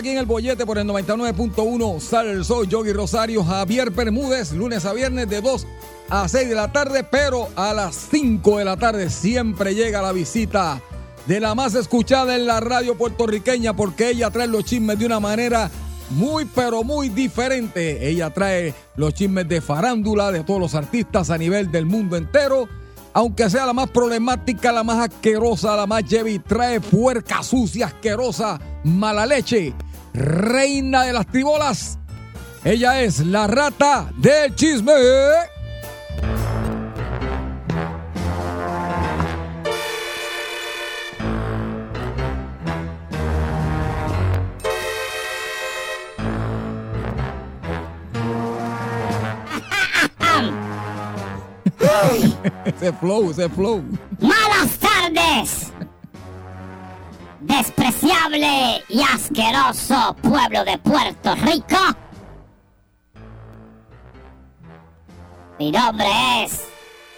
aquí 0.00 0.10
en 0.10 0.18
el 0.18 0.24
bollete 0.24 0.64
por 0.64 0.78
el 0.78 0.86
99.1 0.86 2.00
Sale 2.00 2.32
el 2.32 2.44
Sol, 2.44 2.66
Yogi 2.66 2.92
Rosario, 2.92 3.44
Javier 3.44 3.90
Bermúdez, 3.90 4.52
lunes 4.52 4.86
a 4.86 4.94
viernes 4.94 5.28
de 5.28 5.42
2 5.42 5.66
a 6.08 6.26
6 6.26 6.48
de 6.48 6.54
la 6.54 6.72
tarde, 6.72 7.04
pero 7.04 7.48
a 7.54 7.74
las 7.74 8.08
5 8.10 8.58
de 8.58 8.64
la 8.64 8.78
tarde 8.78 9.10
siempre 9.10 9.74
llega 9.74 10.00
la 10.00 10.12
visita 10.12 10.80
de 11.26 11.38
la 11.38 11.54
más 11.54 11.74
escuchada 11.74 12.34
en 12.34 12.46
la 12.46 12.60
radio 12.60 12.96
puertorriqueña 12.96 13.76
porque 13.76 14.08
ella 14.08 14.30
trae 14.30 14.46
los 14.46 14.64
chismes 14.64 14.98
de 14.98 15.04
una 15.04 15.20
manera 15.20 15.70
muy 16.08 16.46
pero 16.46 16.82
muy 16.82 17.10
diferente. 17.10 18.08
Ella 18.08 18.30
trae 18.30 18.74
los 18.96 19.12
chismes 19.12 19.46
de 19.48 19.60
farándula 19.60 20.32
de 20.32 20.44
todos 20.44 20.60
los 20.60 20.74
artistas 20.74 21.28
a 21.28 21.36
nivel 21.36 21.70
del 21.70 21.84
mundo 21.84 22.16
entero. 22.16 22.68
Aunque 23.12 23.50
sea 23.50 23.66
la 23.66 23.74
más 23.74 23.90
problemática, 23.90 24.72
la 24.72 24.82
más 24.82 25.10
asquerosa, 25.10 25.76
la 25.76 25.86
más 25.86 26.04
heavy, 26.08 26.38
trae 26.38 26.80
puerca 26.80 27.42
sucia, 27.42 27.86
asquerosa, 27.86 28.58
mala 28.84 29.26
leche. 29.26 29.74
Reina 30.12 31.04
de 31.04 31.12
las 31.12 31.26
tribolas. 31.26 31.98
Ella 32.64 33.00
es 33.00 33.20
la 33.20 33.46
rata 33.46 34.10
del 34.16 34.54
chisme. 34.54 34.92
Ese 52.64 52.92
flow, 52.94 53.30
ese 53.30 53.48
flow. 53.48 53.82
¡Malas 54.20 54.78
tardes! 54.78 55.69
Despreciable 57.80 58.84
y 58.90 59.00
asqueroso 59.00 60.14
pueblo 60.20 60.62
de 60.66 60.76
Puerto 60.76 61.34
Rico. 61.36 61.78
Mi 65.58 65.72
nombre 65.72 66.44
es 66.44 66.60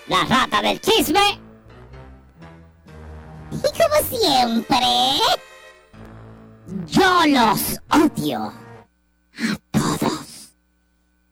la 0.07 0.25
rata 0.25 0.63
del 0.63 0.81
chisme. 0.81 1.41
Y 3.51 3.61
como 3.61 3.97
siempre, 4.09 4.79
yo 6.87 7.27
los 7.27 7.81
odio 7.91 8.45
a 8.45 8.55
todos. 9.73 10.55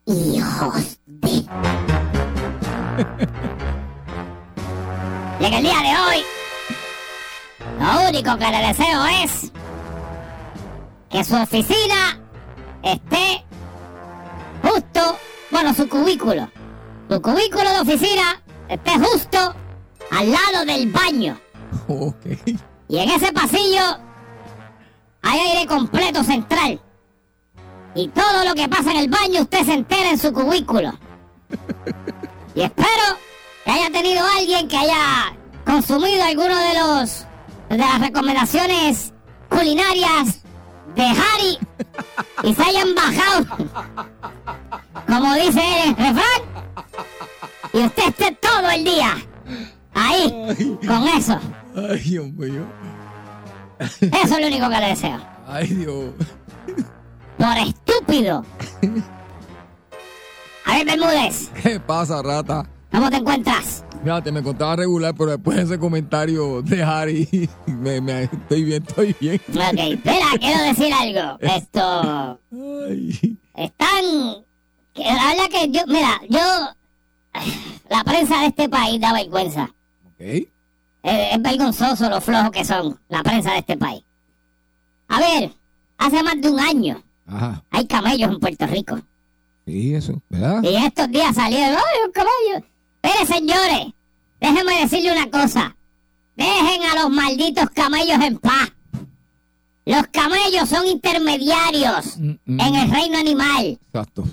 Hijos 0.07 0.99
de... 1.07 1.31
Y 5.41 5.45
en 5.47 5.55
el 5.55 5.63
día 5.63 5.79
de 5.79 5.97
hoy, 5.97 6.23
lo 7.81 8.09
único 8.09 8.37
que 8.37 8.51
le 8.51 8.67
deseo 8.69 9.07
es 9.25 9.53
que 11.09 11.25
su 11.25 11.35
oficina 11.35 12.21
esté 12.83 13.45
justo, 14.63 15.17
bueno, 15.51 15.73
su 15.75 15.89
cubículo, 15.89 16.51
su 17.09 17.21
cubículo 17.23 17.71
de 17.71 17.81
oficina 17.81 18.43
esté 18.69 18.93
justo 18.99 19.55
al 20.11 20.31
lado 20.31 20.67
del 20.67 20.93
baño. 20.93 21.41
Ok. 21.89 22.27
Y 22.89 22.99
en 22.99 23.11
ese 23.11 23.33
pasillo 23.33 23.99
hay 25.23 25.39
aire 25.41 25.67
completo 25.67 26.23
central. 26.23 26.81
Y 27.95 28.09
todo 28.09 28.45
lo 28.45 28.55
que 28.55 28.69
pasa 28.69 28.91
en 28.93 28.99
el 28.99 29.09
baño 29.09 29.43
usted 29.43 29.65
se 29.65 29.75
entera 29.75 30.11
en 30.11 30.19
su 30.19 30.33
cubículo. 30.33 30.93
Y 32.55 32.63
espero 32.63 33.19
que 33.65 33.71
haya 33.71 33.91
tenido 33.91 34.25
alguien 34.39 34.69
que 34.69 34.77
haya 34.77 35.35
consumido 35.65 36.25
alguno 36.25 36.57
de 36.57 36.75
los 36.75 37.27
de 37.71 37.79
las 37.79 38.01
recomendaciones 38.01 39.13
culinarias 39.49 40.41
de 40.95 41.03
Harry 41.05 41.59
y 42.43 42.55
se 42.55 42.63
hayan 42.63 42.95
bajado, 42.95 43.47
como 45.07 45.35
dice 45.35 45.63
el 45.87 45.97
refrán, 45.97 46.43
y 47.73 47.79
usted 47.79 48.09
esté 48.09 48.33
todo 48.41 48.69
el 48.71 48.85
día 48.85 49.17
ahí 49.95 50.77
con 50.87 51.07
eso. 51.09 51.39
Ay, 51.77 51.99
Dios 52.01 52.27
mío. 52.33 52.67
Eso 53.79 54.35
es 54.35 54.41
lo 54.41 54.47
único 54.49 54.69
que 54.69 54.81
le 54.81 54.87
deseo. 54.89 55.19
Ay, 55.47 55.69
Dios. 55.69 56.11
Por 57.39 57.57
estúpido. 57.59 58.45
A 60.67 60.75
ver, 60.75 60.87
Bermúdez, 60.87 61.51
¿Qué 61.63 61.81
pasa, 61.81 62.21
rata? 62.23 62.67
¿cómo 62.93 63.09
te 63.11 63.17
encuentras? 63.17 63.85
Fíjate, 64.03 64.33
me 64.33 64.43
contaba 64.43 64.77
regular, 64.77 65.15
pero 65.15 65.33
después 65.33 65.57
de 65.59 65.63
ese 65.65 65.79
comentario 65.79 66.63
de 66.63 66.83
Harry, 66.83 67.49
me, 67.67 68.01
me- 68.01 68.23
estoy 68.25 68.65
bien, 68.65 68.83
estoy 68.87 69.15
bien. 69.21 69.41
Ok, 69.51 69.79
espera, 69.79 70.27
quiero 70.39 70.63
decir 70.65 70.93
algo. 70.93 71.39
Esto. 71.41 72.39
Ay. 72.89 73.37
Están. 73.55 74.05
que 74.95 75.05
La 75.05 75.27
verdad 75.29 75.49
que 75.51 75.71
yo. 75.71 75.81
Mira, 75.87 76.19
yo. 76.31 76.41
La 77.91 78.03
prensa 78.05 78.41
de 78.41 78.47
este 78.47 78.69
país 78.71 78.99
da 79.01 79.13
vergüenza. 79.13 79.65
Ok. 80.07 80.21
Es, 80.21 80.49
es 81.03 81.43
vergonzoso 81.43 82.09
lo 82.09 82.21
flojo 82.23 82.51
que 82.51 82.65
son 82.65 82.99
la 83.09 83.23
prensa 83.23 83.53
de 83.53 83.59
este 83.59 83.77
país. 83.77 84.03
A 85.09 85.19
ver, 85.21 85.53
hace 85.99 86.23
más 86.23 86.41
de 86.41 86.49
un 86.51 86.59
año 86.61 87.03
Ajá. 87.27 87.63
hay 87.71 87.87
camellos 87.87 88.31
en 88.33 88.41
Puerto 88.41 88.67
Rico. 88.67 88.99
Sí, 89.67 89.95
eso, 89.95 90.21
¿verdad? 90.31 90.63
Y 90.63 90.75
estos 90.77 91.09
días 91.11 91.35
salieron. 91.35 91.77
¡Ay, 91.77 91.99
un 92.07 92.13
camello! 92.13 92.67
Mire, 93.03 93.27
señores, 93.27 93.87
déjenme 94.41 94.81
decirle 94.81 95.13
una 95.13 95.31
cosa. 95.31 95.77
Dejen 96.37 96.83
a 96.85 97.03
los 97.03 97.11
malditos 97.11 97.69
camellos 97.71 98.23
en 98.23 98.39
paz. 98.39 98.73
Los 99.87 100.07
camellos 100.09 100.69
son 100.69 100.87
intermediarios 100.87 102.17
Mm, 102.19 102.31
mm. 102.45 102.61
en 102.61 102.75
el 102.77 102.91
reino 102.91 103.19
animal. 103.19 103.79
Exacto. 103.93 104.25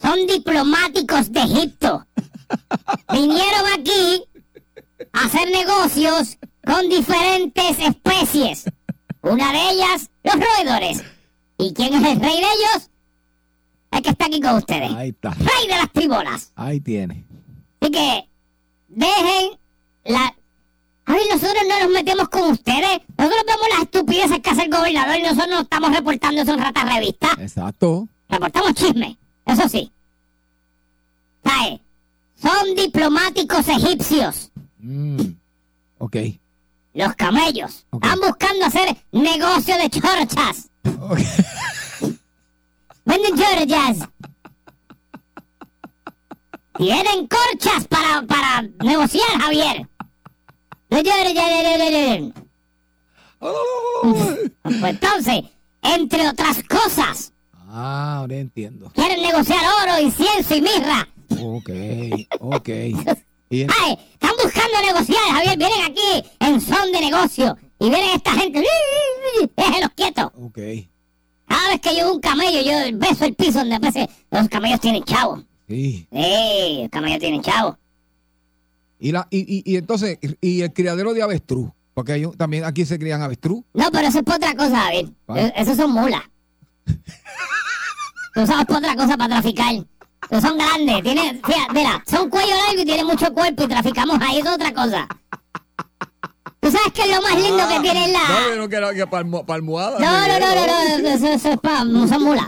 Son 0.00 0.26
diplomáticos 0.26 1.32
de 1.32 1.40
Egipto. 1.42 2.06
Vinieron 3.12 3.72
aquí 3.78 4.24
a 5.12 5.24
hacer 5.26 5.50
negocios 5.50 6.36
con 6.64 6.88
diferentes 6.88 7.78
especies. 7.78 8.64
Una 9.22 9.52
de 9.52 9.70
ellas, 9.70 10.10
los 10.22 10.34
roedores. 10.34 11.02
¿Y 11.58 11.72
quién 11.72 11.94
es 11.94 12.02
el 12.12 12.20
rey 12.20 12.36
de 12.36 12.46
ellos? 12.46 12.90
El 13.92 14.02
que 14.02 14.10
está 14.10 14.26
aquí 14.26 14.40
con 14.40 14.56
ustedes. 14.56 14.92
Ahí 14.94 15.10
está. 15.10 15.30
Rey 15.30 15.68
de 15.68 15.76
las 15.76 15.92
tribolas. 15.92 16.52
Ahí 16.56 16.80
tiene. 16.80 17.24
Así 17.84 17.90
que 17.90 18.28
dejen 18.88 19.58
la... 20.04 20.34
A 21.04 21.12
ver, 21.12 21.22
nosotros 21.30 21.62
no 21.68 21.80
nos 21.80 21.90
metemos 21.90 22.28
con 22.30 22.50
ustedes. 22.50 23.00
Nosotros 23.18 23.42
vemos 23.46 23.68
las 23.72 23.82
estupideces 23.82 24.40
que 24.40 24.50
hace 24.50 24.62
el 24.62 24.70
gobernador 24.70 25.16
y 25.18 25.22
nosotros 25.22 25.48
no 25.50 25.60
estamos 25.60 25.94
reportando 25.94 26.40
eso 26.40 26.54
en 26.54 26.60
Rata 26.60 26.84
Revista. 26.84 27.28
Exacto. 27.38 28.08
Reportamos 28.30 28.72
chisme, 28.72 29.18
eso 29.44 29.68
sí. 29.68 29.92
¿Sabe? 31.44 31.82
Son 32.36 32.74
diplomáticos 32.74 33.68
egipcios. 33.68 34.50
Mm. 34.78 35.20
Ok. 35.98 36.16
Los 36.94 37.14
camellos. 37.16 37.84
Ok. 37.90 38.02
Están 38.02 38.20
buscando 38.20 38.64
hacer 38.64 38.96
negocio 39.12 39.76
de 39.76 39.90
chorchas. 39.90 40.70
Ok. 41.00 41.20
Venden 43.04 43.36
chorchas. 43.36 44.08
Tienen 46.76 47.28
corchas 47.28 47.86
para, 47.88 48.22
para 48.26 48.62
negociar, 48.82 49.28
Javier. 49.40 49.88
Pues 53.40 54.84
entonces, 54.84 55.42
entre 55.82 56.28
otras 56.28 56.62
cosas, 56.64 57.32
Ah, 57.76 58.18
ahora 58.18 58.36
entiendo. 58.36 58.90
quieren 58.94 59.20
negociar 59.20 59.60
oro, 59.82 59.98
incienso 60.00 60.54
y 60.54 60.62
mirra. 60.62 61.08
Ok, 61.40 61.70
ok. 62.40 62.68
Ay, 63.50 63.98
están 64.12 64.30
buscando 64.42 64.80
negociar, 64.86 65.22
Javier. 65.32 65.58
Vienen 65.58 65.82
aquí 65.84 66.24
en 66.40 66.60
son 66.60 66.92
de 66.92 67.00
negocio. 67.00 67.56
Y 67.80 67.90
vienen 67.90 68.10
esta 68.14 68.32
gente. 68.32 68.62
Déjenlos 69.56 69.90
quietos. 69.96 70.26
ok. 70.40 70.58
Cada 71.48 71.68
vez 71.70 71.80
que 71.80 71.90
yo 71.96 72.04
veo 72.06 72.14
un 72.14 72.20
camello, 72.20 72.60
yo 72.62 72.96
beso 72.98 73.24
el 73.24 73.34
piso 73.34 73.58
donde 73.58 73.74
aparece. 73.76 74.08
Los 74.30 74.48
camellos 74.48 74.80
tienen 74.80 75.02
chavo. 75.04 75.42
Sí. 75.68 76.08
Camellos 76.92 77.18
tienen 77.20 77.42
chavo. 77.42 77.78
Y, 78.98 79.12
la, 79.12 79.26
y, 79.30 79.38
y, 79.58 79.72
y 79.72 79.76
entonces, 79.76 80.18
y 80.40 80.62
el 80.62 80.72
criadero 80.72 81.12
de 81.14 81.22
avestruz. 81.22 81.70
Porque 81.94 82.12
hay 82.12 82.24
un- 82.24 82.36
también 82.36 82.64
aquí 82.64 82.84
se 82.84 82.98
crían 82.98 83.22
avestruz. 83.22 83.62
No, 83.72 83.90
pero 83.92 84.08
eso 84.08 84.18
es 84.18 84.24
por 84.24 84.34
otra 84.36 84.54
cosa. 84.54 84.82
¿Cuál? 85.26 85.38
Eh, 85.38 85.52
Esos 85.56 85.76
son 85.76 85.92
mulas. 85.92 86.22
Lo 88.34 88.42
usamos 88.42 88.64
por 88.64 88.76
otra 88.78 88.96
cosa 88.96 89.16
para 89.16 89.40
traficar. 89.40 89.74
Son 90.40 90.58
grandes. 90.58 91.02
Tienen, 91.02 91.40
fíjate, 91.44 91.72
mira, 91.72 92.02
son 92.06 92.28
cuello 92.30 92.54
largo 92.66 92.82
y 92.82 92.84
tienen 92.84 93.06
mucho 93.06 93.32
cuerpo 93.32 93.64
y 93.64 93.68
traficamos 93.68 94.18
ahí. 94.20 94.38
Eso 94.38 94.48
es 94.48 94.54
otra 94.54 94.74
cosa. 94.74 95.08
¿Tú 96.60 96.70
sabes 96.70 96.92
qué 96.94 97.02
es 97.02 97.14
lo 97.14 97.22
más 97.22 97.34
lindo 97.40 97.68
que 97.68 97.80
tiene 97.80 98.08
la... 98.08 98.20
No, 98.28 98.48
yo 98.48 98.56
no 98.56 98.68
quiero 98.68 98.90
que 98.92 99.06
palmo, 99.06 99.44
palmoada. 99.44 99.98
No, 100.00 100.26
no, 100.28 100.40
no, 100.40 100.54
no, 100.54 100.98
no, 101.02 101.08
eso, 101.10 101.26
eso 101.28 101.50
es 101.52 101.58
para, 101.60 101.80
son 101.80 102.22
mulas. 102.24 102.46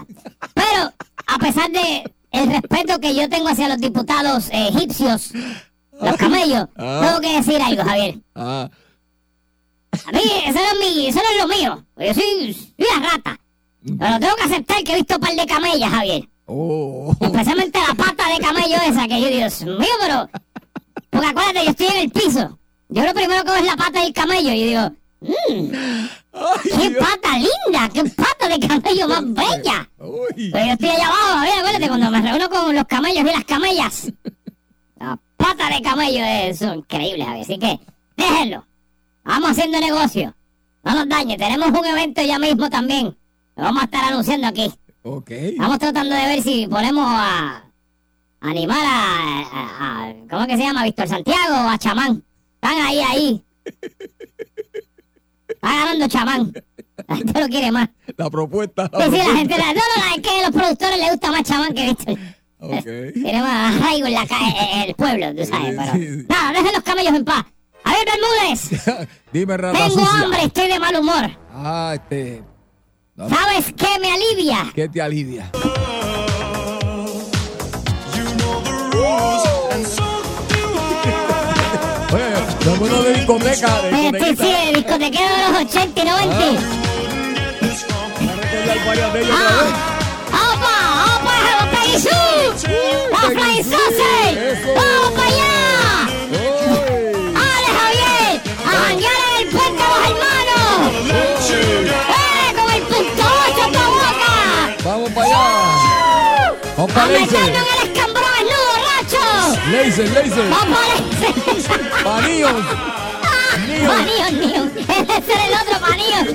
Pero, 0.55 0.91
a 1.27 1.39
pesar 1.39 1.71
de 1.71 2.15
el 2.37 2.51
respeto 2.53 3.01
que 3.01 3.15
yo 3.15 3.29
tengo 3.29 3.49
hacia 3.49 3.69
los 3.69 3.79
diputados 3.79 4.49
egipcios, 4.53 5.31
los 6.01 6.17
camellos, 6.17 6.67
Ah. 6.77 7.01
tengo 7.07 7.21
que 7.21 7.37
decir 7.37 7.61
algo, 7.61 7.83
Javier. 7.85 8.19
Ah, 8.35 8.69
A 10.07 10.13
mí, 10.13 10.21
eso 10.47 10.59
no 10.59 10.73
es, 10.73 10.79
mi, 10.97 11.07
eso 11.07 11.19
no 11.23 11.31
es 11.31 11.43
lo 11.43 11.49
mío. 11.57 11.85
Yo 11.97 12.15
soy, 12.15 12.53
soy 12.55 12.87
una 12.99 13.11
rata. 13.11 13.41
Pero 13.99 14.21
tengo 14.21 14.35
que 14.37 14.43
aceptar 14.43 14.83
que 14.85 14.93
he 14.93 14.97
visto 14.97 15.15
un 15.15 15.21
par 15.21 15.35
de 15.35 15.47
camellas, 15.47 15.91
Javier. 15.91 16.29
oh. 16.47 17.15
Especialmente 17.21 17.79
la 17.79 17.95
pata 17.95 18.29
de 18.29 18.39
camello 18.41 18.77
esa, 18.87 19.09
que 19.09 19.21
yo 19.21 19.27
digo, 19.29 19.39
Dios 19.39 19.63
mío, 19.65 19.95
pero... 20.01 20.29
Porque 21.11 21.27
acuérdate, 21.29 21.65
yo 21.65 21.71
estoy 21.71 21.87
en 21.87 21.97
el 21.97 22.11
piso. 22.11 22.59
Yo 22.89 23.05
lo 23.05 23.15
primero 23.15 23.43
que 23.45 23.51
veo 23.53 23.61
es 23.61 23.67
la 23.67 23.77
pata 23.77 24.03
del 24.03 24.13
camello 24.13 24.53
y 24.53 24.65
digo, 24.65 24.91
Ay, 25.23 25.71
qué 26.65 26.91
Dios. 26.91 27.05
pata 27.05 27.39
linda, 27.39 27.89
qué 27.93 28.05
pata 28.11 28.49
de 28.49 28.61
camello 28.67 29.09
más 29.09 29.23
bella. 29.35 29.89
Uy. 29.99 30.51
Pero 30.53 30.67
yo 30.67 30.73
estoy 30.73 30.89
allá 30.91 31.07
abajo, 31.07 31.39
Javier, 31.39 31.59
acuérdate, 31.59 31.89
cuando 31.89 32.11
me 32.11 32.23
reúno 32.23 32.51
con 32.51 32.75
los 32.75 32.85
camellos 32.87 33.21
y 33.25 33.33
las 33.35 33.45
camellas. 33.45 34.13
Las 34.99 35.19
patas 35.37 35.69
de 35.77 35.83
camello 35.83 36.25
eh, 36.25 36.55
son 36.55 36.79
increíbles. 36.79 37.27
Así 37.29 37.59
que, 37.59 37.79
déjenlo. 38.17 38.65
Vamos 39.25 39.51
haciendo 39.51 39.79
negocio. 39.79 40.35
No 40.83 40.95
nos 40.95 41.07
dañe. 41.09 41.37
Tenemos 41.37 41.69
un 41.69 41.85
evento 41.85 42.23
ya 42.23 42.39
mismo 42.39 42.71
también. 42.71 43.15
Lo 43.57 43.63
vamos 43.65 43.83
a 43.83 43.85
estar 43.85 44.05
anunciando 44.05 44.47
aquí. 44.47 44.73
Ok. 45.03 45.31
Estamos 45.33 45.79
tratando 45.81 46.15
de 46.15 46.23
ver 46.27 46.43
si 46.43 46.67
ponemos 46.67 47.05
a, 47.07 47.63
animar 48.41 48.81
a, 48.83 49.41
a- 49.43 50.07
a- 50.09 50.15
¿Cómo 50.31 50.43
es 50.43 50.49
que 50.49 50.57
se 50.57 50.63
llama? 50.63 50.85
Víctor 50.85 51.09
Santiago 51.09 51.55
o 51.55 51.69
a 51.69 51.77
Chamán. 51.79 52.25
Están 52.55 52.79
ahí, 52.81 53.01
ahí. 53.01 53.45
Está 55.67 55.79
ganando 55.85 56.09
Chamán. 56.09 56.53
La 57.09 57.17
gente 57.17 57.41
lo 57.41 57.49
quiere 57.49 57.73
más. 57.73 57.89
La 58.17 58.31
propuesta. 58.31 58.91
Sí, 58.99 59.03
sí, 59.11 59.17
la 59.19 59.37
gente 59.37 59.59
la... 59.59 59.67
No, 59.67 59.81
no, 59.81 60.09
no, 60.09 60.15
es 60.15 60.23
que 60.23 60.29
a 60.31 60.43
los 60.43 60.51
productores 60.51 60.99
les 60.99 61.11
gusta 61.11 61.31
más 61.33 61.43
Chamán 61.43 61.75
que 61.75 61.87
Víctor. 61.87 62.19
Ok. 62.59 62.85
Tiene 63.15 63.43
más 63.43 63.75
arraigo 63.77 64.07
en 64.07 64.13
la 64.15 64.27
ca- 64.27 64.39
en 64.73 64.89
el 64.89 64.95
pueblo, 64.95 65.35
tú 65.35 65.45
sabes, 65.45 65.71
Sí, 65.73 65.77
pero... 65.77 65.93
sí, 65.93 66.21
sí. 66.21 66.27
Nada, 66.29 66.53
dejen 66.53 66.73
los 66.73 66.83
camellos 66.83 67.15
en 67.15 67.25
paz. 67.25 67.45
A 67.85 67.91
ver, 67.93 68.07
Bermúdez, 68.07 69.09
Dime, 69.33 69.57
rata 69.57 69.79
tengo 69.79 70.01
sucia. 70.05 70.21
hambre, 70.23 70.43
estoy 70.45 70.69
de 70.69 70.79
mal 70.81 70.97
humor. 70.97 71.31
Ah, 71.53 71.93
este. 71.95 72.43
no, 73.15 73.29
¿Sabes 73.29 73.73
qué 73.77 73.99
me 74.01 74.11
alivia? 74.13 74.71
¿Qué 74.75 74.89
te 74.89 75.03
alivia? 75.03 75.51
Vámonos 82.79 83.05
de 83.05 83.15
discoteca, 83.15 83.83
de 83.83 83.91
Sí, 83.91 84.37
sí, 84.37 84.75
discotequero 84.75 85.35
de 85.35 85.43
los 85.53 85.61
80 85.63 86.01
y 86.01 86.05
90. 86.05 86.37
Voy 88.19 88.29
a 88.29 88.35
recordar 88.37 88.79
varias 88.87 89.13
de 89.13 89.21
ellas 89.21 89.37
otra 89.37 89.57
vez. 89.63 89.75
¡Ah! 90.33 90.43
¡Opa! 90.53 90.75
¡Opa! 91.17 91.35
¡Opa! 91.65 91.81
¡Peguizú! 91.81 92.19
¡La! 93.11 93.21
Flying 93.31 93.65
Sausage! 93.65 94.35
¡Vamos 94.75 95.11
para 95.13 95.29
allá! 95.29 95.55
¡Ale, 97.47 97.69
Javier! 97.79 98.33
¡A 98.65 98.71
janguear 98.87 99.21
en 99.27 99.35
el 99.41 99.49
puente 99.53 99.83
de 99.83 99.89
los 99.89 100.03
hermanos! 100.07 100.77
¡Eh! 101.11 102.55
¡Con 102.57 102.69
el 102.75 102.83
punto 102.83 103.23
8 103.51 103.63
en 103.67 103.73
la 103.73 103.87
boca! 103.89 104.33
Vamos 104.85 105.11
para 105.11 105.27
allá. 105.27 105.45
Vamos 106.77 106.93
¡A 106.97 107.76
Laser, 109.71 110.09
laser. 110.13 110.49
Paníos. 112.05 112.53
¡Paníos, 113.87 114.33
Neon! 114.33 114.73
Ese 114.79 115.33
era 115.33 115.47
el 115.47 115.55
otro 115.55 115.81
Paníos! 115.81 116.27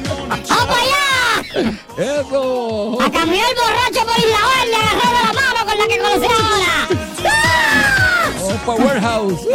¡Vamos 0.49 0.75
allá! 0.75 1.05
Eso. 1.97 2.97
¡A 2.99 3.05
el 3.05 3.11
borracho 3.11 4.01
por 4.05 4.17
Isla 4.17 4.41
Verde 4.51 4.75
agarrado 4.75 5.11
de 5.11 5.23
la 5.23 5.31
mano 5.33 5.59
con 5.65 5.75
la 5.77 5.85
que 5.87 5.97
conocí 5.99 6.27
ahora! 6.33 6.75
¡Ah! 7.25 7.51
Warehouse. 8.67 9.41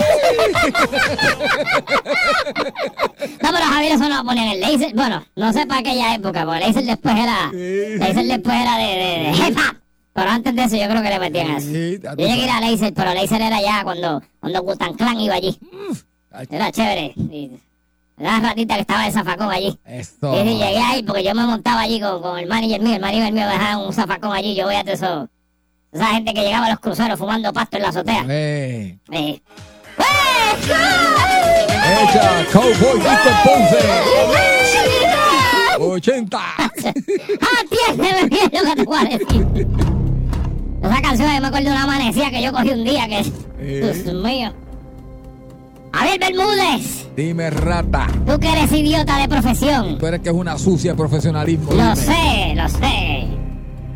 No, 3.43 3.51
pero 3.53 3.65
Javier 3.67 3.93
eso 3.93 4.09
no 4.09 4.17
lo 4.17 4.25
ponía 4.25 4.45
en 4.45 4.51
el 4.53 4.61
laser. 4.61 4.95
Bueno, 4.95 5.25
no 5.37 5.53
sé 5.53 5.67
para 5.67 5.81
aquella 5.81 6.15
época, 6.15 6.45
porque 6.45 6.61
laser 6.61 6.85
después 6.85 7.15
era. 7.17 7.51
Sí. 7.51 7.97
Laser 7.99 8.25
después 8.27 8.57
era 8.57 8.77
de, 8.79 8.85
de, 8.85 9.31
de 9.31 9.49
hip 9.49 9.59
hop. 9.59 9.77
Pero 10.17 10.31
antes 10.31 10.55
de 10.57 10.65
eso 10.65 10.77
yo 10.77 10.89
creo 10.89 11.03
que 11.03 11.09
le 11.11 11.19
metían 11.21 11.51
eso. 11.57 11.67
Sí, 11.69 12.01
Yo 12.03 12.15
llegué 12.17 12.33
a 12.33 12.37
ir 12.37 12.49
sabes. 12.49 12.51
a 12.55 12.61
laser, 12.71 12.95
pero 12.95 13.15
laser 13.15 13.43
era 13.43 13.61
ya 13.61 13.85
cuando, 13.85 14.23
cuando 14.41 14.63
Gutan 14.63 14.95
Clan 14.95 15.21
iba 15.21 15.35
allí. 15.35 15.59
Era 16.51 16.73
chévere. 16.73 17.13
Y 17.17 17.51
era 18.19 18.41
la 18.41 18.49
ratita 18.49 18.75
que 18.77 18.81
estaba 18.81 19.05
de 19.05 19.13
zafacón 19.13 19.51
allí. 19.51 19.79
Y 19.87 20.03
sí, 20.05 20.17
llegué 20.23 20.79
ahí 20.79 21.03
porque 21.03 21.23
yo 21.23 21.35
me 21.35 21.45
montaba 21.47 21.83
allí 21.83 22.01
con, 22.01 22.23
con 22.23 22.39
el 22.39 22.47
manager 22.49 22.81
mío. 22.81 22.95
El 22.95 23.01
manager 23.01 23.33
mío 23.33 23.47
dejaba 23.47 23.77
un 23.87 23.93
zafacón 23.93 24.33
allí. 24.33 24.55
Yo 24.55 24.65
voy 24.65 24.75
a 24.75 24.81
eso. 24.81 25.29
Esa 25.93 26.07
gente 26.07 26.33
que 26.35 26.41
llegaba 26.43 26.67
a 26.67 26.71
los 26.71 26.81
cruceros 26.81 27.19
fumando 27.19 27.53
pasto 27.53 27.77
en 27.77 27.83
la 27.83 27.89
azotea. 27.91 28.25
Echa, 32.03 32.47
Cowboy 32.53 32.97
Víctor 32.97 33.35
Ponce. 33.45 33.79
80. 35.79 36.39
Atiéndeme 37.61 38.25
bien 38.29 38.51
lo 38.53 38.61
que 38.65 38.77
te 38.77 38.83
voy 38.85 38.99
a 38.99 39.05
decir. 39.05 39.67
Esa 40.83 41.03
canción 41.03 41.29
yo 41.35 41.41
me 41.41 41.47
acuerdo 41.49 41.67
de 41.67 41.73
una 41.73 41.83
amanecida 41.85 42.31
que 42.31 42.43
yo 42.43 42.53
cogí 42.53 42.71
un 42.71 42.85
día 42.85 43.09
que... 43.09 43.21
Eh. 43.59 44.03
Dios 44.05 44.15
mío. 44.23 44.53
Javier 45.93 46.21
Bermúdez, 46.21 47.09
Dime, 47.17 47.49
rata. 47.51 48.07
tú 48.27 48.39
que 48.39 48.53
eres 48.53 48.71
idiota 48.71 49.17
de 49.19 49.29
profesión. 49.29 49.97
Tú 49.99 50.07
eres 50.07 50.21
que 50.21 50.29
es 50.29 50.35
una 50.35 50.59
sucia 50.59 50.93
de 50.93 50.97
profesionalismo. 50.99 51.71
Lo 51.73 51.77
dime. 51.77 51.97
sé, 51.97 52.55
lo 52.55 52.69
sé. 52.69 53.27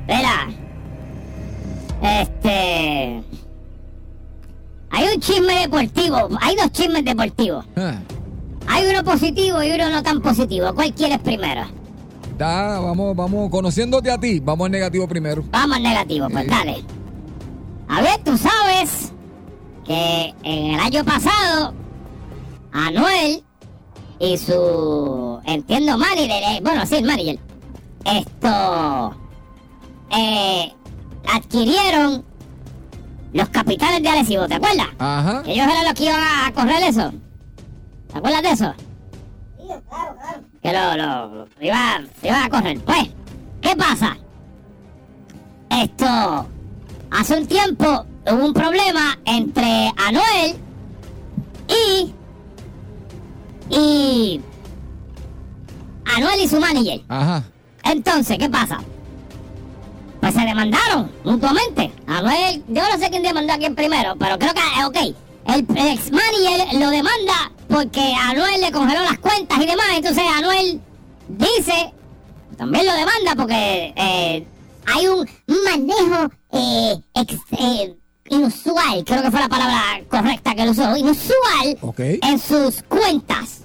Mira. 0.08 0.49
Este... 2.02 3.22
Hay 4.92 5.08
un 5.14 5.20
chisme 5.20 5.60
deportivo. 5.60 6.28
Hay 6.40 6.56
dos 6.56 6.72
chismes 6.72 7.04
deportivos. 7.04 7.64
Ah, 7.76 7.96
Hay 8.66 8.87
uno 8.87 9.04
positivo 9.04 9.62
y 9.62 9.70
uno 9.70 9.90
no 9.90 10.02
tan 10.02 10.20
positivo. 10.22 10.72
¿Cuál 10.75 10.94
quieres 10.94 11.18
primero? 11.18 11.62
Da, 12.40 12.80
vamos, 12.80 13.14
vamos, 13.14 13.50
conociéndote 13.50 14.11
a 14.11 14.16
ti, 14.16 14.40
vamos 14.40 14.64
al 14.64 14.73
negativo 14.73 15.06
primero. 15.06 15.44
Vamos 15.50 15.76
al 15.76 15.82
negativo, 15.82 16.26
pues 16.30 16.47
dale. 16.47 16.82
A 17.87 18.00
ver, 18.00 18.18
tú 18.25 18.35
sabes 18.38 19.12
que 19.85 20.35
en 20.42 20.70
el 20.70 20.80
año 20.80 21.04
pasado, 21.04 21.75
Anuel 22.73 23.44
y 24.18 24.38
su, 24.38 25.38
entiendo, 25.44 25.99
manager, 25.99 26.30
eh, 26.30 26.61
bueno, 26.62 26.87
sí, 26.87 26.94
el 26.94 27.04
manager, 27.04 27.38
esto, 28.06 29.14
eh, 30.16 30.73
adquirieron 31.30 32.25
los 33.35 33.50
capitanes 33.50 34.02
de 34.02 34.09
Arecibo, 34.09 34.49
¿te 34.49 34.54
acuerdas? 34.54 34.88
Ajá. 34.99 35.42
Que 35.42 35.52
ellos 35.52 35.66
eran 35.66 35.85
los 35.85 35.92
que 35.92 36.04
iban 36.04 36.20
a 36.23 36.50
correr 36.54 36.85
eso. 36.85 37.12
¿Te 38.11 38.16
acuerdas 38.16 38.42
de 38.42 38.50
eso? 38.50 38.75
Que 40.62 40.73
lo, 40.73 40.97
lo, 40.97 41.29
lo 41.37 41.47
iba, 41.61 41.97
a 41.97 42.49
correr. 42.50 42.79
Pues, 42.81 43.09
¿qué 43.62 43.75
pasa? 43.76 44.17
Esto, 45.71 46.47
hace 47.11 47.37
un 47.38 47.47
tiempo 47.47 48.05
hubo 48.26 48.45
un 48.45 48.52
problema 48.52 49.19
entre 49.25 49.90
Anuel 49.97 50.57
y, 51.69 52.12
y, 53.75 54.40
Anuel 56.17 56.40
y 56.40 56.49
su 56.49 56.61
manager. 56.61 57.00
Ajá. 57.09 57.43
Entonces, 57.85 58.37
¿qué 58.37 58.50
pasa? 58.50 58.81
Pues 60.21 60.35
se 60.35 60.40
demandaron 60.40 61.11
mutuamente. 61.25 61.90
Anuel, 62.07 62.62
yo 62.69 62.83
no 62.83 62.99
sé 62.99 63.09
quién 63.09 63.23
demandó 63.23 63.55
a 63.55 63.59
quién 63.59 63.75
primero, 63.75 64.14
pero 64.19 64.38
creo 64.38 64.52
que, 64.52 64.85
ok, 64.85 65.17
el, 65.47 65.67
el 65.76 65.87
ex 65.87 66.12
manager 66.12 66.79
lo 66.79 66.90
demanda 66.90 67.50
porque 67.70 68.12
Anuel 68.14 68.60
le 68.60 68.72
congeló 68.72 69.00
las 69.02 69.18
cuentas 69.18 69.58
y 69.58 69.66
demás. 69.66 69.86
Entonces 69.94 70.22
Anuel 70.36 70.80
dice, 71.28 71.92
también 72.56 72.86
lo 72.86 72.92
demanda 72.92 73.34
porque 73.36 73.92
eh, 73.96 74.46
hay 74.86 75.06
un 75.08 75.28
manejo 75.64 76.30
eh, 76.52 76.94
ex- 77.14 77.38
eh, 77.58 77.94
inusual, 78.28 79.04
creo 79.04 79.22
que 79.22 79.30
fue 79.30 79.40
la 79.40 79.48
palabra 79.48 79.80
correcta 80.08 80.54
que 80.54 80.62
él 80.62 80.70
usó, 80.70 80.96
inusual 80.96 81.78
en 82.22 82.38
sus 82.38 82.82
cuentas, 82.82 83.60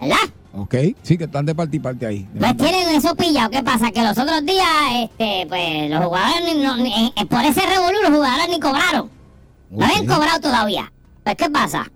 ¿verdad? 0.00 0.16
Ok. 0.52 0.74
Sí, 1.02 1.16
que 1.16 1.24
están 1.24 1.46
de 1.46 1.54
parte 1.54 1.76
y 1.76 1.80
parte 1.80 2.06
ahí. 2.06 2.28
Pues 2.36 2.56
tienen 2.56 2.88
eso 2.88 3.14
pillado. 3.14 3.50
¿Qué 3.50 3.62
pasa? 3.62 3.92
Que 3.92 4.02
los 4.02 4.18
otros 4.18 4.44
días, 4.44 4.66
este, 4.96 5.46
pues, 5.48 5.88
los 5.88 6.04
jugadores, 6.04 6.44
ni- 6.54 6.60
no, 6.60 6.76
ni- 6.76 7.12
por 7.28 7.44
ese 7.44 7.60
revolú, 7.66 7.98
los 8.02 8.10
jugadores 8.10 8.48
ni 8.48 8.58
cobraron. 8.58 9.08
No 9.70 9.86
habían 9.86 10.06
cobrado 10.06 10.40
todavía. 10.40 10.92
Pues, 11.22 11.36
¿qué 11.36 11.48
pasa? 11.50 11.86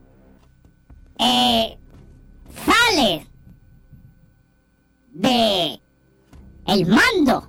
Eh, 1.19 1.79
sale 2.67 3.27
de 5.13 5.81
el 6.67 6.87
mando, 6.87 7.49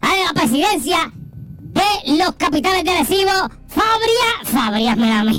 de 0.00 0.24
la 0.24 0.32
presidencia 0.34 1.10
de 1.14 2.16
los 2.18 2.32
capitanes 2.34 2.84
de 2.84 2.98
Recibo, 2.98 3.30
Fabria, 3.68 4.44
Fabrias 4.44 4.96
me 4.98 5.08
da 5.08 5.20
a 5.20 5.24
mí, 5.24 5.38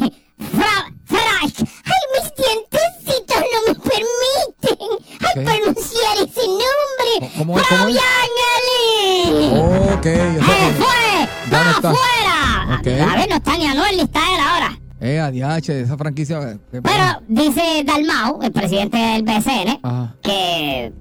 Fra, 0.55 0.91
Fraich. 1.05 1.59
¡Ay, 1.85 2.03
mis 2.13 2.33
dientecitos 2.35 3.43
no 3.53 3.67
me 3.67 3.75
permiten! 3.79 5.07
¡Ay, 5.19 5.39
Ok. 5.39 5.45
pronunciar 5.45 6.17
ese 6.17 6.47
nombre! 6.47 7.31
¿Cómo 7.37 7.53
cómo? 7.53 7.63
¡Fabián 7.65 8.29
Ali! 8.55 9.49
Ok. 9.93 10.05
eso 10.05 10.45
¡Se 10.45 10.57
que- 10.57 10.73
fue! 10.83 11.51
¡Va 11.53 11.69
afuera! 11.69 12.79
A 13.11 13.15
ver, 13.17 13.29
no 13.29 13.35
está 13.35 13.57
ni 13.57 13.65
Anuel 13.67 13.97
ni 13.97 14.03
está 14.03 14.19
él 14.33 14.39
ahora. 14.41 14.79
Eh, 15.03 15.19
ADH, 15.19 15.69
esa 15.81 15.97
franquicia. 15.97 16.39
eh, 16.51 16.57
Pero 16.71 17.21
dice 17.27 17.83
Dalmau, 17.85 18.41
el 18.41 18.51
presidente 18.51 18.97
del 18.97 19.23
BCN, 19.23 19.79
Ajá. 19.83 20.15
que 20.21 20.93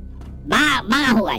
va, 0.51 0.83
van 0.89 1.05
a 1.05 1.11
jugar. 1.19 1.39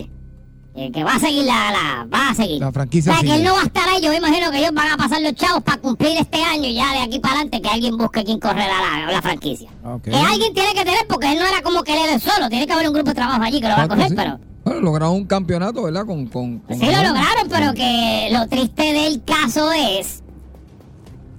Eh, 0.76 0.92
Que 0.92 1.04
va 1.04 1.14
a 1.16 1.20
seguir 1.20 1.44
la, 1.46 1.72
la- 1.72 2.08
va 2.12 2.30
a 2.30 2.34
seguir. 2.34 2.60
La 2.60 2.72
franquicia 2.72 3.12
O 3.12 3.16
sea, 3.16 3.22
que 3.22 3.28
sigue. 3.28 3.40
él 3.40 3.44
no 3.48 3.54
va 3.54 3.62
a 3.62 3.66
estar 3.66 3.88
ahí. 3.88 4.02
Yo 4.02 4.10
me 4.10 4.16
imagino 4.18 4.50
que 4.50 4.58
ellos 4.58 4.72
van 4.74 4.92
a 4.92 4.98
pasar 4.98 5.22
los 5.22 5.36
chavos 5.36 5.62
para 5.62 5.78
cumplir 5.80 6.18
este 6.18 6.42
año 6.42 6.64
y 6.68 6.74
ya 6.74 6.92
de 6.94 7.00
aquí 7.02 7.20
para 7.20 7.36
adelante 7.36 7.62
que 7.62 7.70
alguien 7.70 7.96
busque 7.96 8.24
quien 8.24 8.40
correrá 8.40 8.74
la, 9.06 9.12
la 9.12 9.22
franquicia. 9.22 9.70
Ok. 9.84 10.02
Que 10.06 10.16
alguien 10.16 10.52
tiene 10.56 10.74
que 10.74 10.84
tener, 10.84 11.06
porque 11.08 11.32
él 11.32 11.38
no 11.38 11.46
era 11.46 11.62
como 11.62 11.84
que 11.84 11.94
él 11.94 12.10
era 12.10 12.18
solo. 12.20 12.50
Tiene 12.50 12.66
que 12.66 12.74
haber 12.74 12.88
un 12.88 12.94
grupo 12.96 13.10
de 13.10 13.14
trabajo 13.14 13.44
allí 13.44 13.62
que 13.62 13.68
lo 13.70 13.76
va 13.76 13.84
a 13.84 13.88
coger, 13.88 14.10
sí. 14.10 14.16
pero... 14.16 14.40
Bueno, 14.66 14.80
lograron 14.80 15.14
un 15.16 15.26
campeonato, 15.26 15.84
¿verdad? 15.84 16.06
Con, 16.08 16.26
con, 16.26 16.58
con 16.60 16.80
Sí 16.80 16.86
lo 16.88 16.92
lograron, 17.04 17.50
pero 17.52 17.74
que 17.74 18.30
lo 18.32 18.48
triste 18.48 18.94
del 18.94 19.22
caso 19.24 19.72
es 19.74 20.24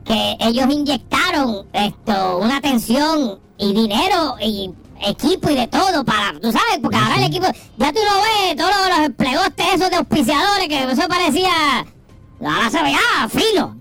que 0.05 0.37
ellos 0.41 0.67
inyectaron 0.71 1.67
esto, 1.73 2.39
una 2.39 2.57
atención 2.59 3.39
y 3.59 3.73
dinero 3.73 4.37
y 4.41 4.71
equipo 5.07 5.51
y 5.51 5.55
de 5.55 5.67
todo 5.69 6.05
para, 6.05 6.33
tú 6.41 6.51
sabes, 6.53 6.79
porque 6.83 6.97
ahora 6.97 7.17
el 7.17 7.25
equipo, 7.25 7.47
ya 7.77 7.93
tú 7.93 7.99
lo 8.01 8.23
ves, 8.23 8.57
todos 8.57 8.71
los, 8.71 8.97
los 8.99 9.07
empleostes 9.07 9.67
esos 9.75 9.91
de 9.91 9.97
auspiciadores 9.97 10.69
que 10.69 10.83
eso 10.93 11.09
parecía, 11.09 11.51
ahora 12.41 12.71
se 12.71 12.83
veía 12.83 12.99
fino. 13.29 13.81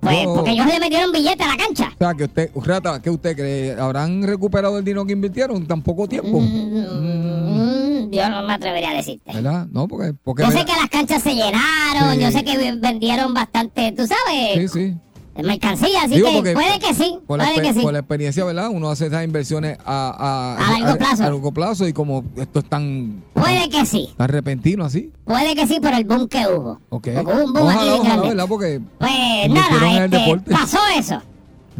Pues 0.00 0.26
Oh. 0.26 0.34
porque 0.34 0.50
ellos 0.50 0.66
le 0.66 0.80
metieron 0.80 1.12
billete 1.12 1.44
a 1.44 1.48
la 1.48 1.56
cancha. 1.56 1.90
O 1.94 1.98
sea, 1.98 2.12
que 2.14 2.24
usted, 2.24 2.50
Rata, 2.56 3.00
¿qué 3.00 3.08
usted 3.08 3.36
cree? 3.36 3.80
¿Habrán 3.80 4.24
recuperado 4.24 4.76
el 4.76 4.84
dinero 4.84 5.04
que 5.06 5.12
invirtieron 5.12 5.58
en 5.58 5.66
tan 5.68 5.80
poco 5.80 6.08
tiempo? 6.08 6.40
Mm, 6.40 8.10
yo 8.10 8.28
no 8.28 8.42
me 8.42 8.52
atrevería 8.54 8.90
a 8.90 8.94
decirte. 8.94 9.32
¿Verdad? 9.32 9.66
No, 9.70 9.86
porque... 9.86 10.12
porque 10.24 10.42
Yo 10.42 10.50
sé 10.50 10.64
que 10.64 10.72
las 10.72 10.88
canchas 10.90 11.22
se 11.22 11.34
llenaron, 11.36 12.14
Sí. 12.14 12.20
yo 12.20 12.30
sé 12.32 12.42
que 12.44 12.72
vendieron 12.72 13.32
bastante, 13.32 13.92
tú 13.92 14.04
sabes, 14.06 14.54
Sí, 14.54 14.68
sí. 14.68 14.94
Mercancía, 15.34 16.02
así 16.02 16.16
Digo, 16.16 16.42
que 16.42 16.52
puede 16.52 16.78
que 16.78 16.92
sí, 16.94 17.18
Por 17.26 17.38
la, 17.38 17.44
puede 17.44 17.56
exper- 17.58 17.62
que 17.62 17.74
sí. 17.74 17.80
por 17.80 17.92
la 17.92 17.98
experiencia, 18.00 18.44
¿verdad? 18.44 18.68
Uno 18.70 18.90
hace 18.90 19.06
esas 19.06 19.24
inversiones 19.24 19.78
a, 19.84 20.56
A 20.58 20.78
largo 20.78 20.98
plazo. 20.98 21.22
A, 21.22 21.26
largo 21.26 21.52
plazo 21.52 21.88
y 21.88 21.92
como 21.92 22.24
esto 22.36 22.58
es 22.58 22.64
tan, 22.68 23.22
Puede 23.32 23.68
que 23.70 23.86
sí, 23.86 24.10
tan 24.16 24.28
repentino 24.28 24.84
así. 24.84 25.10
puede 25.24 25.54
que 25.54 25.66
sí 25.66 25.80
por 25.80 25.94
el 25.94 26.04
boom 26.04 26.28
que 26.28 26.46
hubo. 26.46 26.80
Ok. 26.90 27.08
Porque 27.14 27.20
hubo 27.32 27.44
un 27.44 27.52
boom 27.52 27.68
aquí 27.68 27.76
Ojalá, 27.78 27.92
bien 27.92 28.00
ojalá. 28.12 28.28
¿verdad? 28.28 28.46
Porque 28.48 28.80
Pues 28.98 29.50
nada, 29.50 30.04
este, 30.04 30.52
pasó 30.52 30.78
eso. 30.98 31.22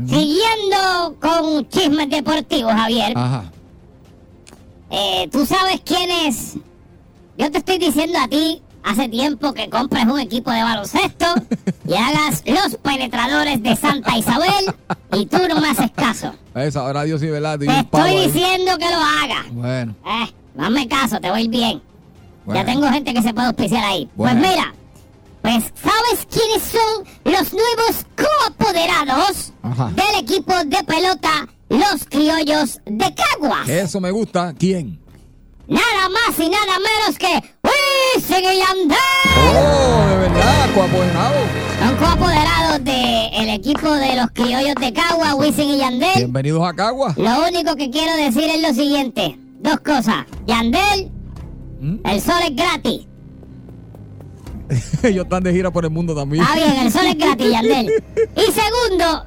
Siguiendo 0.08 1.16
con 1.20 1.68
chismes 1.68 2.08
deportivos, 2.08 2.72
Javier. 2.72 3.12
Ajá. 3.16 3.44
Eh, 4.90 5.28
¿Tú 5.30 5.44
sabes 5.46 5.80
quién 5.84 6.10
es? 6.10 6.54
Yo 7.38 7.50
te 7.50 7.58
estoy 7.58 7.78
diciendo 7.78 8.18
a 8.18 8.28
ti 8.28 8.62
hace 8.84 9.08
tiempo 9.08 9.52
que 9.52 9.68
compres 9.70 10.04
un 10.06 10.18
equipo 10.20 10.50
de 10.50 10.62
baloncesto 10.62 11.26
y 11.86 11.94
hagas 11.94 12.42
los 12.46 12.76
penetradores 12.82 13.62
de 13.62 13.76
Santa 13.76 14.16
Isabel 14.16 14.74
y 15.12 15.26
tú 15.26 15.38
no 15.48 15.60
me 15.60 15.68
haces 15.70 15.90
caso. 15.92 16.34
Eso, 16.54 16.80
ahora 16.80 17.02
Dios 17.04 17.20
sí, 17.20 17.28
¿verdad? 17.28 17.58
Te 17.58 17.66
estoy 17.66 18.26
diciendo 18.26 18.76
que 18.78 18.90
lo 18.90 18.96
hagas. 18.98 19.52
Bueno, 19.52 19.94
Eh, 20.06 20.32
dame 20.54 20.86
caso, 20.88 21.20
te 21.20 21.30
voy 21.30 21.48
bien. 21.48 21.82
bueno. 22.44 22.60
Ya 22.60 22.66
tengo 22.66 22.88
gente 22.90 23.14
que 23.14 23.22
se 23.22 23.32
puede 23.32 23.46
auspiciar 23.48 23.84
ahí. 23.84 24.08
Bueno. 24.14 24.40
Pues 24.40 24.50
mira, 24.50 24.74
pues 25.42 25.64
¿sabes 25.82 26.26
quiénes 26.30 26.62
son 26.62 27.04
los 27.32 27.52
nuevos 27.52 28.06
coapoderados 28.16 29.52
del 29.94 30.20
equipo 30.20 30.52
de 30.64 30.82
pelota 30.84 31.48
Los 31.68 32.04
Criollos 32.08 32.80
de 32.84 33.14
Caguas? 33.14 33.68
Eso 33.68 34.00
me 34.00 34.10
gusta. 34.10 34.54
¿Quién? 34.58 35.00
Nada 35.68 36.08
más 36.10 36.38
y 36.38 36.48
nada 36.48 36.74
menos 36.78 37.18
que 37.18 37.54
Wisin 38.16 38.44
y 38.44 38.58
Yandel. 38.58 38.98
Oh, 39.56 40.06
de 40.08 40.16
verdad, 40.16 40.74
coapoderado. 40.74 41.36
Son 41.78 41.96
coapoderados 41.96 42.84
del 42.84 43.48
equipo 43.48 43.92
de 43.92 44.16
los 44.16 44.30
Criollos 44.32 44.74
de 44.80 44.92
Caguas, 44.92 45.34
Wisin 45.34 45.70
y 45.70 45.78
Yandel. 45.78 46.14
Bienvenidos 46.16 46.66
a 46.66 46.74
Cagua. 46.74 47.14
Lo 47.16 47.48
único 47.48 47.74
que 47.76 47.90
quiero 47.90 48.14
decir 48.16 48.44
es 48.44 48.62
lo 48.62 48.74
siguiente. 48.74 49.38
Dos 49.60 49.80
cosas. 49.80 50.26
Yandel, 50.46 51.10
¿Mm? 51.80 51.96
el 52.04 52.20
sol 52.20 52.40
es 52.44 52.56
gratis. 52.56 53.06
Ellos 55.02 55.24
están 55.24 55.42
de 55.42 55.52
gira 55.52 55.70
por 55.70 55.84
el 55.84 55.90
mundo 55.90 56.14
también. 56.14 56.42
Está 56.44 56.56
bien, 56.56 56.86
el 56.86 56.92
sol 56.92 57.06
es 57.06 57.18
gratis, 57.18 57.50
Yandel. 57.50 58.04
Y 58.36 58.52
segundo, 58.52 59.26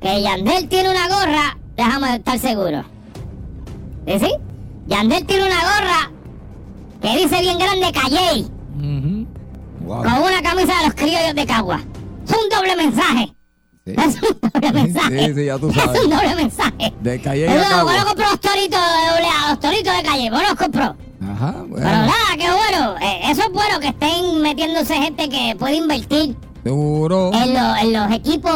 que 0.00 0.22
Yandel 0.22 0.68
tiene 0.68 0.90
una 0.90 1.08
gorra, 1.08 1.58
déjame 1.76 2.16
estar 2.16 2.38
seguro. 2.38 2.84
Sí? 4.06 4.30
Yandel 4.86 5.26
tiene 5.26 5.46
una 5.46 5.60
gorra 5.60 6.15
que 7.00 7.16
dice 7.18 7.40
bien 7.40 7.58
grande 7.58 7.92
Calle. 7.92 8.46
Wow. 9.80 10.02
con 10.02 10.12
una 10.22 10.42
camisa 10.42 10.78
de 10.80 10.84
los 10.86 10.94
criollos 10.94 11.34
de 11.34 11.46
Cagua. 11.46 11.80
Es 12.26 12.32
un 12.32 12.48
doble 12.48 12.76
mensaje. 12.76 13.32
Sí. 13.84 13.92
Es 13.96 14.16
un 14.20 14.50
doble 14.50 14.72
mensaje. 14.72 15.26
Sí, 15.28 15.34
sí, 15.34 15.44
ya 15.46 15.58
tú 15.58 15.68
Es 15.70 15.74
sabes. 15.76 16.04
un 16.04 16.10
doble 16.10 16.34
mensaje. 16.34 16.92
De 17.00 17.20
Calle 17.20 17.46
Es 17.46 17.62
Cagua. 17.68 17.82
bueno, 17.84 18.04
compró 18.06 18.30
los 18.30 18.40
toritos 18.40 18.80
de 18.80 19.10
doble 19.12 19.26
A, 19.28 19.50
los 19.50 19.60
toritos 19.60 19.96
de 19.96 20.02
calle, 20.02 20.30
bueno, 20.30 20.48
los 20.48 20.58
compró. 20.58 20.96
Ajá, 21.22 21.52
Pero 21.54 21.66
bueno. 21.68 21.88
nada, 21.90 22.36
qué 22.36 22.46
bueno. 22.50 22.94
Eh, 23.00 23.20
eso 23.30 23.42
es 23.42 23.52
bueno 23.52 23.78
que 23.80 23.88
estén 23.88 24.40
metiéndose 24.42 24.94
gente 24.96 25.28
que 25.28 25.54
puede 25.58 25.76
invertir 25.76 26.36
Seguro. 26.64 27.30
en, 27.32 27.54
lo- 27.54 27.76
en 27.76 27.92
los 27.92 28.10
equipos 28.12 28.52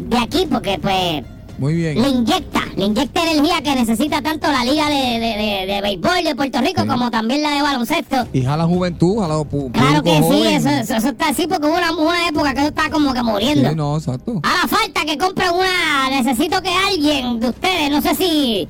de 0.00 0.18
aquí, 0.18 0.46
porque 0.50 0.78
pues 0.80 1.24
Muy 1.58 1.74
bien. 1.74 2.00
le 2.00 2.08
inyecta, 2.08 2.60
le 2.76 2.84
inyecta 2.86 3.22
energía 3.22 3.60
que 3.62 3.74
necesita 3.74 4.22
tanto 4.22 4.46
la 4.50 4.64
liga 4.64 4.88
de, 4.88 4.94
de, 4.94 5.18
de- 5.66 5.66
de 5.74 5.80
béisbol 5.82 6.24
de 6.24 6.34
Puerto 6.36 6.60
Rico 6.60 6.82
Sí. 6.82 6.88
como 6.88 7.10
también 7.10 7.42
la 7.42 7.50
de 7.50 7.62
baloncesto. 7.62 8.26
Y 8.32 8.42
jala 8.42 8.64
juventud, 8.64 9.18
jala 9.20 9.34
pu- 9.38 9.72
Claro 9.72 10.02
que 10.02 10.22
sí, 10.22 10.42
eso, 10.54 10.68
eso, 10.68 10.94
eso 10.94 11.08
está 11.08 11.28
así 11.30 11.46
porque 11.46 11.66
hubo 11.66 11.76
una, 11.76 11.92
una 11.96 12.28
época 12.28 12.54
que 12.54 12.60
eso 12.60 12.68
está 12.68 12.88
como 12.90 13.12
que 13.12 13.22
muriendo. 13.22 13.70
Sí, 13.70 13.74
no, 13.76 13.96
exacto. 13.96 14.32
Ahora 14.42 14.68
falta 14.68 15.04
que 15.04 15.18
compren 15.18 15.50
una, 15.54 16.10
necesito 16.10 16.62
que 16.62 16.70
alguien 16.70 17.40
de 17.40 17.48
ustedes, 17.48 17.90
no 17.90 18.00
sé 18.02 18.14
si, 18.14 18.68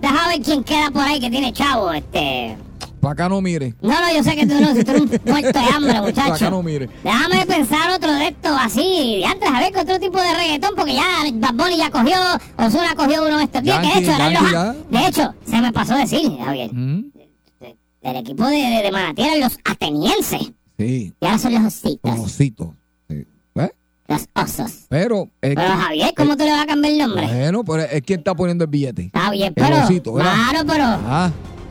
deja 0.00 0.28
ver 0.28 0.40
quién 0.40 0.64
queda 0.64 0.90
por 0.90 1.02
ahí 1.02 1.20
que 1.20 1.28
tiene 1.30 1.52
chavo, 1.52 1.92
este... 1.92 2.56
Para 3.00 3.12
acá 3.12 3.28
no 3.28 3.40
mire. 3.40 3.74
No, 3.80 3.88
no, 3.98 4.14
yo 4.14 4.22
sé 4.22 4.36
que 4.36 4.46
tú 4.46 4.54
no, 4.60 4.74
si 4.74 4.84
tú 4.84 4.90
eres 4.90 5.02
un 5.02 5.08
muerto 5.24 5.58
de 5.58 5.64
hambre, 5.74 5.92
Para 5.94 6.08
acá 6.08 6.22
muchacho. 6.24 6.50
no 6.50 6.62
mire. 6.62 6.88
Déjame 7.02 7.46
pensar 7.46 7.90
otro 7.90 8.12
de 8.12 8.28
estos 8.28 8.52
así, 8.60 9.16
de 9.20 9.24
antes, 9.26 9.48
a 9.50 9.58
ver, 9.60 9.72
con 9.72 9.82
otro 9.82 9.98
tipo 9.98 10.20
de 10.20 10.34
reggaetón, 10.34 10.74
porque 10.76 10.94
ya 10.94 11.04
Bad 11.34 11.54
Bunny 11.54 11.76
ya 11.78 11.90
cogió, 11.90 12.16
Ozuna 12.58 12.94
cogió 12.94 13.22
uno 13.26 13.38
de 13.38 13.44
estos 13.44 13.62
días, 13.62 13.78
que 13.80 13.86
de 13.86 13.98
hecho, 14.00 14.12
eran 14.14 14.34
los, 14.34 14.90
de 14.90 15.06
hecho, 15.06 15.34
se 15.46 15.60
me 15.60 15.72
pasó 15.72 15.94
decir, 15.96 16.30
Javier, 16.44 16.70
Mm, 16.74 17.04
del 18.02 18.16
equipo 18.16 18.46
de, 18.46 18.56
de, 18.56 18.82
de 18.82 18.92
Manatí 18.92 19.22
eran 19.22 19.40
los 19.40 19.58
atenienses, 19.64 20.52
Sí, 20.78 21.12
y 21.20 21.24
ahora 21.26 21.38
son 21.38 21.52
los 21.54 21.64
ositos, 21.64 22.18
osito. 22.18 22.74
Sí. 23.08 23.26
¿Ves? 23.54 23.70
los 24.08 24.22
osos. 24.34 24.72
Pero, 24.88 25.24
es 25.42 25.54
Pero 25.54 25.60
que- 25.60 25.68
Javier, 25.68 26.14
¿cómo 26.16 26.36
tú 26.36 26.44
le 26.44 26.50
vas 26.52 26.62
a 26.62 26.66
cambiar 26.66 26.92
el 26.94 26.98
nombre? 27.00 27.26
bueno, 27.26 27.64
pero 27.64 27.82
es 27.82 28.00
quien 28.02 28.20
está 28.20 28.34
poniendo 28.34 28.64
el 28.64 28.70
billete. 28.70 29.02
Está 29.06 29.30
bien, 29.30 29.48
El 29.48 29.54
pero, 29.54 29.84
osito, 29.84 30.12
¿verdad? 30.14 30.34
claro, 30.50 30.66
pero, 30.66 30.84
Ah, 30.86 31.30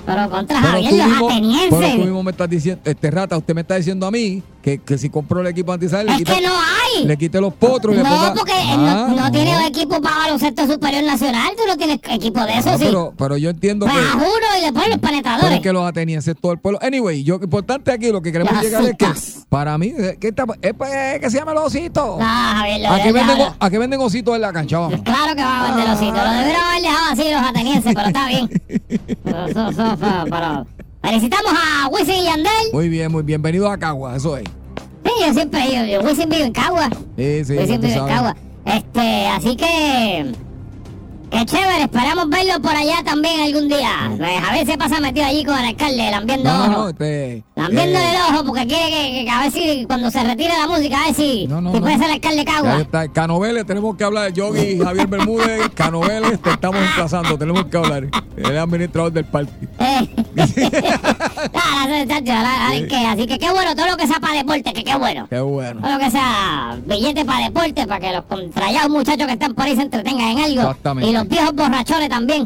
pero 0.10 0.30
contra 0.30 0.60
Javier, 0.60 0.94
los 0.94 1.08
mismo, 1.08 1.10
pero 1.10 1.20
tú 1.20 1.28
atenienses. 1.28 2.06
mismo 2.06 2.24
me 2.24 2.32
estás 2.32 2.50
diciendo, 2.50 2.82
este 2.84 3.12
rata, 3.12 3.38
usted 3.38 3.54
me 3.54 3.62
está 3.62 3.76
diciendo 3.76 4.08
a 4.08 4.12
mí 4.12 4.42
que, 4.62 4.78
que 4.80 4.98
si 4.98 5.10
compró 5.10 5.40
el 5.42 5.48
equipo 5.48 5.72
antisal, 5.72 6.06
le 6.06 6.12
Es 6.14 6.18
quite, 6.20 6.34
que 6.36 6.42
no 6.42 6.52
hay. 6.54 7.06
le 7.06 7.18
quite 7.18 7.40
los 7.40 7.54
potros 7.54 7.96
le 7.96 8.04
No, 8.04 8.10
ponga. 8.10 8.34
porque 8.34 8.52
Ah, 8.54 9.08
no, 9.10 9.16
no 9.16 9.32
tiene 9.32 9.68
equipo 9.68 10.02
para 10.02 10.18
baloncesto 10.18 10.68
superior 10.68 11.04
nacional. 11.04 11.52
Tú 11.56 11.64
no 11.68 11.78
tienes 11.78 12.00
equipo 12.10 12.42
de 12.44 12.58
eso, 12.58 12.72
No, 12.72 12.78
sí. 12.78 12.84
pero, 12.86 13.14
pero 13.18 13.38
yo 13.38 13.50
entiendo 13.50 13.86
pues 13.86 13.98
que. 13.98 14.12
a 14.12 14.16
uno 14.16 14.28
y 14.58 14.62
le 14.66 14.74
ponen 14.74 14.90
los 14.90 15.00
Pero 15.00 15.12
penetradores. 15.12 15.56
es 15.58 15.62
que 15.62 15.74
los 15.74 15.88
atenienses, 15.88 16.36
todo 16.40 16.52
el 16.52 16.60
pueblo. 16.60 16.80
Anyway, 16.82 17.24
yo, 17.24 17.36
importante 17.36 17.92
aquí, 17.92 18.12
lo 18.12 18.22
que 18.22 18.32
queremos 18.32 18.62
llegar 18.62 18.84
es 18.84 18.96
que, 18.98 19.08
para 19.50 19.78
mí, 19.78 19.94
eh, 19.98 20.18
¿qué 20.20 20.28
está- 20.30 20.46
es 20.62 20.74
pues, 20.74 21.20
que 21.22 21.30
se 21.30 21.38
llama 21.38 21.54
los 21.54 21.66
ositos. 21.66 22.20
No, 22.20 22.26
Javier, 22.26 22.82
lo 22.82 22.90
¿A 22.90 22.98
qué, 22.98 23.04
de- 23.04 23.12
venden, 23.14 23.38
ya- 23.38 23.56
¿A 23.60 23.70
qué 23.70 23.78
venden 23.78 24.02
ositos 24.02 24.36
en 24.36 24.42
la 24.42 24.52
cancha? 24.54 24.80
Vamos. 24.80 25.02
Claro 25.04 25.36
que 25.36 25.44
va 25.44 25.62
a 25.64 25.76
vender 25.76 25.94
osito. 25.94 26.14
Lo 26.14 26.32
debieron 26.32 26.62
haber 26.64 26.82
dejado 26.82 27.12
así 27.12 27.24
los 27.32 27.42
atenienses, 27.44 27.94
pero 27.96 28.08
está 28.08 28.28
bien. 28.28 28.50
Pero 29.24 29.46
eso- 29.46 29.70
eso 29.70 29.98
fue- 29.98 30.30
pero- 30.30 30.68
Felicitamos 31.02 31.52
a 31.54 31.88
Wisin 31.88 32.16
y 32.16 32.24
Yandel. 32.26 32.74
Muy 32.74 32.90
bien, 32.90 33.12
muy 33.12 33.24
bienvenido 33.24 33.70
a 33.70 33.78
Cagua, 33.78 34.16
eso 34.16 34.38
es. 34.38 34.44
Sí, 35.04 35.12
yo 35.26 35.34
siempre 35.34 35.66
ido. 35.68 35.86
Yo 35.86 36.02
Wisin 36.08 36.30
vive 36.30 36.44
en 36.44 36.52
Cagua. 36.52 36.90
Sí, 37.18 37.46
sí, 37.46 37.58
Wisin 37.58 37.82
vive 37.82 37.94
en. 37.94 38.06
Cagua. 38.06 38.36
Este, 38.66 39.28
así 39.28 39.56
que. 39.56 40.32
Qué 41.32 41.46
chévere, 41.46 41.84
esperamos 41.84 42.28
verlo 42.30 42.60
por 42.62 42.76
allá 42.76 43.04
también 43.06 43.40
algún 43.42 43.68
día. 43.70 44.12
Pues, 44.18 44.32
a 44.48 44.52
ver 44.52 44.66
si 44.66 44.76
pasa 44.78 45.00
metido 45.00 45.26
allí 45.28 45.46
con 45.46 45.58
el 45.60 45.66
alcalde, 45.66 46.10
lambiendo 46.12 46.50
No, 46.52 46.58
no, 46.58 46.68
no, 46.68 46.80
ojo. 46.80 46.90
este, 46.90 47.44
Lambiéndole 47.56 48.04
eh, 48.06 48.16
el 48.16 48.34
ojo 48.36 48.46
porque 48.46 48.66
quiere 48.68 48.90
que, 48.90 49.26
que 49.26 49.30
a 49.30 49.40
ver 49.42 49.52
si 49.52 49.86
cuando 49.86 50.10
se 50.10 50.24
retire 50.24 50.54
la 50.58 50.68
música, 50.68 51.02
a 51.02 51.06
ver 51.06 51.14
si, 51.16 51.48
No, 51.48 51.62
no, 51.62 51.72
si 51.74 51.80
puede 51.82 51.98
ser 52.00 52.12
alcalde 52.12 52.38
de 52.40 52.46
ya 52.46 52.52
Cagua. 52.54 52.82
está. 52.82 53.08
Canoveles, 53.12 53.66
tenemos 53.66 53.96
que 53.96 54.04
hablar 54.04 54.34
Yogi, 54.34 54.80
Javier 54.84 55.08
Bermúdez, 55.08 55.70
Canoveles, 55.76 56.42
te 56.42 56.50
estamos 56.50 56.82
emplazando, 56.82 57.38
tenemos 57.38 57.66
que 57.66 57.78
hablar. 57.78 58.08
El 58.36 58.58
administrador 58.58 59.12
del 59.12 59.26
parque. 59.26 59.52
Eh. 59.80 60.10
Ahora 61.54 62.06
que- 62.88 63.06
así 63.08 63.26
que 63.28 63.40
qué 63.40 63.50
bueno, 63.52 63.76
todo 63.76 63.88
lo 63.88 63.98
que 63.98 64.08
sea 64.08 64.20
para 64.20 64.36
deporte, 64.36 64.74
que 64.74 64.84
qué 64.84 64.96
bueno. 64.96 65.28
Qué 65.30 65.40
bueno. 65.40 65.82
Todo 65.82 65.92
lo 65.94 66.00
que 66.00 66.12
sea 66.12 66.78
billete 66.86 67.26
para 67.26 67.46
deporte, 67.46 67.88
para 67.88 68.00
que 68.00 68.14
los 68.16 68.24
contrallados 68.26 68.90
muchachos 68.90 69.28
que 69.28 69.34
están 69.34 69.54
por 69.54 69.66
ahí 69.66 69.76
se 69.76 69.82
entretengan 69.84 70.30
en 70.32 70.40
algo. 70.40 70.62
Exactamente. 70.62 71.10
Y 71.10 71.14
los 71.20 71.28
viejos 71.30 71.54
borrachones 71.56 72.10
también. 72.10 72.46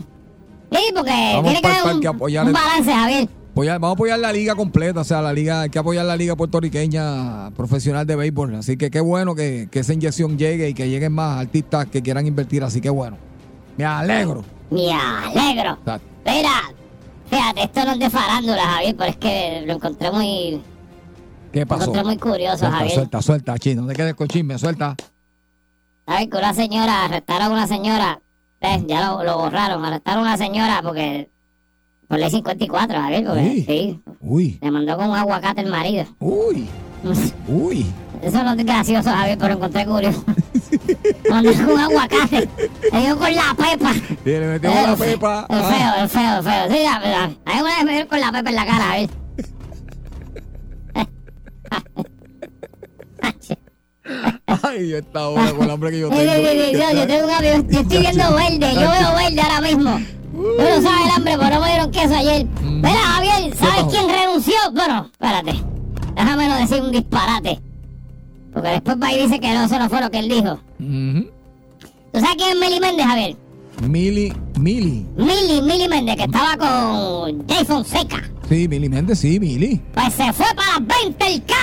Sí, 0.71 0.79
porque 0.95 1.11
Vamos 1.11 1.43
tiene 1.51 1.61
que 1.61 1.67
haber 1.67 1.95
un, 1.95 2.07
apoyar 2.07 2.43
un 2.43 2.47
el- 2.49 2.53
balance, 2.53 2.93
Javier. 2.93 3.29
Apoyar- 3.53 3.73
vamos 3.79 3.89
a 3.89 3.93
apoyar 3.93 4.19
la 4.19 4.33
liga 4.33 4.55
completa, 4.55 5.01
o 5.01 5.03
sea, 5.03 5.21
la 5.21 5.31
liga, 5.31 5.61
hay 5.61 5.69
que 5.69 5.77
apoyar 5.77 6.05
la 6.05 6.15
liga 6.15 6.35
puertorriqueña 6.35 7.51
profesional 7.51 8.07
de 8.07 8.15
béisbol. 8.15 8.55
Así 8.55 8.77
que 8.77 8.89
qué 8.89 8.99
bueno 8.99 9.35
que, 9.35 9.67
que 9.71 9.79
esa 9.79 9.93
inyección 9.93 10.37
llegue 10.39 10.69
y 10.69 10.73
que 10.73 10.89
lleguen 10.89 11.13
más 11.13 11.39
artistas 11.39 11.85
que 11.85 12.01
quieran 12.01 12.25
invertir, 12.25 12.63
así 12.63 12.81
que 12.81 12.89
bueno. 12.89 13.17
Me 13.77 13.85
alegro. 13.85 14.43
Me 14.71 14.91
alegro. 14.91 15.73
Exacto. 15.79 16.07
Mira, 16.25 16.49
fíjate, 17.29 17.63
esto 17.63 17.85
no 17.85 17.91
es 17.91 17.99
de 17.99 18.09
farándula, 18.09 18.63
Javier, 18.65 18.95
pero 18.97 19.09
es 19.11 19.17
que 19.17 19.63
lo 19.67 19.73
encontré 19.73 20.09
muy, 20.11 20.61
¿Qué 21.51 21.59
lo 21.59 21.67
pasó? 21.67 21.81
encontré 21.83 22.03
muy 22.05 22.17
curioso, 22.17 22.57
Suelta, 22.57 22.77
Javier. 22.77 22.93
suelta, 22.95 23.21
suelta, 23.21 23.59
chino. 23.59 23.81
No 23.83 23.87
te 23.89 23.93
quedes 23.95 24.15
con 24.15 24.27
chisme, 24.27 24.57
suelta. 24.57 24.95
¿Sabes 26.07 26.27
que 26.27 26.37
una 26.37 26.53
señora, 26.55 27.05
arrestaron 27.05 27.43
a 27.43 27.49
una 27.51 27.67
señora, 27.67 28.19
ves, 28.63 28.83
ya 28.87 29.07
lo, 29.11 29.23
lo 29.23 29.37
borraron, 29.37 29.83
arrestaron 29.85 30.19
a 30.25 30.29
una 30.29 30.37
señora 30.37 30.81
porque, 30.81 31.29
por 32.07 32.17
ley 32.19 32.29
54, 32.31 32.99
Javier, 32.99 33.25
porque, 33.25 33.43
Sí. 33.43 33.65
sí, 33.67 34.01
Uy, 34.21 34.57
le 34.61 34.71
mandó 34.71 34.97
con 34.97 35.09
un 35.09 35.15
aguacate 35.15 35.61
el 35.61 35.69
marido. 35.69 36.05
uy, 36.19 36.67
uy. 37.47 37.85
Eso 38.21 38.41
no 38.41 38.53
es 38.53 38.65
gracioso, 38.65 39.09
Javier, 39.09 39.37
pero 39.37 39.55
encontré 39.55 39.85
curioso. 39.85 40.23
Mandó 41.29 41.51
con 41.53 41.71
un 41.71 41.79
aguacate, 41.79 42.47
le 42.93 43.01
dio 43.01 43.17
con 43.17 43.35
la 43.35 43.53
pepa. 43.57 43.91
Y 44.23 44.29
le 44.29 44.47
metió 44.47 44.69
la 44.69 44.91
El 44.91 44.95
fe- 44.97 45.05
pepa. 45.11 45.45
El 45.49 45.57
Ah, 45.59 45.63
feo, 45.63 46.03
el 46.03 46.09
feo, 46.09 46.37
el 46.37 46.43
feo. 46.43 46.67
Sí, 46.69 46.83
ya, 46.83 47.01
ya. 47.03 47.31
Hay 47.45 47.61
una 47.61 47.75
vez 47.75 47.83
me 47.85 47.95
dio 47.97 48.07
con 48.07 48.21
la 48.21 48.31
pepa 48.31 48.49
en 48.49 48.55
la 48.55 48.65
cara, 48.65 48.83
Javier. 48.85 49.09
Ay, 54.63 54.89
yo 54.89 54.97
esta 54.97 55.27
hora 55.29 55.51
con 55.53 55.63
el 55.63 55.69
hambre 55.71 55.91
que 55.91 55.99
yo 55.99 56.09
tengo. 56.11 56.23
yo, 56.23 56.91
yo 56.99 57.07
tengo 57.07 57.25
un 57.25 57.31
amigo, 57.31 57.53
yo 57.69 57.79
estoy 57.79 57.97
viendo 57.99 58.33
verde, 58.35 58.73
yo 58.73 58.79
veo 58.81 59.15
verde 59.15 59.41
ahora 59.41 59.61
mismo. 59.61 59.99
Tú 60.33 60.41
no 60.57 60.81
sabes 60.81 61.05
el 61.05 61.11
hambre, 61.15 61.37
pero 61.37 61.49
no 61.55 61.61
me 61.61 61.67
dieron 61.69 61.91
queso 61.91 62.15
ayer. 62.15 62.45
Mira, 62.61 62.89
Javier, 62.99 63.55
¿sabes 63.55 63.85
quién 63.91 64.09
renunció? 64.09 64.55
Bueno, 64.73 65.09
espérate. 65.11 65.53
Déjame 66.15 66.47
no 66.47 66.55
decir 66.57 66.81
un 66.81 66.91
disparate. 66.91 67.59
Porque 68.53 68.69
después 68.69 68.97
va 69.01 69.13
y 69.13 69.21
dice 69.23 69.39
que 69.39 69.53
no, 69.53 69.63
eso 69.65 69.79
no 69.79 69.89
fue 69.89 70.01
lo 70.01 70.11
que 70.11 70.19
él 70.19 70.29
dijo. 70.29 70.59
Ujú. 70.79 71.29
¿Tú 72.11 72.19
sabes 72.19 72.35
quién 72.37 72.49
es 72.51 72.55
Mili 72.59 72.79
Méndez, 72.79 73.05
Javier? 73.05 73.35
Mili, 73.81 74.33
Mili. 74.59 75.05
Mili, 75.17 75.61
Mili 75.61 75.87
Méndez, 75.87 76.15
que 76.17 76.23
estaba 76.23 76.55
con 76.57 77.47
Jay 77.47 77.65
Fonseca. 77.65 78.23
Sí, 78.49 78.67
Mili 78.67 78.89
Méndez, 78.89 79.19
sí, 79.19 79.39
Mili. 79.39 79.81
Pues 79.93 80.13
se 80.13 80.31
fue 80.33 80.45
para 80.55 80.79
las 80.79 80.99
20 81.01 81.27
el 81.33 81.43
K. 81.43 81.53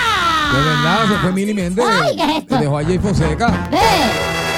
De 0.53 0.61
verdad, 0.61 1.07
se 1.07 1.13
fue 1.15 1.31
Mili 1.31 1.53
Méndez. 1.53 1.85
Ay, 1.87 2.15
¿qué 2.15 2.23
es 2.23 2.37
esto? 2.39 2.57
Dejó 2.57 2.77
a 2.77 2.83
Jay 2.83 2.97
Fonseca. 2.99 3.69
Eh, 3.71 3.77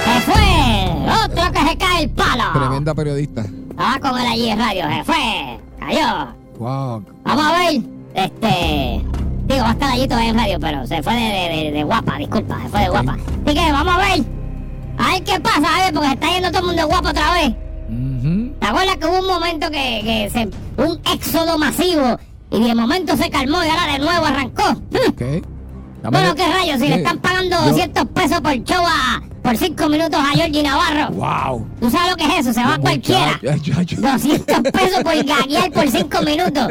se 0.03 0.21
fue. 0.31 1.23
Otro 1.25 1.51
que 1.51 1.69
se 1.69 1.77
cae 1.77 2.03
el 2.03 2.09
palo. 2.11 2.43
Tremenda 2.53 2.93
periodista. 2.93 3.43
Estaba 3.69 3.99
con 3.99 4.19
él 4.19 4.27
allí 4.31 4.49
en 4.49 4.59
radio, 4.59 4.83
se 4.89 5.03
fue. 5.03 5.59
Cayó. 5.79 6.35
Wow. 6.59 7.03
Vamos 7.23 7.45
a 7.45 7.51
ver. 7.59 7.81
Este. 8.15 9.05
Digo, 9.45 9.61
va 9.63 9.69
a 9.69 9.73
estar 9.73 9.91
allí 9.91 10.07
todavía 10.07 10.29
en 10.29 10.37
radio, 10.37 10.59
pero 10.59 10.87
se 10.87 11.03
fue 11.03 11.13
de, 11.13 11.19
de- 11.21 11.63
de- 11.65 11.71
de 11.71 11.83
guapa, 11.83 12.17
disculpa, 12.17 12.57
se 12.63 12.69
fue 12.69 12.79
de 12.81 12.89
guapa. 12.89 13.13
Así 13.45 13.55
que 13.55 13.71
vamos 13.71 13.93
a 13.93 13.97
ver. 13.97 14.23
A 14.97 15.11
ver 15.11 15.23
qué 15.23 15.39
pasa, 15.39 15.75
a 15.75 15.79
ver, 15.85 15.93
porque 15.93 16.11
está 16.11 16.27
yendo 16.31 16.49
todo 16.49 16.59
el 16.61 16.65
mundo 16.67 16.87
guapo 16.87 17.09
otra 17.09 17.33
vez. 17.33 17.53
¿Te 18.59 18.65
acuerdas 18.69 18.95
que 18.97 19.05
hubo 19.07 19.19
un 19.19 19.27
momento 19.27 19.69
que, 19.69 20.01
que 20.03 20.29
se. 20.31 20.49
un 20.81 20.99
éxodo 21.13 21.57
masivo 21.57 22.17
y 22.51 22.63
de 22.63 22.73
momento 22.75 23.17
se 23.17 23.29
calmó 23.29 23.57
y 23.63 23.67
ahora 23.67 23.91
de 23.93 23.99
nuevo 23.99 24.25
arrancó? 24.25 24.63
Hmm. 24.71 25.52
Bueno, 26.11 26.35
qué 26.35 26.45
rayos, 26.47 26.79
si 26.79 26.87
le 26.87 26.95
Sí. 26.95 26.99
están 27.01 27.19
pagando 27.19 27.57
Yo- 27.57 27.69
200 27.69 28.05
pesos 28.07 28.41
por 28.41 28.53
show 28.63 28.83
a, 28.85 29.21
por 29.41 29.57
5 29.57 29.87
minutos 29.89 30.19
a 30.19 30.35
Georgie 30.35 30.63
Navarro. 30.63 31.11
Wow. 31.13 31.67
¿Tú 31.79 31.89
sabes 31.89 32.11
lo 32.11 32.15
que 32.17 32.25
es 32.25 32.39
eso? 32.45 32.53
Se 32.53 32.63
va 32.63 32.77
cualquiera. 32.77 33.39
Muchacho, 33.41 33.95
200 34.01 34.61
pesos 34.71 35.03
por 35.03 35.23
gaguear 35.23 35.71
por 35.71 35.87
5 35.89 36.21
minutos. 36.23 36.67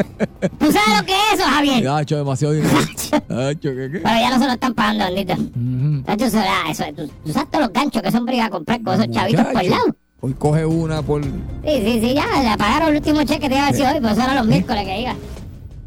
¿Tú 0.59 0.73
sabes 0.73 0.99
lo 1.01 1.05
que 1.07 1.13
es 1.13 1.39
eso, 1.41 1.45
Javier? 1.49 1.83
Nacho, 1.85 2.17
demasiado 2.17 2.55
dinero. 2.55 2.75
¿qué, 2.79 3.59
qué? 3.61 4.01
Pero 4.03 4.03
ya 4.21 4.31
no 4.31 4.39
se 4.39 4.47
lo 4.47 4.53
están 4.53 4.75
pagando, 4.75 5.05
bendito. 5.07 5.33
Ujú. 5.35 6.05
Nacho, 6.07 6.25
eso, 6.27 6.39
eso, 6.71 6.85
tú, 6.97 7.11
tú 7.25 7.33
sabes 7.33 7.51
todos 7.51 7.65
los 7.67 7.73
ganchos 7.73 8.03
que 8.03 8.11
son 8.11 8.25
brigas 8.27 8.47
a 8.47 8.51
comprar 8.51 8.83
con 8.83 8.95
esos 9.01 9.15
chavitos 9.15 9.45
por 9.45 9.55
Muchacho. 9.55 9.71
lado. 9.71 9.97
Hoy 10.21 10.35
coge 10.35 10.65
una 10.67 11.03
por. 11.03 11.23
Sí, 11.25 11.31
sí, 11.65 12.01
sí, 12.01 12.15
ya, 12.15 12.25
le 12.43 12.57
pagaron 12.57 12.91
el 12.91 12.97
último 12.97 13.23
cheque, 13.25 13.49
te 13.49 13.57
iba 13.57 13.67
a 13.67 13.73
decir 13.73 13.85
hoy, 13.87 14.01
pues 14.01 14.13
eso 14.13 14.23
era 14.23 14.35
los 14.35 14.47
miércoles 14.47 14.85
que 14.85 15.01
iba. 15.01 15.15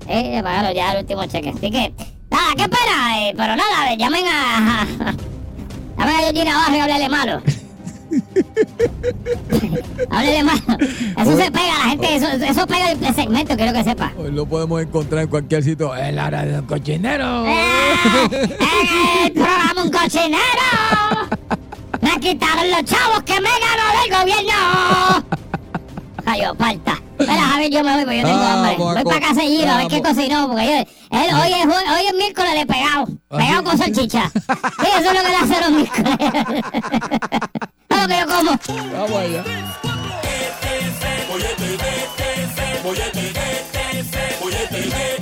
Eh, 0.07 0.31
le 0.35 0.43
pagaron 0.43 0.73
ya 0.73 0.91
el 0.93 0.99
último 1.01 1.25
cheque. 1.25 1.49
Así 1.49 1.71
que, 1.71 1.93
nada, 2.29 2.53
qué 2.55 2.69
pena, 2.69 3.19
eh, 3.19 3.33
pero 3.35 3.55
nada, 3.55 3.93
eh, 3.93 3.97
llamen 3.97 4.25
a. 4.27 4.85
llamen 5.97 6.15
a 6.15 6.19
Georgina 6.19 6.51
Navarro 6.51 6.75
y 6.75 6.79
háblele 6.79 7.09
malo. 7.09 7.41
háblele 10.09 10.43
malo. 10.43 10.61
Eso 11.17 11.37
se 11.37 11.51
pega, 11.51 11.77
la 11.79 11.89
gente, 11.89 12.15
eso, 12.15 12.27
eso 12.27 12.67
pega 12.67 12.91
el, 12.91 13.03
el 13.03 13.15
segmento, 13.15 13.55
quiero 13.55 13.73
que 13.73 13.83
sepa. 13.83 14.11
Hoy 14.17 14.31
lo 14.31 14.45
podemos 14.45 14.81
encontrar 14.81 15.23
en 15.23 15.29
cualquier 15.29 15.63
sitio. 15.63 15.93
La 15.95 16.27
hora 16.27 16.45
de 16.45 16.59
un 16.59 16.65
cochinero. 16.65 17.45
¡Eh! 17.45 17.93
¡En 18.31 19.25
el 19.25 19.31
programa 19.33 19.83
Un 19.83 19.91
Cochinero! 19.91 20.39
¡Me 22.01 22.19
quitaron 22.19 22.69
los 22.71 22.83
chavos 22.83 23.23
que 23.23 23.39
me 23.41 23.49
ganó 23.49 24.01
del 24.01 24.11
gobierno! 24.19 25.25
Cayó, 26.25 26.55
falta. 26.55 26.99
Espera, 27.19 27.41
Javier, 27.41 27.71
yo 27.71 27.83
me 27.83 27.93
voy 27.93 28.03
porque 28.03 28.17
yo 28.17 28.23
tengo 28.23 28.39
Vamos 28.39 28.79
hambre. 28.79 29.03
Voy 29.03 29.03
para 29.03 29.27
casa 29.27 29.41
Giro 29.41 29.71
a 29.71 29.77
ver 29.77 29.87
qué 29.87 30.01
cocinó, 30.01 30.47
porque 30.47 30.65
yo, 30.65 30.73
él, 31.17 31.29
hoy, 31.35 31.53
es, 31.53 31.65
hoy 31.65 32.05
es 32.07 32.13
miércoles 32.15 32.53
de 32.55 32.65
pegado. 32.65 33.07
Pegado 33.29 33.63
con 33.63 33.77
salchicha. 33.77 34.31
Sí, 34.33 34.87
eso 34.99 35.11
es 35.11 35.13
lo 35.13 35.23
que 35.23 35.29
le 35.29 35.35
hace 35.35 35.61
los 35.61 35.71
miércoles. 35.71 36.17
es 37.89 38.01
lo 38.01 38.07
que 38.07 38.19
yo 38.19 38.25
como. 38.25 38.59
Vamos 38.97 39.19
allá. 39.19 39.43
Llega 44.75 45.14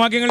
Estamos 0.00 0.06
aquí 0.06 0.16
en 0.16 0.30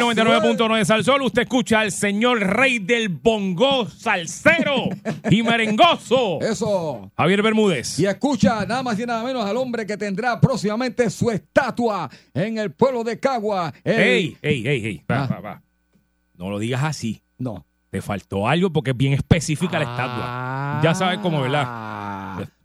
99.9 0.56 0.78
de 0.78 0.84
Salsol. 0.84 1.22
Usted 1.22 1.42
escucha 1.42 1.78
al 1.78 1.92
señor 1.92 2.40
rey 2.40 2.80
del 2.80 3.08
bongo 3.08 3.88
salsero 3.88 4.88
y 5.30 5.44
merengoso, 5.44 6.40
Eso. 6.40 7.12
Javier 7.16 7.40
Bermúdez. 7.40 7.96
Y 8.00 8.06
escucha 8.06 8.66
nada 8.66 8.82
más 8.82 8.98
y 8.98 9.06
nada 9.06 9.22
menos 9.22 9.44
al 9.46 9.56
hombre 9.56 9.86
que 9.86 9.96
tendrá 9.96 10.40
próximamente 10.40 11.08
su 11.08 11.30
estatua 11.30 12.10
en 12.34 12.58
el 12.58 12.72
pueblo 12.72 13.04
de 13.04 13.20
Cagua. 13.20 13.72
el- 13.84 14.00
Ey, 14.00 14.36
ey, 14.42 14.66
ey, 14.66 14.86
ey. 14.86 15.02
Va, 15.08 15.22
Ah. 15.22 15.28
va, 15.30 15.40
va. 15.40 15.62
No 16.34 16.50
lo 16.50 16.58
digas 16.58 16.82
así. 16.82 17.22
No. 17.38 17.64
Te 17.90 18.02
faltó 18.02 18.48
algo 18.48 18.72
porque 18.72 18.90
es 18.90 18.96
bien 18.96 19.12
específica 19.12 19.78
la 19.78 19.84
estatua. 19.84 20.80
Ya 20.82 20.94
sabes 20.96 21.20
cómo, 21.20 21.40
¿verdad? 21.42 21.62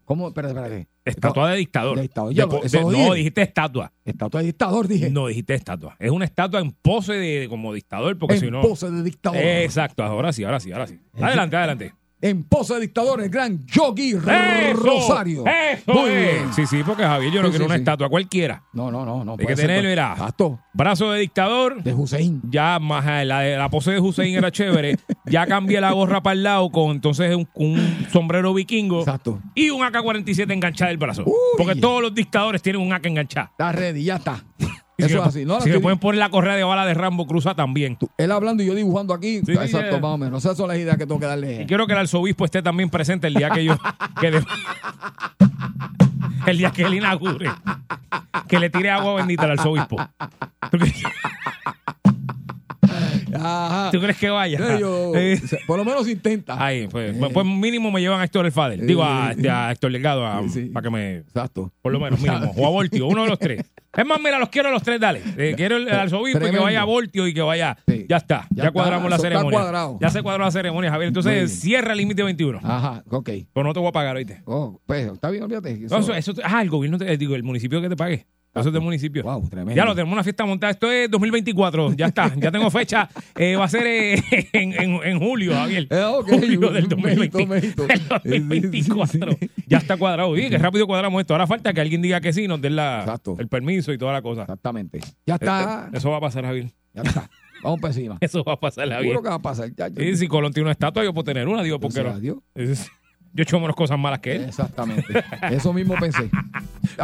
¿Cómo? 0.06 0.28
Espérate, 0.28 0.54
espérate. 0.54 0.88
Estatua 1.04 1.50
de 1.52 1.58
dictador. 1.58 1.98
De 2.00 2.08
Yo 2.34 2.48
de- 2.48 2.82
lo 2.82 2.92
no, 2.92 3.14
dijiste 3.14 3.42
estatua. 3.42 3.92
Estatua 4.06 4.40
de 4.42 4.46
dictador, 4.48 4.88
dije. 4.88 5.10
No, 5.10 5.28
dijiste 5.28 5.56
estatua. 5.56 5.96
Es 6.00 6.12
una 6.12 6.26
estatua 6.26 6.60
en 6.60 6.72
pose 6.72 7.14
de 7.14 7.48
como 7.50 7.74
dictador, 7.74 8.18
porque 8.18 8.36
en 8.36 8.40
si 8.40 8.52
no. 8.52 8.62
pose 8.62 8.90
de 8.92 9.04
dictador. 9.04 9.38
Exacto, 9.42 10.04
ahora 10.04 10.32
sí, 10.32 10.44
ahora 10.44 10.60
sí, 10.60 10.72
ahora 10.72 10.88
sí. 10.88 11.00
Adelante, 11.20 11.56
adelante. 11.58 11.94
En 12.28 12.44
pose 12.44 12.74
de 12.74 12.80
dictador, 12.82 13.22
el 13.22 13.30
gran 13.30 13.66
Yogi 13.68 14.14
¡Eso! 14.14 14.74
Rosario. 14.74 15.44
¡Eso 15.46 15.94
Muy 15.94 16.10
es! 16.10 16.34
bien. 16.34 16.54
Sí, 16.54 16.66
sí, 16.66 16.82
porque 16.84 17.04
Javier, 17.04 17.32
yo 17.32 17.42
no 17.42 17.48
Sí, 17.48 17.52
quiero 17.52 17.66
sí, 17.66 17.68
una 17.68 17.76
sí. 17.76 17.82
estatua 17.82 18.10
cualquiera. 18.10 18.64
No, 18.74 18.90
no, 18.90 19.06
no. 19.06 19.24
no 19.24 19.36
Hay 19.38 19.46
que 19.46 19.56
tener, 19.56 19.84
mira. 19.86 20.14
Exacto. 20.14 20.60
Brazo 20.74 21.12
de 21.12 21.20
dictador. 21.20 21.84
De 21.84 21.94
Hussein. 21.94 22.42
Ya 22.50 22.80
más 22.80 23.06
a- 23.06 23.24
la, 23.26 23.44
la 23.44 23.70
pose 23.70 23.92
de 23.92 24.00
Hussein 24.00 24.36
era 24.36 24.52
chévere. 24.52 24.98
Ya 25.28 25.48
cambié 25.48 25.82
la 25.82 25.92
gorra 25.92 26.22
para 26.22 26.34
el 26.36 26.44
lado 26.44 26.70
con 26.72 26.92
entonces 26.92 27.36
un, 27.36 27.48
un 27.56 28.06
sombrero 28.12 28.54
vikingo 28.54 29.00
Exacto. 29.00 29.40
y 29.56 29.72
un 29.72 29.82
AK-47 29.84 30.52
enganchado 30.54 30.90
del 30.90 30.98
brazo. 31.00 31.24
Uy. 31.26 31.34
Porque 31.58 31.76
todos 31.76 32.00
los 32.02 32.14
dictadores 32.14 32.62
tienen 32.62 32.80
un 32.82 32.94
AK 32.94 33.06
enganchado. 33.08 33.48
Está 33.50 33.72
ready, 33.72 34.04
ya 34.04 34.18
está. 34.18 34.44
Y 34.98 35.04
Eso 35.04 35.10
si 35.16 35.16
es 35.20 35.28
así. 35.28 35.46
No, 35.46 35.60
si 35.60 35.70
estoy- 35.70 35.82
pueden 35.82 36.00
poner 36.00 36.20
la 36.20 36.30
correa 36.30 36.56
de 36.56 36.64
bala 36.64 36.86
de 36.86 36.94
Rambo 36.94 37.28
Cruza 37.28 37.54
también. 37.54 37.98
Él 38.18 38.32
hablando 38.32 38.64
y 38.64 38.66
yo 38.68 38.74
dibujando 38.76 39.14
aquí. 39.14 39.42
Sí, 39.46 39.52
exacto, 39.52 39.96
sí, 39.96 40.02
más 40.02 40.12
o 40.12 40.18
menos. 40.18 40.44
Esas 40.46 40.56
son 40.58 40.70
las 40.70 40.78
ideas 40.78 40.98
que 40.98 41.06
tengo 41.06 41.20
que 41.20 41.26
Y 41.26 41.30
darle. 41.30 41.66
quiero 41.68 41.86
que 41.86 41.94
el 41.94 42.00
arzobispo 42.00 42.46
esté 42.46 42.62
también 42.62 42.90
presente 42.90 43.28
el 43.28 43.34
día 43.34 43.50
que 43.50 43.66
yo. 43.66 43.78
que 44.22 44.32
de- 44.32 44.46
el 46.48 46.58
día 46.58 46.72
que 46.72 46.84
él 46.84 46.94
inaugure. 46.96 47.50
Que 48.48 48.60
le 48.60 48.70
tire 48.70 48.90
agua 48.92 49.16
bendita 49.16 49.44
al 49.44 49.52
arzobispo. 49.52 49.98
¿Tú 53.38 53.42
crees, 53.42 53.46
Ajá. 53.46 53.90
tú 53.92 54.00
crees 54.02 54.18
que 54.18 54.30
vaya? 54.30 54.78
Yo- 54.80 55.14
Eh, 55.16 55.40
por 55.68 55.78
lo 55.78 55.86
menos 55.86 56.08
intenta. 56.08 56.64
Ahí, 56.64 56.88
pues, 56.88 57.16
pues 57.34 57.46
mínimo 57.46 57.92
me 57.92 58.02
llevan 58.02 58.20
a 58.22 58.24
Héctor 58.26 58.46
el 58.46 58.52
Fader. 58.52 58.82
Digo, 58.86 59.04
a, 59.04 59.32
este, 59.32 59.50
a 59.50 59.72
Héctor 59.72 59.92
Delgado, 59.92 60.26
a- 60.26 60.42
Sí, 60.44 60.50
sí. 60.50 60.62
para 60.68 60.84
que 60.84 60.90
me. 60.90 61.16
Exacto. 61.18 61.72
Por 61.82 61.92
lo 61.94 62.00
menos, 62.00 62.20
mínimo. 62.20 62.52
O 62.58 62.68
a 62.68 62.70
Voltio, 62.70 63.08
uno 63.08 63.24
de 63.24 63.30
los 63.30 63.40
tres. 63.40 63.64
Es 63.96 64.06
más, 64.06 64.20
mira, 64.20 64.38
los 64.40 64.50
quiero 64.50 64.68
a 64.70 64.72
los 64.74 64.84
tres, 64.84 65.00
dale. 65.00 65.22
Eh, 65.38 65.54
quiero 65.56 65.78
el, 65.78 65.88
arzobispo 65.90 66.46
y 66.46 66.52
que 66.52 66.60
vaya 66.60 66.82
a 66.82 66.86
Voltio 66.86 67.28
y 67.28 67.34
que 67.34 67.42
vaya. 67.42 67.78
Sí. 67.88 68.06
Ya 68.10 68.18
está. 68.18 68.46
Ya, 68.52 68.66
Ya 68.66 68.72
cuadramos 68.72 69.06
está, 69.06 69.10
la 69.10 69.16
eso 69.16 69.24
ceremonia. 69.50 69.98
Ya 70.02 70.10
se 70.10 70.22
cuadró 70.22 70.44
la 70.44 70.52
ceremonia, 70.52 70.92
Javier. 70.92 71.08
Entonces, 71.08 71.60
cierra 71.60 71.94
el 71.94 72.00
límite 72.00 72.22
21. 72.24 72.60
Ajá, 72.62 73.04
ok. 73.10 73.30
Pero 73.54 73.64
no 73.66 73.74
te 73.74 73.80
voy 73.80 73.88
a 73.88 73.92
pagar, 73.94 74.18
oíste. 74.18 74.42
Oh, 74.46 74.82
pues 74.86 75.08
está 75.12 75.30
bien, 75.30 75.44
olvídate. 75.44 75.78
No, 75.90 76.00
eso, 76.00 76.14
eso- 76.14 76.34
ah, 76.44 76.62
el 76.62 76.70
gobierno, 76.70 76.98
te, 76.98 77.16
digo, 77.18 77.36
el 77.36 77.44
municipio 77.44 77.82
que 77.82 77.88
te 77.90 77.96
pague. 77.96 78.26
Eso 78.56 78.70
es 78.70 78.74
del 78.74 78.82
municipio. 78.82 79.22
Wow, 79.24 79.50
tremendo. 79.50 79.76
Ya 79.76 79.84
lo 79.86 79.94
tenemos 79.94 80.14
una 80.14 80.24
fiesta 80.24 80.46
montada. 80.46 80.72
Esto 80.72 80.90
es 80.92 81.12
2024. 81.12 81.94
Ya 81.94 82.06
está. 82.08 82.34
Ya 82.38 82.52
tengo 82.52 82.72
fecha. 82.72 83.10
Eh, 83.36 83.56
va 83.58 83.66
a 83.66 83.68
ser 83.68 83.86
eh, 83.86 84.24
en, 84.54 84.72
en- 84.74 85.04
en 85.04 85.20
julio, 85.20 85.54
Javier. 85.54 85.88
Eh. 85.90 86.04
Julio 86.26 86.72
del 86.72 86.88
Mejito, 86.98 87.38
2020 87.38 87.46
mejito. 87.48 87.88
del 88.24 88.48
2024. 88.48 89.32
Sí, 89.32 89.38
sí, 89.42 89.50
sí. 89.56 89.64
Ya 89.68 89.78
está 89.80 89.98
cuadrado. 89.98 90.30
Oye, 90.30 90.50
qué 90.50 90.58
rápido 90.58 90.88
cuadramos 90.88 91.20
esto. 91.20 91.34
Ahora 91.34 91.48
falta 91.48 91.74
que 91.74 91.82
alguien 91.82 92.02
diga 92.02 92.22
que 92.22 92.32
sí, 92.34 92.48
nos 92.48 92.62
den 92.62 92.76
la, 92.78 93.02
Exacto. 93.02 93.36
el 93.40 93.48
permiso 93.50 93.92
y 93.92 93.98
toda 93.98 94.14
la 94.14 94.22
cosa. 94.22 94.44
Exactamente. 94.44 95.00
Ya 95.26 95.36
está. 95.36 95.90
Eso 95.94 96.10
va 96.12 96.18
a 96.18 96.22
pasar, 96.22 96.46
Javier. 96.46 96.72
Ya 96.94 97.02
está. 97.02 97.30
Vamos 97.62 97.82
para 97.82 97.94
encima. 97.94 98.18
Eso 98.22 98.44
va 98.44 98.54
a 98.54 98.60
pasar, 98.60 98.88
Javier. 98.88 99.02
Seguro 99.02 99.22
que 99.24 99.30
va 99.30 99.36
a 99.36 99.42
pasar. 99.42 99.70
Ya. 99.76 99.88
Y 100.02 100.16
si 100.16 100.28
Colón 100.28 100.54
tiene 100.54 100.66
una 100.66 100.72
estatua, 100.72 101.04
yo 101.04 101.14
puedo 101.14 101.26
tener 101.26 101.48
una, 101.48 101.62
digo, 101.62 101.78
¿por 101.80 101.92
qué 101.94 102.00
Gracias 102.02 102.14
no? 102.14 102.18
a 102.20 102.22
Dios. 102.22 102.38
Es- 102.80 102.88
Yo 103.34 103.42
he 103.42 103.44
hecho 103.44 103.60
menos 103.60 103.76
cosas 103.76 104.00
malas 104.00 104.20
que 104.20 104.36
él. 104.38 104.46
Exactamente. 104.46 105.04
Eso 105.52 105.74
mismo 105.74 105.96
pensé. 106.00 106.30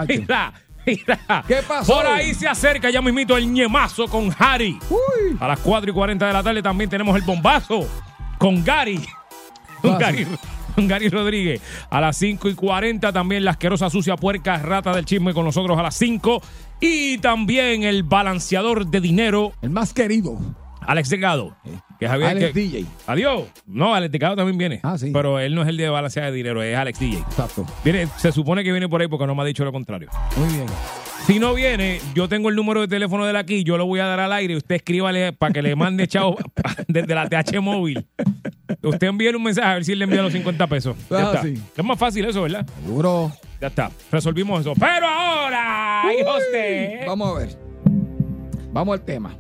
Mira, 0.08 0.54
mira. 0.86 1.44
¿Qué 1.48 1.58
pasó? 1.68 1.94
Por 1.94 2.06
ahí 2.06 2.34
se 2.34 2.48
acerca 2.48 2.90
ya 2.90 3.02
mismito 3.02 3.38
el 3.38 3.52
ñemazo 3.52 4.08
con 4.08 4.34
Harry. 4.38 4.78
Uy. 4.90 5.38
A 5.40 5.48
las 5.48 5.60
4 5.60 5.90
y 5.90 5.94
40 5.94 6.28
de 6.28 6.34
la 6.34 6.44
tarde 6.44 6.62
también 6.62 6.90
tenemos 6.90 7.16
el 7.16 7.22
bombazo 7.24 7.88
con 8.38 8.64
Gary. 8.64 9.00
Con. 9.82 9.98
Gary, 9.98 10.28
con 10.76 10.88
Gary 10.88 11.10
Rodríguez. 11.10 11.60
A 11.90 12.00
las 12.00 12.16
5 12.18 12.50
y 12.50 12.54
40 12.54 13.12
también 13.12 13.44
la 13.44 13.52
asquerosa 13.52 13.90
sucia 13.90 14.16
puerca 14.16 14.58
rata 14.58 14.94
del 14.94 15.06
chisme 15.06 15.34
con 15.34 15.44
nosotros 15.44 15.76
a 15.80 15.82
las 15.82 15.96
5. 15.96 16.40
Y 16.80 17.18
también 17.18 17.82
el 17.82 18.04
balanceador 18.04 18.86
de 18.86 19.02
dinero, 19.02 19.54
El 19.64 19.72
más 19.72 19.92
querido. 19.94 20.38
Alex 20.82 21.10
Delgado. 21.10 21.56
Que 22.02 22.08
Javier, 22.08 22.30
Alex 22.32 22.52
que- 22.52 22.60
DJ. 22.60 22.86
Adiós. 23.06 23.44
No, 23.68 23.94
Alex 23.94 24.12
Delgado 24.12 24.36
también 24.36 24.58
viene. 24.58 24.80
Ah, 24.82 24.98
sí. 24.98 25.12
Pero 25.14 25.38
él 25.40 25.54
no 25.54 25.62
es 25.62 25.68
el 25.68 25.78
de 25.78 25.88
balancear 25.88 26.26
de 26.26 26.32
dinero, 26.36 26.64
es 26.64 26.76
Alex 26.76 27.00
DJ. 27.00 27.20
Exacto. 27.20 27.64
Viene, 27.84 28.08
se 28.18 28.32
supone 28.32 28.64
que 28.64 28.72
viene 28.72 28.90
por 28.90 29.00
ahí 29.02 29.08
porque 29.08 29.28
no 29.28 29.36
me 29.36 29.44
ha 29.44 29.46
dicho 29.46 29.64
lo 29.64 29.72
contrario. 29.72 30.10
Muy 30.36 30.48
bien. 30.52 30.66
Si 31.28 31.38
no 31.38 31.54
viene, 31.54 32.02
yo 32.16 32.28
tengo 32.28 32.50
el 32.50 32.56
número 32.56 32.82
de 32.82 32.88
teléfono 32.88 33.24
de 33.24 33.38
aquí, 33.38 33.64
yo 33.64 33.78
lo 33.78 33.86
voy 33.86 34.00
a 34.00 34.06
dar 34.08 34.20
al 34.20 34.34
aire 34.34 34.56
y 34.56 34.58
usted 34.58 34.74
escríbale 34.78 35.32
para 35.32 35.54
que 35.54 35.62
le 35.62 35.76
mande 35.76 36.08
chao 36.08 36.36
desde 36.88 37.14
la 37.14 37.30
TH 37.30 37.62
móvil. 37.62 38.04
Usted 38.82 39.06
envíe 39.08 39.30
un 39.36 39.44
mensaje 39.44 39.68
a 39.70 39.74
ver 39.76 39.86
si 39.86 39.94
le 39.94 40.06
envía 40.06 40.24
los 40.24 40.34
50 40.34 40.66
pesos. 40.66 40.96
Ya 41.08 41.18
Ah, 41.18 41.22
está. 41.36 41.42
sí. 41.44 41.54
Es 41.78 41.86
más 41.86 42.00
fácil 42.00 42.26
eso, 42.26 42.42
¿verdad? 42.42 42.66
Seguro. 42.84 43.32
Ya 43.62 43.68
está. 43.68 43.92
Resolvimos 44.12 44.62
eso. 44.62 44.74
Pero 44.80 45.06
ahora, 45.08 46.06
hijo 46.20 46.36
usted. 46.36 47.06
Vamos 47.06 47.36
a 47.36 47.40
ver. 47.40 47.58
Vamos 48.74 48.94
al 49.00 49.06
tema. 49.06 49.38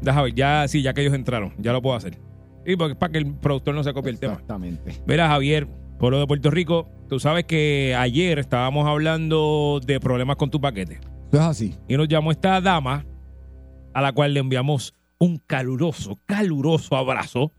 Déjame 0.00 0.24
ver, 0.24 0.34
ya 0.34 0.68
sí, 0.68 0.82
ya 0.82 0.92
que 0.94 1.00
ellos 1.02 1.14
entraron, 1.14 1.52
ya 1.58 1.72
lo 1.72 1.82
puedo 1.82 1.96
hacer. 1.96 2.18
Y 2.66 2.76
porque- 2.76 2.94
para 2.94 3.12
que 3.12 3.18
el 3.18 3.34
productor 3.34 3.74
no 3.74 3.82
se 3.82 3.92
copie 3.92 4.10
el 4.12 4.18
tema. 4.18 4.34
Exactamente. 4.34 5.00
Mira, 5.06 5.28
Javier, 5.28 5.66
pueblo 5.98 6.20
de 6.20 6.26
Puerto 6.26 6.50
Rico, 6.50 6.88
tú 7.08 7.18
sabes 7.18 7.44
que 7.44 7.94
ayer 7.98 8.38
estábamos 8.38 8.86
hablando 8.86 9.80
de 9.84 9.98
problemas 10.00 10.36
con 10.36 10.50
tu 10.50 10.60
paquete. 10.60 11.00
Es 11.32 11.40
así. 11.40 11.74
y 11.88 11.96
nos 11.96 12.08
llamó 12.08 12.30
esta 12.30 12.58
dama 12.60 13.04
a 13.92 14.00
la 14.00 14.12
cual 14.12 14.32
le 14.34 14.40
enviamos 14.40 14.94
un 15.18 15.36
caluroso, 15.46 16.18
caluroso 16.26 16.96
abrazo. 16.96 17.52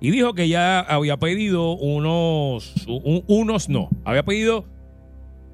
Y 0.00 0.10
dijo 0.10 0.34
que 0.34 0.48
ya 0.48 0.80
había 0.80 1.16
pedido 1.18 1.72
unos, 1.76 2.86
un- 2.86 3.24
unos 3.28 3.68
no, 3.68 3.88
había 4.04 4.24
pedido 4.24 4.64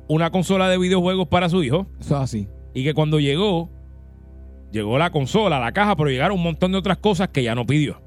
una 0.09 0.31
consola 0.31 0.69
de 0.69 0.79
videojuegos 0.79 1.29
para 1.29 1.49
su 1.49 1.63
hijo 1.63 1.87
Eso 2.01 2.17
es 2.17 2.21
así. 2.23 2.49
y 2.75 2.83
que 2.85 2.93
cuando 2.93 3.21
llegó, 3.21 3.71
llegó 4.73 4.99
la 4.99 5.11
consola, 5.11 5.61
la 5.61 5.73
caja, 5.73 5.95
pero 5.97 6.11
llegaron 6.11 6.39
un 6.39 6.43
montón 6.45 6.73
de 6.73 6.79
otras 6.79 6.99
cosas 6.99 7.29
que 7.29 7.43
ya 7.43 7.55
no 7.55 7.67
pidió. 7.67 8.01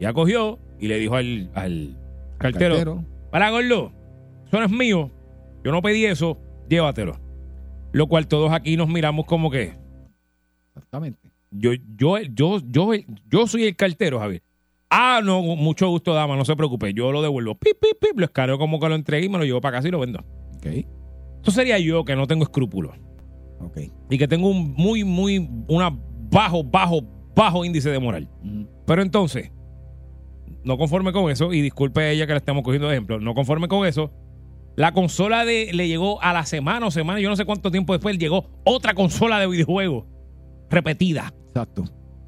Ya 0.00 0.12
cogió 0.12 0.58
y 0.78 0.88
le 0.88 0.98
dijo 0.98 1.16
al, 1.16 1.50
al 1.54 1.96
cartero, 2.38 2.74
Cartero. 2.74 3.04
para 3.30 3.50
gordo, 3.50 3.92
eso 4.46 4.58
no 4.58 4.64
es 4.66 4.70
mío, 4.70 5.10
yo 5.64 5.72
no 5.72 5.80
pedí 5.80 6.04
eso, 6.04 6.38
llévatelo. 6.68 7.18
Lo 7.92 8.06
cual 8.08 8.26
todos 8.28 8.52
aquí 8.52 8.76
nos 8.76 8.88
miramos 8.88 9.24
como 9.24 9.50
que 9.50 9.72
Exactamente. 10.68 11.30
yo, 11.50 11.72
yo, 11.96 12.18
yo, 12.20 12.60
yo, 12.66 12.90
yo 13.30 13.46
soy 13.46 13.64
el 13.64 13.76
cartero, 13.76 14.18
Javier. 14.18 14.42
Ah, 14.90 15.20
no, 15.24 15.40
mucho 15.42 15.88
gusto, 15.88 16.12
dama, 16.14 16.36
no 16.36 16.44
se 16.44 16.54
preocupe, 16.54 16.92
yo 16.92 17.10
lo 17.10 17.22
devuelvo. 17.22 17.54
Pip, 17.54 17.78
pip, 17.80 17.98
pip, 17.98 18.18
lo 18.18 18.26
escaneo 18.26 18.58
como 18.58 18.78
que 18.78 18.88
lo 18.88 18.94
entregué 18.94 19.26
y 19.26 19.28
me 19.28 19.38
lo 19.38 19.44
llevo 19.44 19.60
para 19.60 19.78
casa 19.78 19.88
y 19.88 19.90
lo 19.90 19.98
vendo. 19.98 20.20
Ok. 20.56 20.66
Eso 21.42 21.50
sería 21.50 21.78
yo 21.78 22.04
que 22.04 22.14
no 22.16 22.26
tengo 22.26 22.44
escrúpulos 22.44 22.94
Ok. 23.60 23.78
y 24.10 24.18
que 24.18 24.28
tengo 24.28 24.48
un 24.48 24.74
muy, 24.74 25.02
muy, 25.04 25.48
una 25.68 25.96
bajo, 26.30 26.62
bajo, 26.62 27.00
bajo 27.34 27.64
índice 27.64 27.90
de 27.90 27.98
moral. 27.98 28.28
Ujú. 28.44 28.66
Pero 28.86 29.02
entonces, 29.02 29.50
no 30.64 30.76
conforme 30.78 31.12
con 31.12 31.30
eso, 31.30 31.52
y 31.52 31.62
disculpe 31.62 32.00
a 32.00 32.10
ella 32.10 32.26
que 32.26 32.32
la 32.32 32.38
estamos 32.38 32.62
cogiendo 32.62 32.88
de 32.88 32.94
ejemplo, 32.94 33.18
no 33.20 33.34
conforme 33.34 33.68
con 33.68 33.86
eso, 33.86 34.12
la 34.76 34.92
consola 34.92 35.44
de 35.44 35.72
le 35.72 35.88
llegó 35.88 36.20
a 36.22 36.32
la 36.32 36.44
semana 36.44 36.86
o 36.86 36.90
semana, 36.90 37.18
yo 37.20 37.30
no 37.30 37.36
sé 37.36 37.44
cuánto 37.44 37.70
tiempo 37.70 37.92
después, 37.94 38.18
llegó 38.18 38.46
otra 38.64 38.94
consola 38.94 39.38
de 39.40 39.46
videojuegos 39.46 40.04
repetida. 40.68 41.32
Exacto. 41.48 41.84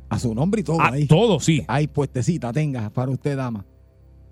A 0.09 0.19
su 0.19 0.35
nombre 0.35 0.63
y 0.63 0.65
todo 0.65 0.81
A 0.81 0.93
ahí. 0.93 1.07
todo, 1.07 1.41
sí. 1.41 1.65
Ahí 1.69 1.87
puestecita 1.87 2.53
tenga 2.53 2.89
para 2.91 3.11
usted, 3.11 3.37
dama. 3.37 3.67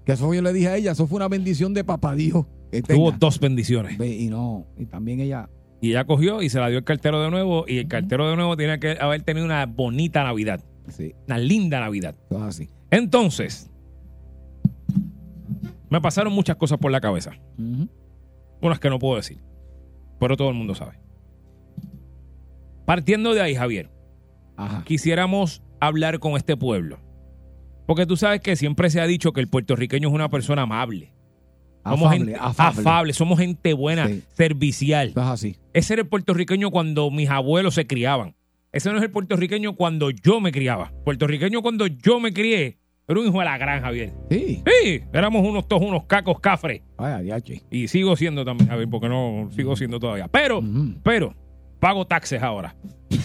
Que 0.06 0.12
eso 0.12 0.32
yo 0.32 0.40
le 0.40 0.52
dije 0.52 0.68
a 0.68 0.76
ella, 0.76 0.92
eso 0.92 1.06
fue 1.06 1.16
una 1.16 1.28
bendición 1.28 1.74
de 1.74 1.84
papá 1.84 2.14
Dios. 2.14 2.46
Tuvo 2.88 3.12
dos 3.12 3.38
bendiciones. 3.38 3.98
Y 4.00 4.28
no, 4.28 4.66
y 4.78 4.86
también 4.86 5.20
ella, 5.20 5.50
Y 5.80 5.90
ella 5.90 6.04
cogió 6.04 6.42
y 6.42 6.48
se 6.48 6.58
la 6.58 6.68
dio 6.68 6.78
el 6.78 6.84
cartero 6.84 7.22
de 7.22 7.30
nuevo. 7.30 7.64
Y 7.68 7.78
el 7.78 7.88
cartero 7.88 8.28
de 8.30 8.36
nuevo 8.36 8.56
tiene 8.56 8.78
que 8.80 8.96
haber 9.00 9.22
tenido 9.22 9.44
una 9.44 9.66
bonita 9.66 10.22
Navidad. 10.24 10.60
sí, 10.88 11.14
Una 11.26 11.38
linda 11.38 11.80
Navidad. 11.80 12.14
así. 12.42 12.68
Entonces, 12.90 13.70
me 15.90 16.00
pasaron 16.00 16.32
muchas 16.32 16.56
cosas 16.56 16.78
por 16.78 16.90
la 16.90 17.00
cabeza. 17.00 17.32
Unas 18.60 18.80
que 18.80 18.90
no 18.90 18.98
puedo 18.98 19.16
decir. 19.16 19.38
Pero 20.18 20.36
todo 20.36 20.48
el 20.48 20.54
mundo 20.54 20.74
sabe. 20.74 20.98
Partiendo 22.84 23.34
de 23.34 23.40
ahí, 23.42 23.54
Javier, 23.54 23.90
Ajá. 24.56 24.82
quisiéramos 24.84 25.62
hablar 25.80 26.18
con 26.20 26.36
este 26.36 26.56
pueblo. 26.56 26.98
Porque 27.86 28.06
tú 28.06 28.16
sabes 28.16 28.40
que 28.40 28.56
siempre 28.56 28.90
se 28.90 29.00
ha 29.00 29.06
dicho 29.06 29.32
que 29.32 29.40
el 29.40 29.48
puertorriqueño 29.48 30.08
es 30.08 30.14
una 30.14 30.28
persona 30.28 30.62
amable. 30.62 31.12
Somos 31.90 32.06
Afable, 32.08 32.18
gente 32.32 32.38
afable. 32.40 32.80
afable, 32.80 33.12
somos 33.12 33.38
gente 33.38 33.72
buena, 33.74 34.08
Sí. 34.08 34.22
servicial. 34.34 35.08
Es 35.08 35.16
así. 35.16 35.56
Ese 35.72 35.94
era 35.94 36.02
el 36.02 36.08
puertorriqueño 36.08 36.70
cuando 36.70 37.10
mis 37.10 37.30
abuelos 37.30 37.74
se 37.74 37.86
criaban. 37.86 38.34
Ese 38.72 38.90
no 38.90 38.98
es 38.98 39.02
el 39.04 39.10
puertorriqueño 39.10 39.74
cuando 39.76 40.10
yo 40.10 40.40
me 40.40 40.52
criaba. 40.52 40.92
Puertorriqueño 41.04 41.62
cuando 41.62 41.86
yo 41.86 42.20
me 42.20 42.32
crié, 42.32 42.78
era 43.08 43.20
un 43.20 43.26
hijo 43.26 43.38
de 43.38 43.44
la 43.44 43.56
gran 43.56 43.80
Javier. 43.82 44.12
Sí. 44.30 44.62
Sí, 44.66 45.00
éramos 45.12 45.46
unos 45.46 45.66
todos 45.68 45.82
unos 45.82 46.04
cacos 46.04 46.40
cafres. 46.40 46.82
Vaya, 46.98 47.20
diache. 47.20 47.62
Y 47.70 47.88
sigo 47.88 48.16
siendo 48.16 48.44
también, 48.44 48.70
a 48.70 48.76
ver, 48.76 48.88
porque 48.88 49.08
no 49.08 49.48
sigo 49.54 49.76
siendo 49.76 49.98
todavía. 50.00 50.28
Pero, 50.28 50.62
pero, 51.02 51.34
pago 51.80 52.06
taxes 52.06 52.42
ahora. 52.42 52.74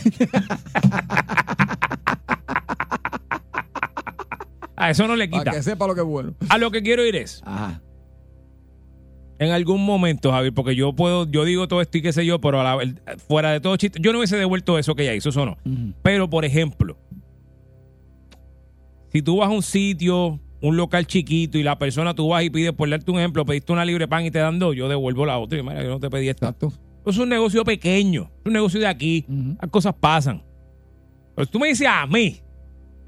a 4.76 4.90
eso 4.90 5.08
no 5.08 5.16
le 5.16 5.28
Para 5.28 5.44
quita. 5.44 5.52
que 5.56 5.64
sepa 5.64 5.88
lo 5.88 5.96
que 5.96 6.02
es 6.02 6.08
bueno. 6.08 6.34
A 6.50 6.58
lo 6.58 6.72
que 6.72 6.82
quiero 6.82 7.06
ir 7.06 7.16
es, 7.16 7.42
Ajá. 7.46 7.82
En 9.42 9.50
algún 9.50 9.84
momento, 9.84 10.32
Javier, 10.32 10.54
porque 10.54 10.76
yo 10.76 10.94
puedo, 10.94 11.28
yo 11.30 11.44
digo 11.46 11.68
todo 11.68 11.82
esto 11.82 11.98
y 11.98 12.04
qué 12.04 12.14
sé 12.14 12.24
yo, 12.28 12.40
pero 12.40 12.62
a 12.62 12.64
la- 12.76 12.94
fuera 13.28 13.52
de 13.52 13.60
todo 13.60 13.76
chiste, 13.76 14.00
yo 14.00 14.12
no 14.14 14.20
hubiese 14.20 14.38
devuelto 14.38 14.78
eso 14.78 14.94
que 14.94 15.02
ella 15.02 15.16
hizo, 15.16 15.30
eso 15.30 15.46
no. 15.48 15.58
Pero, 16.04 16.30
por 16.30 16.46
ejemplo, 16.46 16.96
si 19.12 19.24
tú 19.24 19.38
vas 19.38 19.50
a 19.50 19.52
un 19.52 19.64
sitio, 19.64 20.40
un 20.62 20.78
local 20.78 21.08
chiquito 21.08 21.58
y 21.58 21.64
la 21.64 21.80
persona 21.80 22.14
tú 22.14 22.28
vas 22.30 22.44
y 22.44 22.52
pides, 22.52 22.72
por 22.74 22.88
darte 22.88 23.10
un 23.10 23.18
ejemplo, 23.18 23.44
pediste 23.44 23.74
una 23.74 23.84
libre 23.84 24.08
pan 24.08 24.24
y 24.26 24.30
te 24.30 24.38
dan 24.38 24.60
dos, 24.60 24.76
yo 24.76 24.88
devuelvo 24.88 25.26
la 25.26 25.40
otra 25.40 25.58
y 25.58 25.64
mira, 25.64 25.82
yo 25.84 25.90
no 25.90 26.00
te 26.00 26.10
pedí 26.12 26.30
esta. 26.30 26.50
Exacto. 26.50 26.72
Es 27.04 27.18
un 27.18 27.28
negocio 27.30 27.64
pequeño, 27.64 28.30
es 28.42 28.46
un 28.46 28.54
negocio 28.54 28.80
de 28.80 28.86
aquí, 28.86 29.26
las 29.60 29.72
cosas 29.72 29.96
pasan. 30.00 30.44
Pero 31.36 31.46
si 31.48 31.52
tú 31.52 31.60
me 31.60 31.68
dices 31.70 31.88
a 31.90 32.06
mí, 32.06 32.42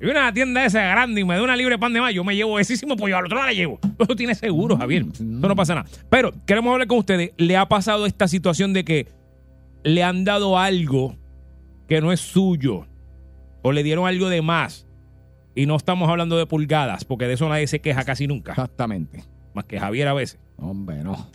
si 0.04 0.08
viene 0.08 0.20
a 0.20 0.24
la 0.24 0.34
tienda 0.34 0.66
esa 0.66 0.82
grande 0.82 1.22
y 1.22 1.24
me 1.24 1.34
da 1.34 1.42
una 1.42 1.56
libre 1.56 1.80
pan 1.80 1.94
de 1.94 2.02
más, 2.02 2.14
yo 2.14 2.26
me 2.26 2.36
llevo 2.36 2.60
esísimo 2.60 2.98
pollo, 2.98 3.16
al 3.16 3.24
otro 3.24 3.38
lado 3.38 3.48
la 3.48 3.54
llevo. 3.54 3.80
Eso 3.98 4.18
tiene 4.18 4.36
seguro, 4.36 4.76
Javier. 4.76 5.06
Eso 5.14 5.24
no 5.24 5.56
pasa 5.56 5.76
nada. 5.76 5.88
Pero 6.10 6.34
queremos 6.46 6.74
hablar 6.74 6.90
con 6.90 6.98
ustedes. 6.98 7.32
¿Le 7.38 7.56
ha 7.56 7.70
pasado 7.70 8.06
esta 8.06 8.28
situación 8.28 8.74
de 8.74 8.84
que 8.84 9.08
le 9.86 10.04
han 10.04 10.26
dado 10.26 10.60
algo 10.60 11.16
que 11.88 12.02
no 12.02 12.12
es 12.12 12.20
suyo? 12.20 12.86
¿O 13.62 13.72
le 13.72 13.82
dieron 13.82 14.06
algo 14.06 14.28
de 14.28 14.42
más? 14.42 14.90
Y 15.56 15.68
no 15.68 15.78
estamos 15.78 16.10
hablando 16.10 16.38
de 16.38 16.48
pulgadas, 16.48 17.06
porque 17.06 17.26
de 17.26 17.36
eso 17.36 17.48
nadie 17.48 17.68
se 17.68 17.80
queja 17.80 18.04
casi 18.04 18.28
nunca. 18.28 18.52
Exactamente. 18.52 19.24
Más 19.54 19.64
que 19.64 19.80
Javier 19.80 20.10
a 20.10 20.14
veces. 20.14 20.38
Hombre, 20.58 21.02
no. 21.02 21.30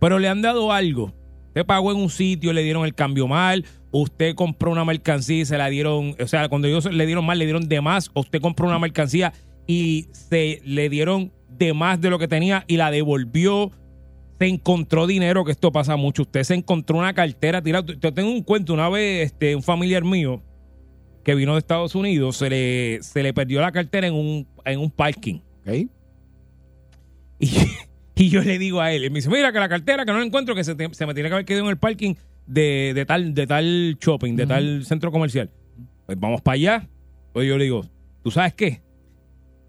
Pero 0.00 0.18
le 0.18 0.28
han 0.28 0.42
dado 0.42 0.70
algo. 0.70 1.14
Usted 1.52 1.66
pagó 1.66 1.92
en 1.92 1.98
un 1.98 2.08
sitio, 2.08 2.54
le 2.54 2.62
dieron 2.62 2.86
el 2.86 2.94
cambio 2.94 3.28
mal. 3.28 3.66
Usted 3.90 4.34
compró 4.34 4.70
una 4.70 4.86
mercancía 4.86 5.42
y 5.42 5.44
se 5.44 5.58
la 5.58 5.68
dieron. 5.68 6.16
O 6.18 6.26
sea, 6.26 6.48
cuando 6.48 6.66
ellos 6.66 6.90
le 6.90 7.04
dieron 7.04 7.26
mal, 7.26 7.38
le 7.38 7.44
dieron 7.44 7.68
de 7.68 7.82
más. 7.82 8.10
Usted 8.14 8.40
compró 8.40 8.66
una 8.66 8.78
mercancía 8.78 9.34
y 9.66 10.08
se 10.12 10.62
le 10.64 10.88
dieron 10.88 11.30
de 11.50 11.74
más 11.74 12.00
de 12.00 12.08
lo 12.08 12.18
que 12.18 12.26
tenía 12.26 12.64
y 12.68 12.78
la 12.78 12.90
devolvió. 12.90 13.70
Se 14.38 14.46
encontró 14.46 15.06
dinero, 15.06 15.44
que 15.44 15.52
esto 15.52 15.70
pasa 15.72 15.96
mucho. 15.96 16.22
Usted 16.22 16.42
se 16.42 16.54
encontró 16.54 16.96
una 16.96 17.12
cartera 17.12 17.60
tirada. 17.60 17.84
Yo 18.00 18.14
tengo 18.14 18.30
un 18.30 18.42
cuento 18.42 18.72
una 18.72 18.88
vez, 18.88 19.26
este, 19.26 19.54
un 19.54 19.62
familiar 19.62 20.04
mío 20.04 20.42
que 21.22 21.34
vino 21.34 21.52
de 21.52 21.58
Estados 21.58 21.94
Unidos, 21.94 22.38
se 22.38 22.48
le, 22.48 23.02
se 23.02 23.22
le 23.22 23.34
perdió 23.34 23.60
la 23.60 23.72
cartera 23.72 24.06
en 24.06 24.14
un, 24.14 24.48
en 24.64 24.80
un 24.80 24.90
parking. 24.90 25.40
¿Ok? 25.66 25.86
Y, 27.38 27.50
y 28.14 28.28
yo 28.28 28.42
le 28.42 28.58
digo 28.58 28.80
a 28.80 28.92
él, 28.92 29.04
él 29.04 29.10
me 29.10 29.18
dice, 29.18 29.28
mira 29.30 29.52
que 29.52 29.58
la 29.58 29.68
cartera 29.68 30.04
que 30.04 30.12
no 30.12 30.18
la 30.18 30.24
encuentro, 30.24 30.54
que 30.54 30.64
se, 30.64 30.74
te- 30.74 30.92
se 30.94 31.06
me 31.06 31.14
tiene 31.14 31.28
que 31.28 31.34
haber 31.34 31.44
quedado 31.46 31.64
en 31.64 31.70
el 31.70 31.78
parking 31.78 32.14
de, 32.46 32.92
de 32.94 33.06
tal, 33.06 33.34
de 33.34 33.46
tal 33.46 33.96
shopping, 34.00 34.34
de 34.36 34.46
tal 34.46 34.84
centro 34.84 35.10
comercial. 35.10 35.50
Pues 36.06 36.18
vamos 36.18 36.40
para 36.42 36.54
allá. 36.54 36.88
Pues 37.32 37.48
yo 37.48 37.56
le 37.56 37.64
digo, 37.64 37.86
¿tú 38.22 38.30
sabes 38.30 38.52
qué? 38.54 38.82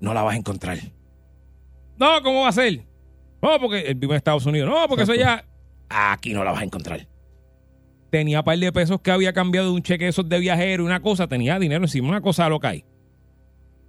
No 0.02 0.14
la 0.14 0.22
vas 0.24 0.34
a 0.36 0.38
encontrar. 0.38 0.78
No, 1.98 2.22
¿cómo 2.24 2.42
va 2.42 2.50
a 2.50 2.54
ser? 2.54 2.84
No, 3.42 3.60
porque 3.60 3.82
él 3.82 3.96
vive 3.96 4.14
en 4.14 4.18
Estados 4.18 4.46
Unidos. 4.46 4.70
No, 4.70 4.88
porque 4.88 5.04
eso 5.04 5.16
ya... 5.16 5.46
Aquí 5.90 6.34
no 6.34 6.44
la 6.44 6.52
vas 6.52 6.62
a 6.62 6.66
encontrar. 6.66 7.08
Tenía 8.10 8.40
un 8.40 8.46
par 8.46 8.58
de 8.58 8.72
pesos 8.72 9.00
que 9.02 9.12
había 9.12 9.32
cambiado 9.34 9.68
de 9.70 9.74
un 9.74 9.82
cheque 9.84 10.06
de 10.06 10.10
esos 10.10 10.28
de 10.28 10.40
viajero 10.40 10.84
una 10.84 11.02
cosa, 11.02 11.28
tenía 11.28 11.58
dinero 11.60 11.84
encima, 11.84 12.10
una 12.10 12.22
cosa 12.22 12.50
loca 12.50 12.70
ahí. 12.70 12.84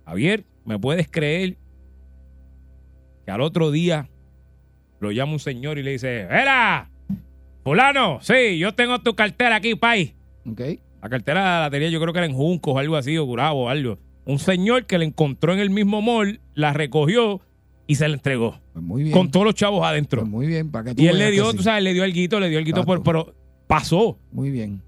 Javier, 0.06 0.44
¿me 0.64 0.78
puedes 0.78 1.08
creer 1.08 1.56
que 3.24 3.30
al 3.30 3.40
otro 3.40 3.70
día 3.70 4.08
lo 5.04 5.12
llama 5.12 5.32
un 5.32 5.38
señor 5.38 5.78
y 5.78 5.82
le 5.82 5.92
dice, 5.92 6.22
¡Era! 6.22 6.90
Fulano, 7.62 8.18
sí, 8.20 8.58
yo 8.58 8.74
tengo 8.74 9.00
tu 9.00 9.14
cartera 9.14 9.56
aquí, 9.56 9.74
pay. 9.74 10.14
¿Ok? 10.44 10.60
La 11.02 11.08
cartera 11.08 11.60
la 11.60 11.70
tenía 11.70 11.88
yo 11.88 12.00
creo 12.00 12.12
que 12.12 12.18
era 12.18 12.26
en 12.26 12.34
Juncos 12.34 12.74
o 12.74 12.78
algo 12.78 12.96
así, 12.96 13.16
o 13.16 13.26
Curabo 13.26 13.64
o 13.64 13.68
algo. 13.68 13.98
Un 14.26 14.38
señor 14.38 14.86
que 14.86 14.98
la 14.98 15.04
encontró 15.04 15.52
en 15.52 15.60
el 15.60 15.70
mismo 15.70 16.02
mall, 16.02 16.40
la 16.54 16.72
recogió 16.72 17.40
y 17.86 17.94
se 17.96 18.08
la 18.08 18.14
entregó. 18.14 18.60
Pues 18.72 18.84
muy 18.84 19.02
bien. 19.02 19.12
Con 19.12 19.30
todos 19.30 19.46
los 19.46 19.54
chavos 19.54 19.86
adentro. 19.86 20.22
Pues 20.22 20.30
muy 20.30 20.46
bien. 20.46 20.70
¿Para 20.70 20.86
que 20.86 20.94
tú 20.94 21.02
y 21.02 21.08
él 21.08 21.18
le 21.18 21.30
dio, 21.30 21.44
que 21.44 21.50
sí. 21.52 21.56
tú 21.58 21.62
sabes, 21.62 21.82
le 21.82 21.92
dio 21.92 22.04
el 22.04 22.12
guito, 22.12 22.40
le 22.40 22.48
dio 22.48 22.58
el 22.58 22.64
guito, 22.64 22.84
por, 22.84 23.02
pero 23.02 23.34
pasó. 23.66 24.18
Muy 24.32 24.50
bien. 24.50 24.82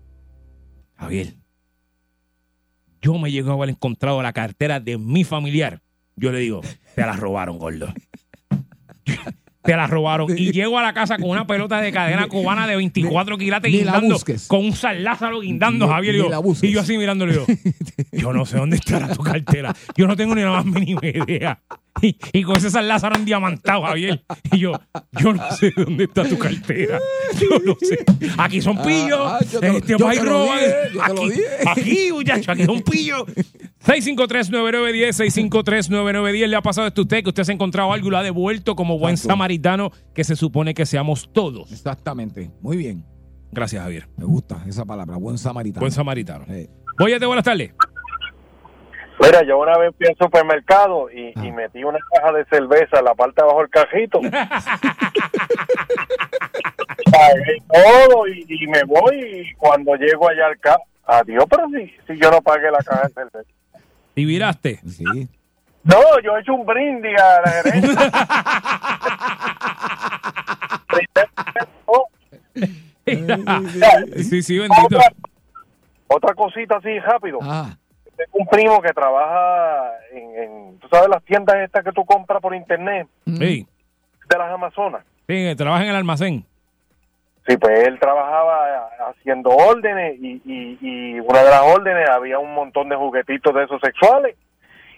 Javier, 0.97 1.35
yo 3.03 3.19
me 3.19 3.31
llego 3.31 3.51
a 3.51 3.55
haber 3.55 3.71
encontrado 3.71 4.23
la 4.23 4.33
cartera 4.33 4.81
de 4.81 4.99
mi 4.99 5.25
familiar. 5.25 5.83
Yo 6.17 6.33
le 6.33 6.39
digo, 6.39 6.63
te 6.95 7.03
la 7.03 7.13
robaron, 7.13 7.59
gordo. 7.59 7.93
Te 9.67 9.77
la 9.77 9.87
robaron. 9.87 10.27
Y 10.37 10.53
llego 10.53 10.79
a 10.79 10.83
la 10.83 10.93
casa 10.93 11.19
con 11.19 11.31
una 11.31 11.47
pelota 11.47 11.81
de 11.81 11.93
cadena 11.93 12.29
cubana 12.29 12.67
de 12.67 12.77
24 12.77 13.37
quilates 13.39 13.73
guindando. 13.73 14.19
Con 14.47 14.65
un 14.65 14.73
San 14.73 15.03
Lázaro 15.05 15.41
guindando, 15.41 15.89
Javier. 15.89 16.15
Y 16.15 16.19
yo, 16.19 16.43
y 16.63 16.71
yo 16.71 16.81
así 16.81 16.97
mirándole, 16.97 17.35
yo, 17.35 17.47
yo 18.13 18.33
no 18.33 18.47
sé 18.47 18.59
dónde 18.59 18.77
estará 18.77 19.09
tu 19.13 19.23
cartera. 19.23 19.75
Yo 19.97 20.07
no 20.07 20.17
tengo 20.17 20.35
ni 20.35 20.43
la 20.43 20.51
más 20.51 20.65
mínima 20.65 21.01
idea. 21.07 21.61
Y, 22.03 22.17
y 22.33 22.43
con 22.43 22.57
ese 22.57 22.71
San 22.71 22.87
Lázaro 22.89 23.17
endiamantado, 23.17 23.83
Javier. 23.83 24.23
Y 24.53 24.59
yo, 24.59 24.73
yo 25.19 25.33
no 25.33 25.51
sé 25.53 25.73
dónde 25.77 26.05
está 26.05 26.29
tu 26.29 26.37
cartera. 26.39 26.99
Yo 27.41 27.59
no 27.65 27.75
sé. 27.81 28.05
Aquí 28.37 28.61
son 28.61 28.77
pillos. 28.83 29.19
Ah, 29.23 29.39
ah, 29.41 29.45
yo 29.51 29.61
te 29.61 29.69
lo- 29.69 29.79
este 29.79 29.93
yo 29.93 29.99
país 29.99 30.19
te 30.21 30.25
lo 30.27 30.31
roba. 30.33 30.55
dije, 30.57 30.73
yo 30.93 31.01
te 31.03 31.15
lo 31.15 31.23
Aquí, 31.23 31.31
dije. 31.31 31.43
aquí, 31.67 32.13
muchacho, 32.13 32.53
aquí 32.53 32.65
son 32.65 32.83
pillos. 32.83 33.23
653-9910, 33.87 35.13
653-9910. 35.51 36.47
¿Le 36.49 36.57
ha 36.57 36.63
pasado 36.63 36.87
esto 36.87 37.01
a 37.01 37.05
usted 37.05 37.23
que 37.23 37.29
usted 37.31 37.45
se 37.45 37.53
ha 37.53 37.55
encontrado 37.55 37.93
algo 37.93 38.09
y 38.09 38.11
lo 38.11 38.19
ha 38.19 38.23
devuelto 38.23 38.77
como 38.77 38.99
buen 38.99 39.15
Exacto. 39.15 39.33
samaritano 39.33 39.91
que 40.15 40.25
se 40.25 40.37
supone 40.37 40.75
que 40.75 40.87
seamos 40.87 41.31
todos? 41.33 41.71
Exactamente. 41.73 42.51
Muy 42.61 42.77
bien. 42.77 43.05
Gracias, 43.53 43.83
Javier. 43.83 44.09
Me 44.17 44.25
gusta 44.25 44.63
esa 44.69 44.85
palabra. 44.85 45.17
Buen 45.17 45.39
samaritano. 45.39 45.81
Buen 45.81 45.93
samaritano. 45.93 46.45
Eh, 46.49 46.69
Oye, 46.99 47.19
buenas 47.27 47.45
tardes. 47.45 47.73
Mira, 49.21 49.43
yo 49.45 49.59
una 49.59 49.77
vez 49.79 49.95
fui 49.97 50.07
al 50.07 50.17
supermercado 50.17 51.11
y, 51.11 51.33
Ah. 51.37 51.45
y 51.47 51.53
metí 51.53 51.83
una 51.85 51.99
caja 52.15 52.33
de 52.33 52.45
cerveza 52.47 52.99
en 52.99 53.05
la 53.07 53.15
parte 53.15 53.35
de 53.37 53.43
abajo 53.43 53.61
del 53.61 53.71
cajito. 53.71 54.21
Pagué 57.11 57.63
todo 57.73 58.27
y, 58.29 58.45
y 58.49 58.67
me 58.69 58.83
voy 58.85 59.17
y 59.49 59.55
cuando 59.55 59.95
llego 59.97 60.29
allá 60.29 60.47
al 60.47 60.59
carro, 60.59 60.83
adiós, 61.07 61.45
pero 61.49 61.67
si, 61.69 61.87
si 62.07 62.19
yo 62.21 62.31
no 62.31 62.41
pagué 62.43 62.71
la 62.71 62.79
caja 62.79 63.09
de 63.09 63.15
cerveza. 63.15 63.49
Y 64.15 64.25
viraste. 64.25 64.81
sí. 64.89 65.05
No, 65.85 66.01
yo 66.23 66.37
he 66.37 66.41
hecho 66.41 66.53
un 66.55 66.67
brindis 66.67 67.15
a 67.21 67.41
la 67.43 67.51
gerencia. 67.63 68.11
sí, 74.23 74.43
sí, 74.43 74.59
bendito. 74.59 74.85
otra, 74.87 75.13
otra 76.09 76.35
cosita 76.35 76.77
así 76.77 76.99
rápido. 77.01 77.39
Ah, 77.43 77.77
Tengo 78.17 78.31
un 78.33 78.47
primo 78.47 78.81
que 78.81 78.93
trabaja 78.93 79.93
en, 80.13 80.39
en, 80.43 80.79
tú 80.79 80.89
sabes, 80.89 81.09
las 81.09 81.23
tiendas 81.25 81.57
estas 81.57 81.85
que 81.85 81.93
tú 81.93 82.05
compras 82.05 82.41
por 82.41 82.55
internet 82.55 83.07
Sí, 83.27 83.67
de 84.29 84.39
las 84.39 84.51
Amazonas. 84.53 85.05
sí, 85.29 85.55
trabaja 85.57 85.83
en 85.85 85.91
el 85.91 85.97
almacén. 85.97 86.45
Sí, 87.47 87.57
pues 87.59 87.87
él 87.87 87.99
trabajaba 88.01 88.89
haciendo 89.11 89.51
órdenes 89.51 90.17
y, 90.21 90.41
y, 90.45 90.79
y 90.81 91.21
una 91.21 91.45
de 91.45 91.51
las 91.51 91.63
órdenes 91.63 92.09
había 92.11 92.39
un 92.41 92.53
montón 92.55 92.89
de 92.89 92.97
juguetitos 92.97 93.55
de 93.55 93.65
esos 93.65 93.81
sexuales. 93.81 94.37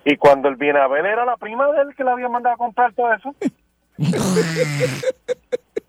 Y 0.04 0.16
cuando 0.16 0.48
él 0.48 0.56
viene 0.56 0.78
a 0.78 0.86
ver, 0.86 1.04
era 1.04 1.26
la 1.26 1.36
prima 1.36 1.70
de 1.72 1.82
él 1.82 1.94
que 1.94 2.04
le 2.04 2.10
había 2.10 2.28
mandado 2.28 2.54
a 2.54 2.58
comprar 2.58 2.94
todo 2.94 3.12
eso. 3.12 3.34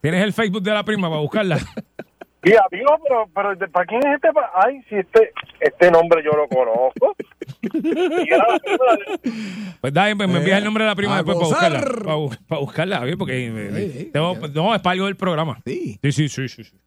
¿Tienes 0.02 0.24
el 0.24 0.34
Facebook 0.34 0.64
de 0.64 0.72
la 0.72 0.84
prima 0.84 1.08
para 1.10 1.22
buscarla? 1.22 1.58
Y 2.42 2.52
adiós, 2.52 3.00
pero, 3.04 3.30
pero 3.36 3.56
¿de- 3.56 3.68
¿para 3.68 3.86
quién 3.86 4.00
es 4.08 4.16
este? 4.16 4.32
pa- 4.32 4.50
Ay, 4.66 4.82
si 4.88 4.96
este, 4.96 5.34
este 5.60 5.92
nombre 5.92 6.24
yo 6.24 6.32
lo 6.32 6.48
conozco. 6.48 7.14
Pues 9.82 9.94
dale, 9.94 10.16
pues 10.16 10.30
me 10.30 10.40
envías 10.40 10.58
el 10.60 10.64
nombre 10.66 10.84
de 10.84 10.90
la 10.90 10.96
prima 10.96 11.16
A 11.18 11.24
después 11.24 11.38
para 11.38 11.48
buscarla. 11.50 11.80
Para, 11.82 12.16
bu- 12.16 12.38
para 12.48 12.62
buscarla, 12.62 12.98
Javier, 13.00 13.18
porque 13.18 13.48
eh, 13.48 13.94
sí, 13.98 14.06
tengo- 14.12 14.36
no, 14.54 14.76
es 14.76 14.82
para 14.82 14.92
algo 14.94 15.06
del 15.06 15.16
programa. 15.16 15.60
sí. 15.66 16.00
Sí, 16.02 16.12
sí, 16.12 16.30
sí, 16.30 16.48
sí. 16.50 16.64
sí. 16.64 16.78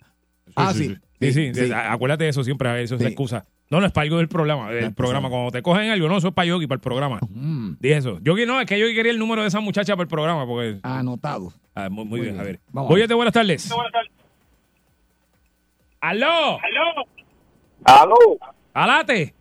Ah, 0.57 0.73
sí. 0.75 0.97
Sí, 1.21 1.33
Sí, 1.33 1.55
sí, 1.55 1.67
sí. 1.67 1.73
a- 1.73 1.93
acuérdate 1.93 2.25
de 2.25 2.31
eso 2.31 2.43
siempre, 2.45 2.83
eso 2.83 2.95
es 2.97 3.01
Sí. 3.01 3.05
la 3.05 3.11
excusa. 3.11 3.47
No, 3.71 3.81
no 3.81 3.87
es 3.87 3.93
para 3.93 4.03
algo 4.05 4.19
del 4.19 4.29
programa, 4.29 4.71
del 4.71 4.93
programa. 4.93 5.31
Cuando 5.31 5.51
te 5.51 5.63
cogen 5.63 5.91
algo, 5.91 6.09
no, 6.09 6.19
eso 6.19 6.29
es 6.29 6.35
para 6.35 6.47
Yogi, 6.47 6.67
para 6.67 6.77
el 6.77 6.81
programa. 6.83 7.21
Mm, 7.31 7.77
Dije 7.81 7.97
eso. 7.97 8.19
Yogi 8.23 8.45
no, 8.45 8.61
es 8.61 8.67
que 8.67 8.79
yo 8.79 8.87
quería 8.87 9.13
el 9.13 9.19
número 9.19 9.41
de 9.43 9.49
esa 9.49 9.61
muchacha 9.61 9.95
para 9.95 10.03
el 10.03 10.09
programa, 10.09 10.47
porque... 10.47 10.79
anotado. 10.83 11.53
Ah, 11.75 11.89
muy, 11.89 12.05
muy 12.05 12.19
Muy 12.19 12.21
bien, 12.21 12.35
bien. 12.35 12.39
Javier. 12.39 12.61
Vamos. 12.71 12.91
Oye, 12.91 13.07
buenas 13.15 13.33
tardes. 13.33 13.71
¡Aló! 16.03 16.59
Aló, 17.85 18.17
¡Alate! 18.75 19.33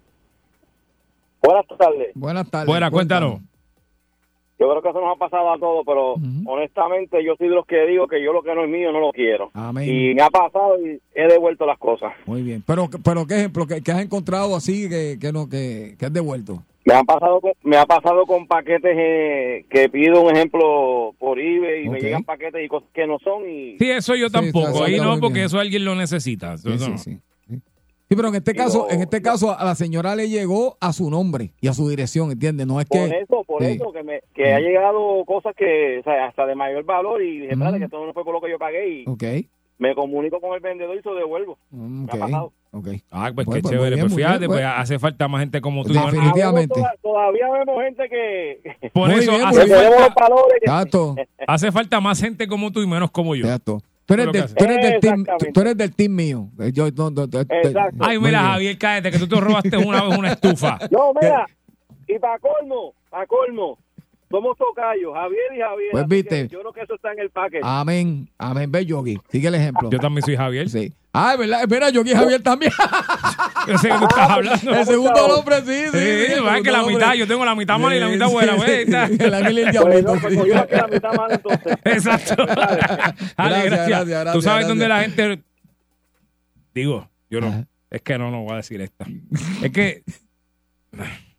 buenas 1.41 1.65
tardes. 1.75 2.11
Buenas 2.13 2.51
tardes. 2.51 2.67
Buena, 2.67 2.91
cuéntanos. 2.91 3.39
Yo 4.59 4.69
creo 4.69 4.81
que 4.83 4.89
eso 4.89 5.01
nos 5.01 5.15
ha 5.15 5.19
pasado 5.19 5.51
a 5.51 5.57
todos, 5.57 5.83
pero 5.83 6.13
honestamente 6.45 7.23
yo 7.25 7.33
soy 7.35 7.49
de 7.49 7.55
los 7.55 7.65
que 7.65 7.83
digo 7.87 8.07
que 8.07 8.23
yo 8.23 8.31
lo 8.31 8.43
que 8.43 8.53
no 8.53 8.63
es 8.63 8.69
mío 8.69 8.91
no 8.91 8.99
lo 8.99 9.11
quiero. 9.11 9.49
Amén. 9.55 9.89
Y 9.89 10.13
me 10.13 10.21
ha 10.21 10.29
pasado 10.29 10.77
y 10.85 11.01
he 11.15 11.27
devuelto 11.27 11.65
las 11.65 11.79
cosas. 11.79 12.13
Muy 12.27 12.43
bien. 12.43 12.63
Pero, 12.67 12.87
pero 13.03 13.25
¿qué 13.25 13.37
ejemplo? 13.39 13.65
¿Qué, 13.65 13.81
qué 13.81 13.91
has 13.91 14.01
encontrado 14.01 14.55
así 14.55 14.87
que, 14.87 15.17
que, 15.19 15.31
no, 15.31 15.49
que, 15.49 15.95
que 15.97 16.05
has 16.05 16.13
devuelto? 16.13 16.61
Me 16.83 16.93
han 16.95 17.05
pasado 17.05 17.39
con, 17.41 17.51
me 17.63 17.77
ha 17.77 17.85
pasado 17.85 18.25
con 18.25 18.47
paquetes 18.47 18.95
eh, 18.97 19.65
que 19.69 19.87
pido 19.89 20.21
un 20.21 20.35
ejemplo 20.35 21.13
por 21.19 21.39
eBay 21.39 21.85
y 21.85 21.89
me 21.89 21.99
llegan 21.99 22.23
paquetes 22.23 22.65
y 22.65 22.67
cosas 22.67 22.89
que 22.93 23.05
no 23.05 23.19
son 23.19 23.47
y 23.49 23.77
Sí, 23.77 23.89
eso 23.89 24.15
yo 24.15 24.29
tampoco. 24.31 24.83
Ahí 24.83 24.97
no, 24.99 25.19
porque 25.19 25.35
bien. 25.35 25.45
eso 25.45 25.59
alguien 25.59 25.85
lo 25.85 25.93
necesita. 25.95 26.57
Sí, 26.57 26.69
no. 26.69 26.77
sí, 26.79 26.97
sí. 26.97 27.19
sí. 27.47 27.61
Pero 28.07 28.27
en 28.27 28.35
este 28.35 28.51
Digo, 28.53 28.65
caso, 28.65 28.87
en 28.89 29.01
este 29.01 29.21
caso 29.21 29.57
a 29.57 29.63
la 29.63 29.73
señora 29.75 30.15
le 30.15 30.27
llegó 30.27 30.75
a 30.81 30.91
su 30.91 31.09
nombre 31.09 31.51
y 31.61 31.67
a 31.69 31.73
su 31.73 31.87
dirección, 31.87 32.31
¿entiendes? 32.31 32.65
No 32.67 32.81
es 32.81 32.87
Por 32.87 33.07
que 33.09 33.19
eso, 33.19 33.43
por 33.45 33.63
sí. 33.63 33.73
eso, 33.73 33.93
que, 33.93 34.03
me, 34.03 34.21
que 34.33 34.51
ha 34.51 34.59
llegado 34.59 35.23
cosas 35.25 35.55
que, 35.55 35.99
o 35.99 36.03
sea, 36.03 36.25
hasta 36.25 36.45
de 36.45 36.55
mayor 36.55 36.83
valor 36.83 37.21
y 37.23 37.39
dije, 37.41 37.55
Ujú. 37.55 37.79
que 37.79 37.87
todo 37.87 38.05
no 38.07 38.13
fue 38.13 38.25
por 38.25 38.33
lo 38.33 38.41
que 38.41 38.49
yo 38.49 38.57
pagué 38.59 38.89
y 38.89 39.03
Ok, 39.07 39.23
me 39.77 39.95
comunico 39.95 40.41
con 40.41 40.53
el 40.55 40.59
vendedor 40.59 40.97
y 40.97 41.01
se 41.01 41.09
lo 41.09 41.15
devuelvo. 41.15 41.57
mm, 41.69 42.05
¿Qué 42.07 42.17
ha 42.17 42.19
pasado? 42.19 42.51
Ok. 42.71 42.87
Ah, 43.11 43.31
pues 43.33 43.45
Bueno, 43.45 43.51
qué 43.57 43.61
pues, 43.61 43.71
chévere. 43.73 43.95
bien, 43.95 44.07
pues 44.07 44.15
fíjate, 44.15 44.37
bien, 44.39 44.49
pues 44.49 44.61
pues. 44.61 44.73
hace 44.77 44.99
falta 44.99 45.27
más 45.27 45.39
gente 45.41 45.61
como 45.61 45.83
tú. 45.83 45.93
Definitivamente. 45.93 46.73
Toda- 46.75 46.95
todavía 47.01 47.49
vemos 47.51 47.83
gente 47.83 48.09
que, 48.09 48.89
Por 48.93 49.09
Muy 49.09 49.19
eso 49.19 49.31
bien, 49.31 49.45
hace 49.45 49.67
falta, 49.67 51.15
hace 51.47 51.71
falta 51.71 51.99
más 52.01 52.19
gente 52.19 52.47
como 52.47 52.71
tú 52.71 52.81
y 52.81 52.87
menos 52.87 53.11
como 53.11 53.35
yo. 53.35 53.45
exacto. 53.45 53.81
Tú 54.05 54.15
eres, 54.15 54.31
del, 54.33 54.53
tú, 54.55 54.63
eres 54.65 54.77
del 54.91 54.99
team, 54.99 55.25
tú, 55.53 55.61
eres 55.61 55.77
del 55.77 55.95
team 55.95 56.11
mío. 56.13 56.49
Eh, 56.59 56.71
Yo, 56.73 56.89
no, 56.91 57.11
no, 57.11 57.29
te- 57.29 57.41
Exacto. 57.41 57.95
Ay, 58.01 58.19
mira. 58.19 58.39
Javier, 58.41 58.77
cállate, 58.77 59.09
que 59.11 59.19
tú 59.19 59.27
te 59.27 59.39
robaste 59.39 59.77
una 59.77 60.03
vez 60.03 60.17
una 60.17 60.31
estufa. 60.33 60.77
No, 60.91 61.13
mira, 61.13 61.45
y 62.07 62.19
para 62.19 62.37
colmo, 62.39 62.93
para 63.09 63.25
colmo, 63.25 63.77
somos 64.29 64.57
tocayos, 64.57 65.13
Javier 65.13 65.39
y 65.55 65.59
Javier. 65.61 65.89
Pues, 65.91 66.07
viste. 66.07 66.47
Yo 66.49 66.59
creo 66.59 66.73
que 66.73 66.81
eso 66.81 66.95
está 66.95 67.13
en 67.13 67.19
el 67.19 67.29
paquete. 67.29 67.61
Amén, 67.63 68.27
amén. 68.37 68.69
Ve, 68.69 68.85
Yogi, 68.85 69.17
sigue 69.29 69.47
el 69.47 69.55
ejemplo. 69.55 69.89
Yo 69.89 69.99
también 69.99 70.23
soy 70.25 70.35
Javier. 70.35 70.67
Sí. 70.69 70.91
Ah, 71.13 71.33
es 71.33 71.39
verdad, 71.39 71.61
espera, 71.61 71.89
Yogi 71.89 72.11
y 72.11 72.15
Javier 72.15 72.41
también. 72.41 72.71
Yo 73.67 73.77
sé 73.77 73.89
que 73.89 73.97
tú 73.97 74.05
estás 74.05 74.29
hablando. 74.29 74.73
el 74.75 74.85
segundo 74.85 75.27
nombre, 75.27 75.57
sí, 75.57 75.89
sí. 75.91 75.99
Sí, 75.99 76.63
que 76.63 76.71
la 76.71 76.83
mitad, 76.83 77.13
yo 77.15 77.27
tengo 77.27 77.43
la 77.45 77.53
mitad 77.53 77.77
mala 77.77 77.95
y 77.95 77.99
la 77.99 78.07
mitad 78.07 78.29
buena, 78.29 78.53
sí, 78.53 78.59
pues, 78.87 79.19
El 79.19 79.33
ángel 79.33 79.57
y 79.57 79.61
el 79.61 79.71
Pues, 79.71 79.71
diablito. 80.03 80.13
pues, 80.21 80.71
la 80.71 80.87
mitad 80.87 81.13
mal 81.13 81.31
entonces. 81.31 81.77
Exacto. 81.83 82.45
Ale, 83.37 83.65
gracias. 83.65 83.87
gracias, 83.87 84.07
gracias, 84.07 84.33
Tú 84.33 84.41
sabes 84.41 84.65
gracias. 84.65 84.67
dónde 84.69 84.87
la 84.87 85.01
gente. 85.01 85.43
Digo, 86.73 87.09
yo 87.29 87.41
no. 87.41 87.65
Es 87.89 88.01
que 88.01 88.17
no, 88.17 88.31
no 88.31 88.43
voy 88.43 88.53
a 88.53 88.55
decir 88.57 88.79
esta. 88.81 89.05
Es 89.61 89.71
que 89.71 90.03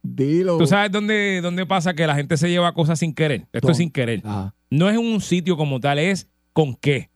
Dilo. 0.02 0.58
tú 0.58 0.66
sabes 0.66 0.90
dónde, 0.90 1.40
dónde 1.42 1.64
pasa 1.64 1.94
que 1.94 2.06
la 2.06 2.14
gente 2.14 2.36
se 2.36 2.50
lleva 2.50 2.74
cosas 2.74 2.98
sin 2.98 3.14
querer. 3.14 3.42
Esto 3.52 3.68
¿Dónde? 3.68 3.72
es 3.72 3.78
sin 3.78 3.90
querer. 3.90 4.22
No 4.70 4.90
es 4.90 4.98
un 4.98 5.20
sitio 5.22 5.56
como 5.56 5.80
tal, 5.80 5.98
es 5.98 6.28
con 6.52 6.74
qué. 6.76 7.08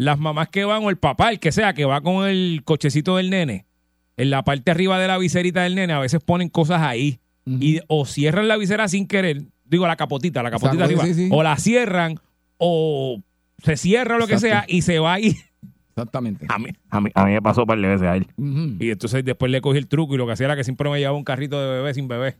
Las 0.00 0.18
mamás 0.18 0.48
que 0.48 0.64
van, 0.64 0.82
o 0.82 0.88
el 0.88 0.96
papá, 0.96 1.28
el 1.28 1.38
que 1.38 1.52
sea, 1.52 1.74
que 1.74 1.84
va 1.84 2.00
con 2.00 2.26
el 2.26 2.62
cochecito 2.64 3.18
del 3.18 3.28
nene, 3.28 3.66
en 4.16 4.30
la 4.30 4.44
parte 4.44 4.70
arriba 4.70 4.98
de 4.98 5.06
la 5.06 5.18
viserita 5.18 5.62
del 5.62 5.74
nene, 5.74 5.92
a 5.92 5.98
veces 5.98 6.22
ponen 6.24 6.48
cosas 6.48 6.80
ahí. 6.80 7.20
Y 7.44 7.80
o 7.86 8.06
cierran 8.06 8.48
la 8.48 8.56
visera 8.56 8.88
sin 8.88 9.06
querer, 9.06 9.42
digo 9.66 9.86
la 9.86 9.96
capotita, 9.96 10.42
la 10.42 10.50
capotita 10.50 10.84
Exacto, 10.84 11.02
arriba, 11.02 11.14
sí, 11.14 11.26
sí. 11.26 11.28
o 11.30 11.42
la 11.42 11.54
cierran 11.58 12.18
o 12.56 13.20
se 13.58 13.76
cierra 13.76 14.16
lo 14.16 14.26
que 14.26 14.38
sea 14.38 14.64
y 14.66 14.80
se 14.80 14.98
va 15.00 15.12
ahí. 15.12 15.36
Exactamente. 15.90 16.46
A 16.48 16.58
mí, 16.58 16.70
a 16.88 17.00
mí, 17.02 17.10
a 17.14 17.24
mí 17.26 17.32
me 17.32 17.42
pasó 17.42 17.60
un 17.60 17.66
par 17.66 17.78
de 17.78 17.86
veces 17.86 18.08
a 18.08 18.16
él. 18.16 18.26
Y 18.78 18.90
entonces 18.90 19.22
después 19.22 19.52
le 19.52 19.60
cogí 19.60 19.76
el 19.76 19.86
truco 19.86 20.14
y 20.14 20.16
lo 20.16 20.24
que 20.24 20.32
hacía 20.32 20.46
era 20.46 20.56
que 20.56 20.64
siempre 20.64 20.88
me 20.88 20.98
llevaba 20.98 21.18
un 21.18 21.24
carrito 21.24 21.60
de 21.60 21.76
bebé 21.76 21.92
sin 21.92 22.08
bebé. 22.08 22.36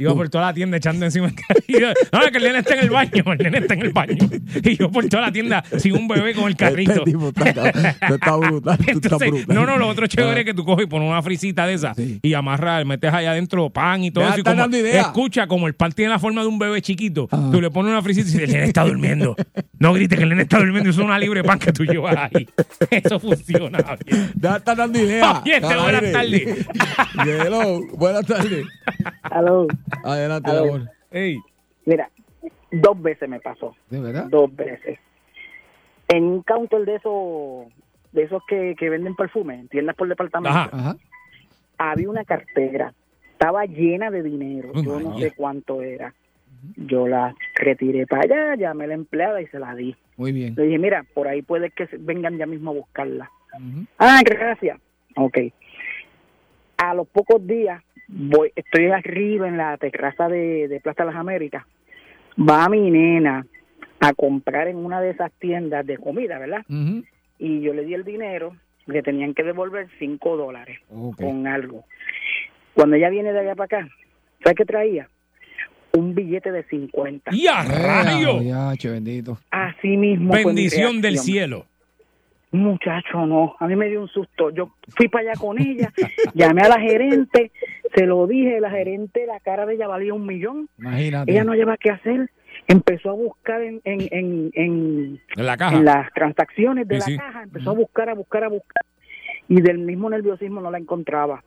Iba 0.00 0.14
por 0.14 0.28
toda 0.28 0.46
la 0.46 0.54
tienda 0.54 0.76
echando 0.78 1.04
encima 1.04 1.28
el 1.28 1.34
carrito. 1.34 1.86
No, 2.12 2.22
es 2.22 2.30
que 2.32 2.38
el 2.38 2.44
nene 2.44 2.58
está 2.60 2.74
en 2.74 2.80
el 2.80 2.90
baño, 2.90 3.24
el 3.32 3.38
nene 3.38 3.58
está 3.58 3.74
en 3.74 3.82
el 3.82 3.92
baño. 3.92 4.16
Y 4.64 4.76
yo 4.76 4.90
por 4.90 5.06
toda 5.08 5.24
la 5.24 5.32
tienda 5.32 5.62
sin 5.78 5.94
un 5.96 6.08
bebé 6.08 6.34
con 6.34 6.46
el 6.48 6.56
carrito. 6.56 6.92
Este 6.92 7.04
tipo 7.04 7.28
está, 7.28 7.72
tú 8.08 8.14
estás 8.14 8.38
brutal. 8.40 8.78
Tú 8.78 8.82
estás 8.84 8.88
Entonces, 8.88 9.30
brutal. 9.30 9.54
no, 9.56 9.66
no, 9.66 9.76
lo 9.78 9.88
otro 9.88 10.06
chévere 10.06 10.36
Ah. 10.36 10.40
es 10.40 10.44
que 10.46 10.54
tú 10.54 10.64
coges 10.64 10.86
y 10.86 10.88
pones 10.88 11.08
una 11.08 11.20
frisita 11.22 11.66
de 11.66 11.74
esa 11.74 11.94
Sí. 11.94 12.18
y 12.22 12.34
amarras, 12.34 12.84
metes 12.86 13.12
allá 13.12 13.32
adentro 13.32 13.68
pan 13.70 14.02
y 14.04 14.10
todo 14.10 14.24
Ya 14.24 14.30
eso. 14.30 14.40
Y 14.40 14.42
como 14.42 14.56
dando 14.56 14.76
idea. 14.78 15.02
escucha, 15.02 15.46
como 15.46 15.66
el 15.66 15.74
pan 15.74 15.92
tiene 15.92 16.10
la 16.10 16.18
forma 16.18 16.40
de 16.42 16.48
un 16.48 16.58
bebé 16.58 16.80
chiquito, 16.82 17.28
Ajá. 17.30 17.50
tú 17.50 17.60
le 17.60 17.70
pones 17.70 17.90
una 17.92 18.00
frisita 18.02 18.28
y 18.28 18.32
dices, 18.32 18.42
el 18.48 18.52
nene 18.52 18.64
está 18.66 18.84
durmiendo. 18.84 19.36
No 19.78 19.92
grites 19.92 20.16
que 20.18 20.22
el 20.24 20.30
nene 20.30 20.42
está 20.42 20.58
durmiendo, 20.58 20.88
eso 20.90 21.00
es 21.00 21.04
una 21.06 21.18
libre 21.18 21.42
pan 21.44 21.58
que 21.58 21.72
tú 21.72 21.84
llevas 21.84 22.16
ahí. 22.32 22.48
Eso 22.90 23.18
funciona. 23.20 23.78
Javier. 23.82 24.30
Ya 24.40 24.56
estás 24.56 24.76
dando 24.76 24.98
idea. 24.98 25.40
Oye, 25.44 25.56
este, 25.56 25.76
buenas 25.76 26.12
tardes. 26.12 26.66
Hello, 27.24 27.80
buenas 27.94 28.26
tardes. 28.26 28.66
Aló, 29.22 29.66
Adelante, 30.04 30.50
amor. 30.50 30.90
Mira, 31.84 32.10
dos 32.70 33.00
veces 33.02 33.28
me 33.28 33.40
pasó, 33.40 33.74
¿De 33.88 34.00
verdad? 34.00 34.26
dos 34.28 34.54
veces. 34.54 34.98
En 36.08 36.24
un 36.24 36.42
counter 36.42 36.84
de 36.84 36.96
esos, 36.96 37.66
de 38.12 38.22
esos 38.24 38.42
que, 38.46 38.74
que 38.78 38.90
venden 38.90 39.14
perfume, 39.14 39.54
en 39.60 39.68
tiendas 39.68 39.96
por 39.96 40.08
departamento, 40.08 40.56
Ajá. 40.58 40.70
Ajá. 40.72 40.96
había 41.78 42.10
una 42.10 42.24
cartera, 42.24 42.92
estaba 43.32 43.64
llena 43.66 44.10
de 44.10 44.22
dinero, 44.22 44.72
Ay, 44.74 44.84
yo 44.84 45.00
no 45.00 45.18
sé 45.18 45.32
cuánto 45.32 45.82
era. 45.82 46.14
Yo 46.76 47.08
la 47.08 47.34
retiré 47.54 48.06
para 48.06 48.22
allá, 48.24 48.54
llamé 48.56 48.84
a 48.84 48.88
la 48.88 48.94
empleada 48.94 49.40
y 49.40 49.46
se 49.46 49.58
la 49.58 49.74
di. 49.74 49.96
Muy 50.18 50.32
bien. 50.32 50.54
Le 50.56 50.64
dije, 50.64 50.78
mira, 50.78 51.06
por 51.14 51.26
ahí 51.26 51.40
puede 51.40 51.70
que 51.70 51.88
vengan 51.98 52.36
ya 52.36 52.44
mismo 52.44 52.72
a 52.72 52.74
buscarla. 52.74 53.30
Ah, 53.98 54.20
gracias. 54.22 54.78
Ok. 55.16 55.38
A 56.76 56.92
los 56.94 57.08
pocos 57.08 57.46
días, 57.46 57.82
voy, 58.12 58.52
estoy 58.56 58.86
arriba 58.90 59.48
en 59.48 59.56
la 59.56 59.76
terraza 59.76 60.28
de, 60.28 60.68
de 60.68 60.80
Plaza 60.80 61.04
de 61.04 61.10
las 61.12 61.20
Américas. 61.20 61.64
Va 62.38 62.68
mi 62.68 62.90
nena 62.90 63.46
a 64.00 64.12
comprar 64.14 64.68
en 64.68 64.76
una 64.76 65.00
de 65.00 65.10
esas 65.10 65.30
tiendas 65.38 65.86
de 65.86 65.98
comida, 65.98 66.38
¿verdad? 66.38 66.64
Y 67.38 67.60
yo 67.60 67.72
le 67.74 67.84
di 67.84 67.94
el 67.94 68.04
dinero, 68.04 68.56
le 68.86 69.02
tenían 69.02 69.34
que 69.34 69.42
devolver 69.42 69.88
cinco 69.98 70.36
dólares 70.36 70.78
Ok. 70.90 71.16
con 71.20 71.46
algo. 71.46 71.84
Cuando 72.74 72.96
ella 72.96 73.10
viene 73.10 73.32
de 73.32 73.40
allá 73.40 73.54
para 73.54 73.64
acá, 73.82 73.88
¿sabes 74.42 74.56
qué 74.56 74.64
traía? 74.64 75.08
Un 75.92 76.14
billete 76.14 76.52
de 76.52 76.62
50. 76.64 77.30
¡Y 77.34 77.46
a 77.48 77.62
rayo! 77.62 78.38
bendito. 78.92 79.38
Así 79.50 79.96
mismo. 79.96 80.32
Bendición 80.32 81.00
del 81.00 81.18
cielo. 81.18 81.66
Muchacho, 82.52 83.26
no, 83.26 83.54
a 83.60 83.66
mí 83.68 83.76
me 83.76 83.88
dio 83.88 84.00
un 84.00 84.08
susto. 84.08 84.50
Yo 84.50 84.74
fui 84.96 85.08
para 85.08 85.30
allá 85.30 85.40
con 85.40 85.60
ella, 85.60 85.92
llamé 86.34 86.62
a 86.62 86.68
la 86.68 86.80
gerente, 86.80 87.52
se 87.94 88.06
lo 88.06 88.26
dije, 88.26 88.60
la 88.60 88.70
gerente, 88.70 89.24
la 89.26 89.38
cara 89.40 89.66
de 89.66 89.74
ella 89.74 89.86
valía 89.86 90.14
un 90.14 90.26
millón. 90.26 90.68
Imagínate. 90.78 91.30
Ella 91.30 91.44
no 91.44 91.54
lleva 91.54 91.76
qué 91.76 91.90
hacer. 91.90 92.28
Empezó 92.66 93.10
a 93.10 93.14
buscar 93.14 93.62
en, 93.62 93.80
en, 93.84 94.00
en, 94.10 94.50
en, 94.54 95.20
En 95.36 95.46
la 95.46 95.56
caja. 95.56 95.76
en 95.76 95.84
las 95.84 96.12
transacciones 96.12 96.88
de 96.88 96.96
Sí, 96.96 96.98
la 97.00 97.06
sí. 97.06 97.16
caja, 97.18 97.42
empezó 97.44 97.70
a 97.70 97.74
buscar, 97.74 98.08
a 98.10 98.14
buscar, 98.14 98.44
a 98.44 98.48
buscar. 98.48 98.84
Y 99.48 99.60
del 99.60 99.78
mismo 99.78 100.10
nerviosismo 100.10 100.60
no 100.60 100.70
la 100.70 100.78
encontraba. 100.78 101.42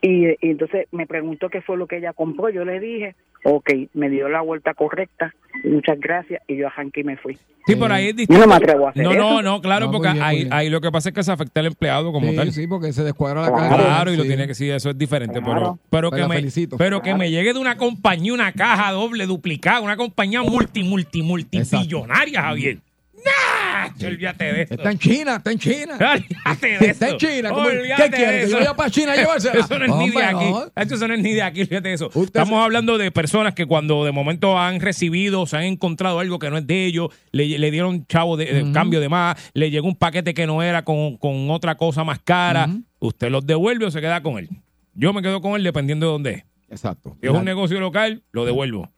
Y, 0.00 0.28
y 0.28 0.50
entonces 0.50 0.86
me 0.92 1.06
preguntó 1.06 1.48
qué 1.48 1.62
fue 1.62 1.76
lo 1.76 1.86
que 1.86 1.96
ella 1.96 2.12
compró. 2.12 2.48
Yo 2.50 2.64
le 2.64 2.78
dije, 2.78 3.14
ok, 3.44 3.70
me 3.94 4.10
dio 4.10 4.28
la 4.28 4.40
vuelta 4.40 4.74
correcta, 4.74 5.32
muchas 5.64 6.00
gracias, 6.00 6.42
y 6.48 6.56
yo 6.56 6.66
arranqué 6.66 7.00
y 7.00 7.04
me 7.04 7.16
fui. 7.16 7.38
Sí, 7.66 7.76
por 7.76 7.90
ahí 7.92 8.08
es 8.08 8.12
Yo 8.12 8.16
distinto. 8.18 8.42
no 8.42 8.48
me 8.48 8.54
atrevo 8.56 8.86
a 8.86 8.90
hacer 8.90 9.02
No, 9.04 9.12
eso. 9.12 9.18
no, 9.20 9.42
no, 9.42 9.60
claro, 9.62 9.86
No, 9.86 9.92
porque 9.92 10.12
bien, 10.12 10.22
ahí, 10.22 10.48
ahí 10.50 10.68
lo 10.68 10.82
que 10.82 10.90
pasa 10.92 11.08
es 11.08 11.14
que 11.14 11.22
se 11.22 11.32
afecta 11.32 11.60
al 11.60 11.66
empleado 11.66 12.12
como 12.12 12.28
sí, 12.30 12.36
tal. 12.36 12.52
sí, 12.52 12.66
porque 12.66 12.92
se 12.92 13.02
descuadra 13.04 13.40
la 13.40 13.48
Claro. 13.48 13.68
cara. 13.70 13.84
Claro, 13.84 14.12
y 14.12 14.16
lo 14.16 14.24
tiene 14.24 14.46
que 14.46 14.54
sí, 14.54 14.68
eso 14.68 14.90
es 14.90 14.98
diferente, 14.98 15.40
Claro. 15.40 15.78
pero 15.90 16.10
pero 16.10 16.10
que 16.10 16.28
me 16.28 16.34
felicito. 16.36 16.76
pero 16.76 17.00
que 17.00 17.14
me 17.14 17.30
llegue 17.30 17.54
de 17.54 17.58
una 17.58 17.76
compañía 17.78 18.34
una 18.34 18.52
caja 18.52 18.92
doble 18.92 19.24
duplicada, 19.26 19.80
una 19.80 19.96
compañía 19.96 20.42
multi 20.42 20.82
multi 20.82 21.22
multimillonaria, 21.22 22.42
Javier. 22.42 22.78
Nah, 23.24 24.06
olvídate 24.06 24.44
de 24.52 24.62
eso. 24.62 24.74
Está 24.74 24.90
en 24.90 24.98
China, 24.98 25.36
está 25.36 25.52
en 25.52 25.58
China. 25.58 25.94
Olvídate 25.98 26.66
de 26.78 26.86
Está 26.90 27.08
en 27.08 27.16
eso. 27.16 27.26
China. 27.26 27.50
¿cómo- 27.50 27.66
Olvídate 27.68 28.02
¿Qué 28.04 28.08
de 28.10 28.16
quiere? 28.16 28.32
¿Que 28.32 28.42
eso. 28.44 28.50
yo 28.50 28.58
vaya 28.58 28.74
para 28.74 28.90
China 28.90 29.12
a? 29.12 29.14
Eso 29.36 29.78
no 29.78 29.84
es 29.84 29.94
ni 29.96 30.10
de 30.10 30.24
aquí. 30.24 30.44
no. 30.50 30.66
Eso 30.76 31.08
no 31.08 31.14
es 31.14 31.20
ni 31.22 31.32
de 31.32 31.42
aquí, 31.42 31.64
fíjate 31.66 31.92
eso. 31.92 32.06
Usted 32.08 32.24
Estamos 32.40 32.58
se- 32.60 32.64
hablando 32.64 32.98
de 32.98 33.10
personas 33.10 33.54
que 33.54 33.66
cuando 33.66 34.04
de 34.04 34.12
momento 34.12 34.58
han 34.58 34.80
recibido, 34.80 35.46
se 35.46 35.56
han 35.56 35.64
encontrado 35.64 36.18
algo 36.20 36.38
que 36.38 36.50
no 36.50 36.58
es 36.58 36.66
de 36.66 36.84
ellos, 36.86 37.08
le, 37.32 37.58
le 37.58 37.70
dieron 37.70 38.06
chavo 38.06 38.36
de, 38.36 38.46
de 38.52 38.72
cambio 38.72 39.00
de 39.00 39.08
más, 39.08 39.36
le 39.54 39.70
llegó 39.70 39.86
un 39.88 39.96
paquete 39.96 40.34
que 40.34 40.46
no 40.46 40.62
era 40.62 40.84
con, 40.84 41.16
con 41.16 41.50
otra 41.50 41.76
cosa 41.76 42.04
más 42.04 42.18
cara. 42.20 42.68
Usted 43.00 43.30
los 43.30 43.46
devuelve 43.46 43.86
o 43.86 43.90
se 43.90 44.00
queda 44.00 44.22
con 44.22 44.38
él. 44.38 44.48
Yo 44.94 45.12
me 45.12 45.22
quedo 45.22 45.40
con 45.40 45.54
él 45.56 45.62
dependiendo 45.64 46.06
de 46.06 46.12
dónde 46.12 46.30
es. 46.32 46.44
Exacto. 46.70 47.16
Si 47.20 47.26
es 47.26 47.32
un 47.32 47.44
negocio 47.44 47.78
local, 47.80 48.22
lo 48.32 48.44
devuelvo. 48.44 48.90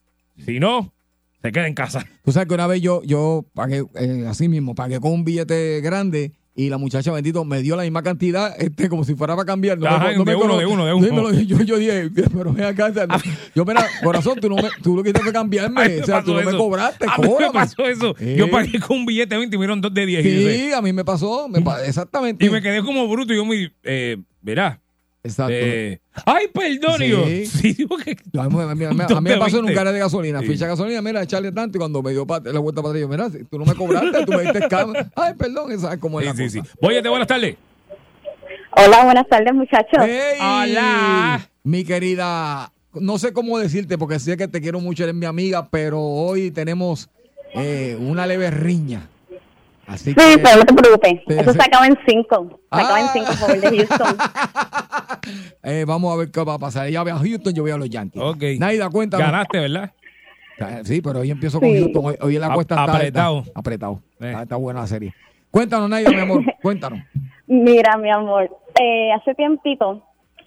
Si 0.45 0.61
no, 0.61 0.93
se 1.43 1.53
queda 1.53 1.67
en 1.67 1.75
casa. 1.75 2.05
Tú 2.25 2.33
sabes 2.33 2.49
que 2.49 2.55
una 2.55 2.67
vez 2.67 2.81
yo, 2.81 3.03
yo 3.05 3.45
pagué, 3.55 3.85
eh, 3.95 4.25
así 4.29 4.49
mismo, 4.49 4.75
pagué 4.75 4.99
con 5.01 5.13
un 5.13 5.25
billete 5.25 5.81
grande 5.81 6.33
y 6.59 6.71
la 6.71 6.79
muchacha, 6.79 7.13
bendito, 7.13 7.45
me 7.45 7.61
dio 7.61 7.77
la 7.77 7.83
misma 7.83 8.03
cantidad, 8.03 8.55
este, 8.59 8.89
como 8.89 9.05
si 9.05 9.15
fuera 9.15 9.37
para 9.37 9.45
cambiar. 9.45 9.79
No 9.79 9.87
Ajá, 9.89 10.09
me, 10.09 10.17
no 10.17 10.25
me 10.25 10.31
de 10.31 10.37
uno, 10.37 10.47
cono- 10.47 10.59
de 10.59 10.65
uno, 10.67 10.87
de 10.87 10.95
uno. 10.95 11.29
me 11.31 11.45
yo, 11.47 11.61
yo 11.61 11.77
dije, 11.77 12.11
pero 12.33 12.53
ven 12.55 12.65
acá, 12.65 12.89
no- 13.07 13.19
yo, 13.55 13.65
mira, 13.67 13.87
corazón, 14.03 14.39
tú, 14.41 14.49
no 14.49 14.57
me, 14.57 14.71
tú 14.83 14.97
lo 14.97 15.03
que 15.03 15.11
hiciste 15.11 15.23
fue 15.23 15.33
cambiarme, 15.35 15.87
me 15.87 16.01
o 16.01 16.07
sea, 16.07 16.23
tú 16.25 16.33
no 16.33 16.41
me 16.43 16.57
cobraste, 16.57 17.07
A 17.07 17.19
mí 17.19 17.29
me 17.39 17.51
pasó 17.53 17.85
eso. 17.87 18.15
Yo 18.19 18.51
pagué 18.51 18.81
con 18.81 18.97
un 18.99 19.07
billete 19.07 19.35
de 19.35 19.39
20 19.39 19.55
y 19.55 19.59
me 19.59 19.65
dieron 19.67 19.83
dos 19.83 19.93
de 19.93 20.07
10. 20.07 20.25
y 20.25 20.35
yo 20.35 20.41
sé, 20.49 20.57
Sí, 20.69 20.73
a 20.73 20.81
mí 20.81 20.93
me 20.95 21.05
pasó, 21.05 21.47
me 21.49 21.59
exactamente. 21.87 22.45
Y 22.47 22.49
me 22.49 22.63
quedé 22.63 22.83
como 22.83 23.07
bruto 23.07 23.35
y 23.35 23.37
yo 23.37 23.45
me, 23.45 23.71
eh, 23.85 24.17
verá. 24.41 24.81
Exacto. 25.27 25.53
eh, 25.55 26.01
Ay, 26.25 26.47
perdón, 26.53 27.01
yo. 27.03 27.25
Sí. 27.27 27.47
Sí, 27.47 27.73
digo 27.75 27.97
que. 27.99 28.17
Yo, 28.33 28.41
a, 28.43 28.49
mí, 28.49 28.61
a 28.61 28.75
mí- 28.75 28.85
a 28.85 28.91
mí- 28.93 29.01
a 29.03 29.07
Dos 29.07 29.23
mí 29.23 29.31
me 29.31 29.37
pasó 29.37 29.57
en 29.59 29.61
un 29.61 29.67
20. 29.67 29.75
carro 29.75 29.93
de 29.93 29.99
gasolina. 29.99 30.41
Sí. 30.41 30.47
Ficha 30.47 30.67
gasolina, 30.67 31.03
mira, 31.03 31.23
echarle 31.23 31.53
tanto. 31.53 31.77
Y 31.77 31.81
cuando 31.81 32.03
me 32.03 32.13
dio 32.13 32.27
la 32.29 32.59
vuelta 32.61 32.83
para 32.83 32.91
atrás, 32.91 33.01
yo, 33.01 33.09
mira, 33.09 33.31
si 33.31 33.45
tú 33.45 33.59
no 33.59 33.65
me 33.65 33.75
cobraste, 33.75 34.25
tú 34.25 34.33
me 34.33 34.43
diste 34.43 34.69
cama. 34.69 34.95
Ay, 35.17 35.35
perdón, 35.35 35.73
esa 35.73 35.93
es 35.95 35.99
como 35.99 36.21
es 36.21 36.27
Sí, 36.27 36.33
la 36.33 36.37
sí, 36.37 36.51
sí. 36.51 36.59
cosa. 36.61 36.73
Oye, 36.81 37.03
te 37.03 37.09
buenas 37.09 37.29
tardes. 37.29 37.57
Hola, 38.79 39.05
buenas 39.05 39.27
tardes, 39.29 39.55
muchachos. 39.55 40.05
Hola. 40.41 41.49
Mi 41.65 41.85
querida, 41.85 42.73
no 42.95 43.19
sé 43.19 43.33
cómo 43.33 43.59
decirte 43.59 43.99
porque 43.99 44.19
sé 44.19 44.37
que 44.37 44.49
te 44.49 44.61
quiero 44.61 44.81
mucho, 44.81 45.03
eres 45.03 45.15
mi 45.15 45.27
amiga, 45.27 45.69
pero 45.71 46.01
hoy 46.01 46.51
tenemos 46.51 47.09
eh, 47.55 47.97
una 47.99 48.27
leve 48.27 48.51
riña. 48.51 49.09
Así 49.87 50.11
Sí, 50.11 50.15
que, 50.17 50.39
pero 50.43 50.57
no 50.59 50.65
te 50.65 50.75
preocupes. 50.75 51.21
Eso 51.29 51.53
se 51.53 51.63
acaba 51.63 51.87
en 51.87 51.97
cinco. 52.07 52.61
Se 52.73 52.81
acaba 52.81 53.01
en 53.01 53.07
Ah. 53.07 53.11
cinco 53.13 53.31
por 53.41 53.51
el 53.55 53.61
de 53.61 53.87
Houston. 53.87 54.17
eh, 55.63 55.85
vamos 55.87 56.13
a 56.13 56.17
ver 56.17 56.31
qué 56.31 56.43
va 56.45 56.55
a 56.55 56.59
pasar. 56.59 56.87
Ella 56.89 57.03
ve 57.05 57.11
a 57.13 57.17
Houston, 57.19 57.55
yo 57.55 57.63
voy 57.63 57.71
a 57.71 57.77
los 57.77 57.89
Yankees. 57.89 58.23
Ok. 58.23 58.43
Naida, 58.59 58.91
cuéntame. 58.91 59.23
Ganaste, 59.25 59.61
¿verdad? 59.61 59.93
Sí, 60.85 61.03
pero 61.03 61.21
hoy 61.21 61.31
empiezo 61.31 61.61
con 61.61 61.69
Sí. 61.71 61.79
Houston. 61.81 62.05
Hoy, 62.07 62.15
hoy 62.21 62.39
la 62.39 62.53
cuesta 62.55 62.75
está 62.81 62.93
apretado. 62.97 63.39
está- 63.41 63.53
apretado. 63.61 64.03
Eh. 64.21 64.27
Está, 64.29 64.43
está 64.43 64.57
buena 64.57 64.81
la 64.81 64.87
serie. 64.87 65.15
Cuéntanos, 65.51 65.89
Naida, 65.89 66.11
mi 66.11 66.21
amor. 66.21 66.43
Cuéntanos. 66.63 67.01
Mira, 67.47 67.97
mi 67.97 68.11
amor, 68.11 68.51
eh, 68.81 69.13
hace 69.13 69.35
tiempito 69.35 70.03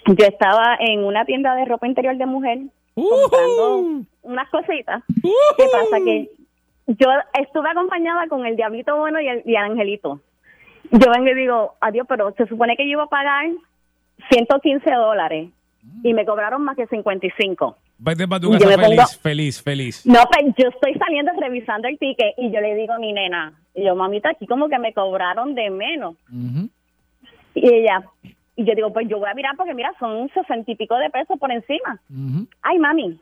yo 0.05 0.25
estaba 0.25 0.75
en 0.79 1.03
una 1.03 1.25
tienda 1.25 1.55
de 1.55 1.65
ropa 1.65 1.87
interior 1.87 2.17
de 2.17 2.25
mujer 2.25 2.59
comprando 2.95 4.01
unas 4.23 4.49
cositas. 4.49 5.03
¿Qué 5.21 5.63
pasa? 5.71 6.03
Que 6.03 6.29
yo 6.97 7.07
estuve 7.39 7.69
acompañada 7.69 8.27
con 8.27 8.45
el 8.45 8.55
Diablito 8.55 8.97
Bueno 8.97 9.19
y 9.21 9.27
el, 9.27 9.41
y 9.45 9.51
el 9.51 9.63
Angelito. 9.63 10.19
Yo 10.91 11.11
vengo 11.11 11.27
y 11.29 11.35
digo, 11.35 11.75
adiós, 11.81 12.05
pero 12.09 12.31
se 12.37 12.47
supone 12.47 12.75
que 12.75 12.85
yo 12.85 12.91
iba 12.93 13.03
a 13.03 13.07
pagar 13.07 13.45
115 14.31 14.91
dólares 14.95 15.49
y 16.03 16.13
me 16.13 16.25
cobraron 16.25 16.63
más 16.63 16.75
que 16.75 16.87
55. 16.87 17.77
Vete 17.99 18.27
para 18.27 18.39
tu 18.41 18.51
casa 18.51 18.65
feliz, 18.77 18.97
pongo- 18.97 19.21
feliz, 19.21 19.61
feliz. 19.63 20.05
No, 20.05 20.19
pues 20.31 20.53
yo 20.57 20.69
estoy 20.69 20.93
saliendo 20.95 21.31
revisando 21.39 21.87
el 21.87 21.97
ticket 21.99 22.33
y 22.37 22.51
yo 22.51 22.59
le 22.61 22.75
digo 22.75 22.93
a 22.93 22.99
mi 22.99 23.11
nena, 23.13 23.53
y 23.75 23.85
yo, 23.85 23.95
mamita, 23.95 24.29
aquí 24.31 24.47
como 24.47 24.67
que 24.69 24.79
me 24.79 24.93
cobraron 24.93 25.53
de 25.53 25.69
menos. 25.69 26.15
Y 27.53 27.73
ella, 27.73 28.03
y 28.55 28.63
yo 28.65 28.73
digo, 28.75 28.91
pues 28.93 29.07
yo 29.09 29.19
voy 29.19 29.29
a 29.29 29.33
mirar 29.33 29.55
porque 29.57 29.73
mira, 29.73 29.93
son 29.99 30.29
sesenta 30.33 30.71
y 30.71 30.75
pico 30.75 30.95
de 30.97 31.09
pesos 31.09 31.37
por 31.39 31.51
encima. 31.51 31.99
Ay, 32.61 32.79
mami, 32.79 33.19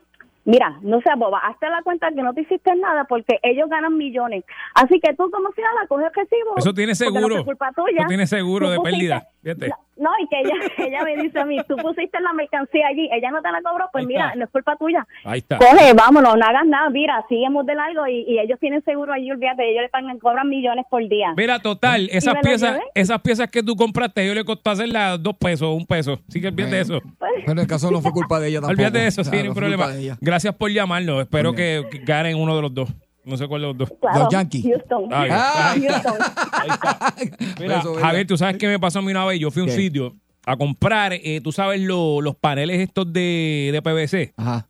mira, 0.48 0.78
no 0.82 1.00
seas 1.02 1.18
boba, 1.18 1.38
hazte 1.38 1.68
la 1.68 1.82
cuenta 1.82 2.08
que 2.10 2.22
no 2.22 2.32
te 2.34 2.40
hiciste 2.42 2.74
nada 2.76 3.04
porque 3.04 3.38
ellos 3.42 3.68
ganan 3.68 3.96
millones. 3.96 4.44
Así 4.74 4.98
que 5.00 5.14
tú 5.14 5.30
como 5.30 5.50
si 5.52 5.60
nada, 5.60 5.86
coges 5.88 6.08
recibo. 6.14 6.56
Eso 6.56 6.74
tiene 6.74 6.92
no 6.92 6.96
seguro. 6.96 7.44
culpa 7.44 7.70
tuya. 7.72 7.98
Eso 8.00 8.08
tiene 8.08 8.26
seguro 8.26 8.66
Tú 8.66 8.72
de 8.72 8.80
pérdida. 8.80 9.28
Fíjate. 9.42 9.70
No, 9.96 10.10
y 10.22 10.28
que 10.28 10.40
ella, 10.40 10.54
ella 10.78 11.02
me 11.04 11.16
dice 11.22 11.40
a 11.40 11.44
mí, 11.44 11.56
tú 11.66 11.74
pusiste 11.76 12.20
la 12.20 12.32
mercancía 12.32 12.86
allí, 12.86 13.08
ella 13.12 13.30
no 13.32 13.42
te 13.42 13.50
la 13.50 13.60
cobró, 13.62 13.86
pues 13.90 14.02
Ahí 14.02 14.06
mira, 14.06 14.26
está. 14.26 14.36
no 14.38 14.44
es 14.44 14.50
culpa 14.50 14.76
tuya. 14.76 15.06
Ahí 15.24 15.38
está. 15.40 15.58
Coge, 15.58 15.92
vámonos, 15.92 16.36
no 16.36 16.44
hagas 16.46 16.66
nada, 16.66 16.88
mira, 16.90 17.24
seguimos 17.28 17.66
de 17.66 17.74
largo 17.74 18.06
y, 18.06 18.20
y 18.28 18.38
ellos 18.38 18.58
tienen 18.60 18.82
seguro 18.84 19.12
allí, 19.12 19.30
olvídate, 19.32 19.68
ellos 19.68 19.82
le 19.82 19.88
pagan, 19.88 20.18
cobran 20.20 20.48
millones 20.48 20.84
por 20.88 21.06
día. 21.08 21.34
Mira, 21.36 21.58
total, 21.58 22.08
esas 22.12 22.36
piezas, 22.42 22.78
esas 22.94 23.20
piezas 23.22 23.50
que 23.50 23.60
tú 23.62 23.74
compraste, 23.74 24.24
yo 24.26 24.34
le 24.34 24.44
costó 24.44 24.70
hacerlas 24.70 25.20
dos 25.20 25.36
pesos, 25.36 25.68
un 25.76 25.84
peso. 25.84 26.20
Así 26.28 26.40
que 26.40 26.46
olvídate 26.48 26.76
de 26.76 26.80
eso. 26.82 27.00
Pues, 27.18 27.32
Pero 27.40 27.52
en 27.52 27.58
el 27.58 27.66
caso 27.66 27.90
no 27.90 28.00
fue 28.00 28.12
culpa 28.12 28.38
de 28.38 28.48
ella 28.48 28.58
tampoco. 28.60 28.72
Olvídate 28.74 28.98
de 28.98 29.06
eso, 29.08 29.24
sí, 29.24 29.30
no 29.32 29.36
hay 29.36 29.46
fue 29.46 29.54
problema. 29.56 29.84
culpa 29.84 29.96
de 29.96 30.02
ella. 30.02 30.16
Gracias 30.20 30.37
por 30.56 30.70
llamarnos. 30.70 31.20
Espero 31.22 31.52
que, 31.54 31.86
que 31.90 31.98
ganen 31.98 32.36
uno 32.36 32.54
de 32.56 32.62
los 32.62 32.74
dos. 32.74 32.88
No 33.24 33.36
sé 33.36 33.46
cuál 33.46 33.60
de 33.62 33.66
los 33.68 33.76
dos. 33.76 33.92
claro, 34.00 34.20
Los 34.24 34.32
Yankees. 34.32 34.64
Houston. 34.64 35.08
Ah, 35.12 35.26
Ah. 35.30 35.74
Houston. 35.78 36.14
Ahí 36.52 36.68
está. 36.70 37.14
Mira. 37.60 37.82
Javier, 38.00 38.26
tú 38.26 38.36
sabes 38.38 38.56
qué 38.56 38.66
me 38.66 38.78
pasó 38.78 39.00
a 39.00 39.02
mí 39.02 39.10
una 39.10 39.24
vez. 39.26 39.38
Yo 39.38 39.50
fui 39.50 39.60
a 39.60 39.64
un 39.64 39.70
¿Qué? 39.70 39.76
sitio 39.76 40.16
a 40.46 40.56
comprar, 40.56 41.12
eh, 41.12 41.40
tú 41.42 41.52
sabes, 41.52 41.80
lo- 41.82 42.22
los 42.22 42.34
paneles 42.36 42.80
estos 42.80 43.12
de, 43.12 43.68
de 43.70 43.82
PVC, 43.82 44.32
Ajá. 44.36 44.66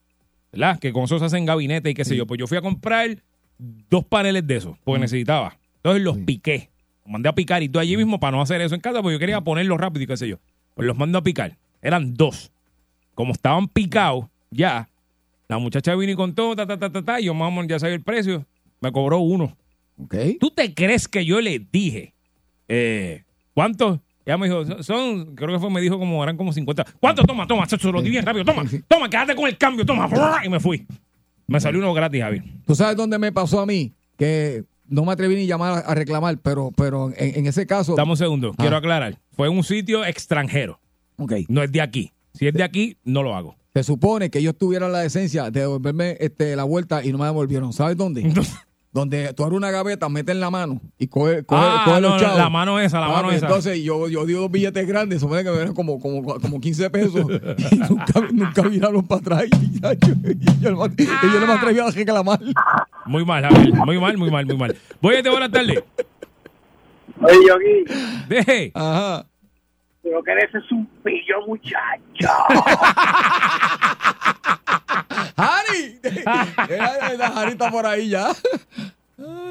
¿verdad? 0.51 0.79
Que 0.81 0.93
con 0.93 1.05
eso 1.05 1.19
se 1.21 1.25
hacen 1.27 1.47
gabinete 1.47 1.91
y 1.91 1.95
qué 1.95 2.05
sé 2.05 2.16
yo. 2.16 2.27
Pues 2.27 2.39
yo 2.41 2.49
fui 2.49 2.59
a 2.59 2.62
comprar 2.62 3.16
dos 3.59 4.05
paneles 4.05 4.45
de 4.45 4.57
esos, 4.57 4.77
porque 4.83 5.01
necesitaba. 5.01 5.57
Entonces 5.77 6.03
los 6.03 6.19
piqué. 6.19 6.71
Los 7.05 7.12
mandé 7.12 7.29
a 7.29 7.35
picar 7.35 7.62
y 7.62 7.69
tú 7.69 7.79
allí 7.79 7.97
mismo 7.97 8.19
para 8.19 8.33
no 8.37 8.43
hacer 8.43 8.61
eso 8.61 8.75
en 8.75 8.81
casa, 8.81 9.03
porque 9.03 9.14
yo 9.14 9.19
quería 9.21 9.41
ponerlos 9.41 9.79
rápido 9.79 10.03
y 10.03 10.07
qué 10.09 10.16
sé 10.16 10.27
yo. 10.27 10.39
Pues 10.75 10.85
los 10.87 10.97
mando 10.99 11.19
a 11.19 11.23
picar. 11.23 11.57
Eran 11.81 12.14
dos. 12.14 12.51
Como 13.14 13.33
estaban 13.33 13.69
picados 13.69 14.25
ya, 14.51 14.89
la 15.49 15.59
muchacha 15.59 15.95
vino 15.95 16.13
y 16.13 16.17
contó, 16.17 16.55
ta, 16.55 16.67
ta, 16.67 16.79
ta, 16.79 16.91
ta, 16.93 17.03
ta, 17.03 17.21
y 17.21 17.25
yo, 17.25 17.35
mamá, 17.35 17.65
ya 17.67 17.79
sabía 17.79 17.95
el 17.95 18.03
precio. 18.03 18.45
Me 18.81 18.93
cobró 18.93 19.19
uno. 19.19 19.57
Ok. 20.01 20.15
¿Tú 20.39 20.51
te 20.51 20.73
crees 20.75 21.09
que 21.09 21.25
yo 21.25 21.41
le 21.41 21.59
dije 21.59 22.15
eh, 22.69 23.25
cuánto? 23.55 24.01
Ella 24.25 24.37
me 24.37 24.47
dijo, 24.49 24.83
son- 24.83 25.35
creo 25.35 25.55
que 25.55 25.59
fue, 25.59 25.71
me 25.71 25.81
dijo 25.81 25.99
como 25.99 26.23
eran 26.23 26.37
como 26.37 26.53
50. 26.53 26.85
¿Cuánto? 27.01 27.23
Toma, 27.25 27.47
toma, 27.47 27.67
se 27.67 27.79
lo 27.91 28.03
di 28.03 28.11
bien 28.11 28.25
rápido, 28.27 28.45
toma, 28.45 28.63
toma, 28.87 29.09
quédate 29.09 29.35
con 29.35 29.47
el 29.49 29.57
cambio, 29.57 29.87
toma, 29.87 30.09
y 30.45 30.49
me 30.51 30.61
fui. 30.61 30.87
Me 31.47 31.59
salió 31.61 31.81
uno 31.81 31.95
gratis, 31.95 32.21
Javier. 32.23 32.45
¿Tú 32.67 32.75
sabes 32.75 32.95
dónde 32.97 33.19
me 33.19 33.33
pasó 33.33 33.61
a 33.61 33.67
mí? 33.67 33.95
Que 34.19 34.65
no 34.87 35.05
me 35.07 35.13
atreví 35.13 35.35
ni 35.35 35.47
llamar 35.47 35.83
a 35.87 35.95
reclamar, 35.95 36.37
pero, 36.43 36.71
pero 36.77 37.11
en, 37.17 37.39
en 37.39 37.47
ese 37.47 37.67
caso. 37.67 37.95
Dame 37.95 38.11
un 38.11 38.17
segundo, 38.19 38.53
quiero 38.53 38.77
Ah. 38.77 38.81
aclarar. 38.81 39.19
Fue 39.33 39.49
en 39.49 39.57
un 39.57 39.65
sitio 39.65 40.05
extranjero, 40.05 40.79
Ok. 41.17 41.33
no 41.49 41.63
es 41.63 41.73
de 41.73 41.81
aquí. 41.81 42.13
Si 42.35 42.47
es 42.47 42.53
de 42.53 42.63
aquí, 42.63 42.99
no 43.05 43.23
lo 43.23 43.35
hago. 43.35 43.57
Se 43.79 43.85
supone 43.85 44.29
que 44.29 44.41
ellos 44.41 44.59
tuvieran 44.59 44.91
la 44.91 44.99
decencia 44.99 45.53
de 45.53 45.61
devolverme 45.61 46.16
este, 46.18 46.57
la 46.57 46.64
vuelta 46.64 47.05
y 47.05 47.12
no 47.12 47.18
me 47.18 47.26
devolvieron. 47.26 47.72
¿Sabes 47.72 47.97
dónde? 47.97 48.29
Donde 48.91 49.33
tú 49.35 49.45
abres 49.45 49.57
una 49.57 49.70
gaveta, 49.70 50.09
metes 50.09 50.35
la 50.35 50.51
mano 50.51 50.81
y 50.99 51.07
coge, 51.07 51.45
coge, 51.45 51.62
Ah, 51.64 51.83
coge 51.85 52.01
no, 52.01 52.09
los 52.09 52.11
no, 52.14 52.18
chavos. 52.20 52.39
la 52.39 52.49
mano 52.51 52.81
esa, 52.81 52.99
la 52.99 53.07
Ah, 53.07 53.12
mano 53.12 53.31
esa. 53.31 53.47
Entonces 53.47 53.81
yo, 53.81 54.09
yo 54.09 54.26
di 54.26 54.33
dos 54.33 54.51
billetes 54.51 54.85
grandes, 54.85 55.20
supone 55.20 55.45
que 55.45 55.51
me 55.51 55.57
dieron 55.59 55.74
como, 55.76 56.01
como, 56.01 56.24
como 56.24 56.61
15 56.61 56.91
pesos 56.91 57.24
y 57.70 57.76
nunca, 57.89 58.29
nunca 58.33 58.62
miraron 58.64 59.07
para 59.07 59.20
atrás. 59.20 59.45
Y, 59.62 59.79
ya, 59.81 59.93
yo, 59.93 60.09
y 60.24 60.61
yo 60.61 60.70
no 60.72 60.87
yo 60.89 61.41
no 61.41 61.47
me 61.47 61.53
atreví 61.53 61.79
a 61.79 61.89
reclamar. 61.93 62.41
Muy 63.07 63.24
mal, 63.24 63.45
Javier, 63.45 63.74
muy 63.74 64.01
mal, 64.01 64.18
muy 64.18 64.31
mal, 64.33 64.45
muy 64.45 64.57
mal. 64.57 64.76
Voy 65.01 65.14
a 65.14 65.22
te 65.22 65.31
buenas 65.31 65.53
tardes. 65.53 65.85
Oye, 67.20 67.39
Yogi, 67.47 68.24
Deje. 68.29 68.72
Ajá. 68.74 69.24
Lo 70.11 70.23
que 70.23 70.33
eres 70.33 70.55
es 70.55 70.71
un 70.73 70.87
pillo, 71.03 71.47
muchacho. 71.47 71.79
¡Harry! 75.37 76.01
Harry 77.21 77.53
está 77.53 77.71
por 77.71 77.87
ahí 77.87 78.09
ya. 78.09 78.29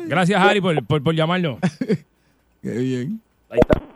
Gracias, 0.05 0.41
Harry, 0.41 0.61
por, 0.61 0.85
por, 0.85 1.03
por 1.03 1.15
llamarnos. 1.15 1.59
Qué 2.61 2.69
bien. 2.71 3.21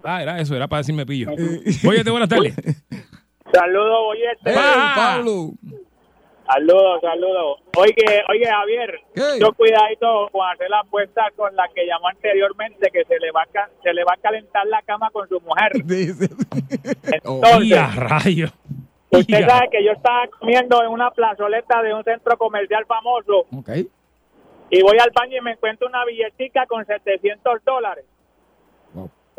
Ah, 0.04 0.22
era 0.22 0.40
eso, 0.40 0.56
era 0.56 0.68
para 0.68 0.80
decirme 0.80 1.06
pillo. 1.06 1.30
Eh, 1.38 2.04
te 2.04 2.10
buenas 2.10 2.30
tardes. 2.30 2.56
Saludos, 3.54 3.98
Boyete. 4.06 4.50
¡Ey, 4.50 4.56
Pa. 4.56 4.94
Pablo! 4.96 5.52
Saludos, 6.54 7.00
saludos. 7.02 7.60
Oye, 7.78 8.24
oye, 8.30 8.46
Javier, 8.46 9.00
¿Qué? 9.16 9.40
yo 9.40 9.54
cuidadito 9.54 10.28
con 10.32 10.48
hacer 10.50 10.70
la 10.70 10.80
apuesta 10.80 11.30
con 11.36 11.56
la 11.56 11.68
que 11.74 11.86
llamó 11.86 12.10
anteriormente, 12.10 12.90
que 12.92 13.06
se 13.06 13.20
le 13.20 13.32
va 13.32 13.44
a, 13.44 13.46
ca- 13.46 13.70
se 13.84 13.94
le 13.94 14.04
va 14.04 14.14
a 14.18 14.22
calentar 14.22 14.66
la 14.68 14.82
cama 14.82 15.10
con 15.12 15.28
su 15.30 15.40
mujer. 15.42 15.72
Oh, 17.26 17.42
Entonces, 17.42 17.68
¡Y 17.70 17.74
a 17.74 17.88
rayo! 17.96 18.48
usted 19.12 19.48
sabe 19.48 19.70
que 19.72 19.84
yo 19.84 19.92
estaba 19.92 20.28
comiendo 20.40 20.82
en 20.84 20.90
una 20.90 21.12
plazoleta 21.12 21.82
de 21.82 21.94
un 21.94 22.04
centro 22.04 22.38
comercial 22.38 22.86
famoso 22.86 23.46
ok. 23.58 23.70
y 24.70 24.82
voy 24.82 24.98
al 25.00 25.12
baño 25.14 25.38
y 25.38 25.42
me 25.42 25.52
encuentro 25.52 25.88
una 25.88 26.06
billetica 26.06 26.66
con 26.66 26.86
700 26.86 27.64
dólares. 27.66 28.06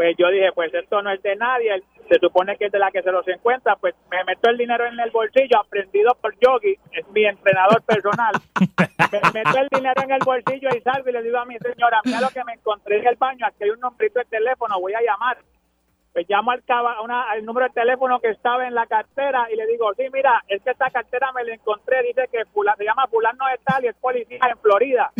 Pues 0.02 0.16
yo 0.18 0.26
dije, 0.32 0.50
pues 0.52 0.74
esto 0.74 1.00
no 1.00 1.12
es 1.12 1.22
de 1.22 1.36
nadie, 1.36 1.80
se 2.08 2.18
supone 2.18 2.56
que 2.56 2.64
es 2.66 2.72
de 2.72 2.80
la 2.80 2.90
que 2.90 3.02
se 3.02 3.12
los 3.12 3.26
encuentra, 3.28 3.76
pues 3.76 3.94
me 4.10 4.24
meto 4.24 4.50
el 4.50 4.58
dinero 4.58 4.84
en 4.84 4.98
el 4.98 5.12
bolsillo, 5.12 5.60
aprendido 5.60 6.12
por 6.20 6.34
Yogi, 6.40 6.76
es 6.90 7.06
mi 7.10 7.24
entrenador 7.24 7.80
personal. 7.82 8.32
me 9.12 9.20
meto 9.32 9.58
el 9.60 9.68
dinero 9.68 10.02
en 10.02 10.10
el 10.10 10.18
bolsillo 10.24 10.70
y 10.76 10.80
salgo 10.80 11.08
y 11.08 11.12
le 11.12 11.22
digo 11.22 11.38
a 11.38 11.44
mi 11.44 11.56
señora, 11.58 12.00
mira 12.04 12.20
lo 12.20 12.30
que 12.30 12.42
me 12.42 12.54
encontré 12.54 12.98
en 12.98 13.06
el 13.06 13.14
baño, 13.14 13.46
aquí 13.46 13.62
hay 13.62 13.70
un 13.70 13.78
nombrito 13.78 14.18
de 14.18 14.24
teléfono, 14.24 14.80
voy 14.80 14.92
a 14.94 15.02
llamar. 15.02 15.38
Pues 16.12 16.26
llamo 16.28 16.50
al, 16.50 16.64
caba- 16.64 17.00
una- 17.00 17.30
al 17.30 17.44
número 17.44 17.68
de 17.68 17.72
teléfono 17.74 18.18
que 18.18 18.30
estaba 18.30 18.66
en 18.66 18.74
la 18.74 18.86
cartera 18.88 19.46
y 19.52 19.56
le 19.56 19.68
digo, 19.68 19.94
sí, 19.94 20.02
mira, 20.12 20.42
es 20.48 20.60
que 20.64 20.70
esta 20.72 20.90
cartera 20.90 21.30
me 21.30 21.44
la 21.44 21.54
encontré, 21.54 22.02
dice 22.02 22.28
que 22.32 22.44
fula- 22.46 22.74
se 22.76 22.84
llama 22.84 23.06
fulano 23.06 23.46
de 23.46 23.58
tal 23.64 23.84
y 23.84 23.86
es 23.86 23.94
policía 23.98 24.38
en 24.50 24.58
Florida 24.58 25.12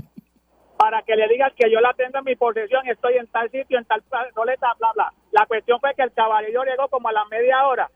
para 0.82 1.00
que 1.02 1.14
le 1.14 1.28
digas 1.28 1.52
que 1.56 1.70
yo 1.70 1.80
la 1.80 1.92
tengo 1.94 2.18
en 2.18 2.24
mi 2.24 2.34
posesión, 2.34 2.84
estoy 2.88 3.14
en 3.16 3.28
tal 3.28 3.48
sitio, 3.52 3.78
en 3.78 3.84
tal 3.84 4.02
soleta, 4.34 4.66
bla, 4.80 4.90
bla. 4.94 5.12
La 5.30 5.46
cuestión 5.46 5.78
fue 5.78 5.94
que 5.94 6.02
el 6.02 6.12
caballero 6.12 6.64
llegó 6.64 6.88
como 6.88 7.08
a 7.08 7.12
la 7.12 7.24
media 7.26 7.64
hora. 7.68 7.88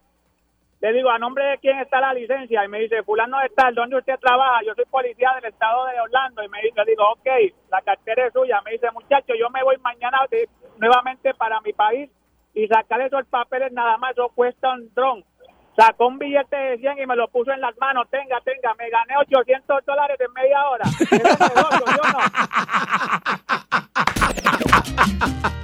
Le 0.80 0.92
digo, 0.92 1.10
¿a 1.10 1.18
nombre 1.18 1.44
de 1.46 1.58
quién 1.58 1.80
está 1.80 2.00
la 2.00 2.14
licencia? 2.14 2.64
Y 2.64 2.68
me 2.68 2.78
dice, 2.78 3.02
fulano 3.02 3.40
de 3.40 3.48
tal, 3.48 3.74
¿dónde 3.74 3.96
usted 3.96 4.16
trabaja? 4.20 4.60
Yo 4.64 4.72
soy 4.76 4.84
policía 4.84 5.32
del 5.34 5.50
estado 5.50 5.84
de 5.86 6.00
Orlando. 6.00 6.44
Y 6.44 6.48
me 6.48 6.62
dice, 6.62 6.80
digo, 6.86 7.02
ok, 7.10 7.26
la 7.72 7.82
cartera 7.82 8.26
es 8.28 8.32
suya. 8.32 8.60
Me 8.64 8.70
dice, 8.70 8.88
muchacho, 8.92 9.34
yo 9.34 9.50
me 9.50 9.64
voy 9.64 9.78
mañana 9.78 10.18
de- 10.30 10.48
nuevamente 10.78 11.34
para 11.34 11.60
mi 11.62 11.72
país 11.72 12.08
y 12.54 12.68
sacar 12.68 13.00
esos 13.00 13.26
papeles 13.26 13.72
nada 13.72 13.96
más, 13.96 14.12
eso 14.12 14.28
cuesta 14.32 14.74
un 14.74 14.94
dron. 14.94 15.24
Sacó 15.76 16.06
un 16.08 16.18
billete 16.18 16.56
de 16.56 16.78
100 16.78 16.98
y 17.02 17.06
me 17.06 17.14
lo 17.14 17.28
puso 17.28 17.52
en 17.52 17.60
las 17.60 17.76
manos. 17.78 18.08
Tenga, 18.10 18.40
tenga, 18.40 18.74
me 18.78 18.88
gané 18.88 19.14
800 19.18 19.84
dólares 19.84 20.18
en 20.18 20.32
media 20.32 20.66
hora. 20.68 20.84
Es 21.00 21.10
negocio, 21.40 21.84
¿sí 21.86 21.98
o 22.02 22.08
no? 25.50 25.55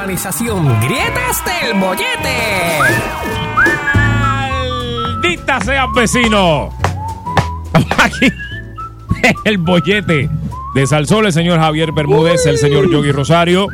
Urbanización 0.00 0.66
Grietas 0.82 1.42
del 1.46 1.80
Bollete. 1.80 2.36
¡Maldita 3.94 5.58
seas 5.62 5.86
vecino. 5.94 6.68
Aquí 7.96 8.26
el 9.46 9.56
bollete 9.56 10.28
de 10.74 10.86
Salsol, 10.86 11.24
el 11.24 11.32
señor 11.32 11.58
Javier 11.60 11.92
Bermúdez, 11.92 12.44
el 12.44 12.58
señor 12.58 12.90
Yogi 12.90 13.10
Rosario. 13.10 13.68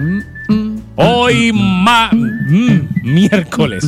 Hoy 0.95 1.51
ma- 1.53 2.11
mm, 2.13 2.89
miércoles. 3.03 3.85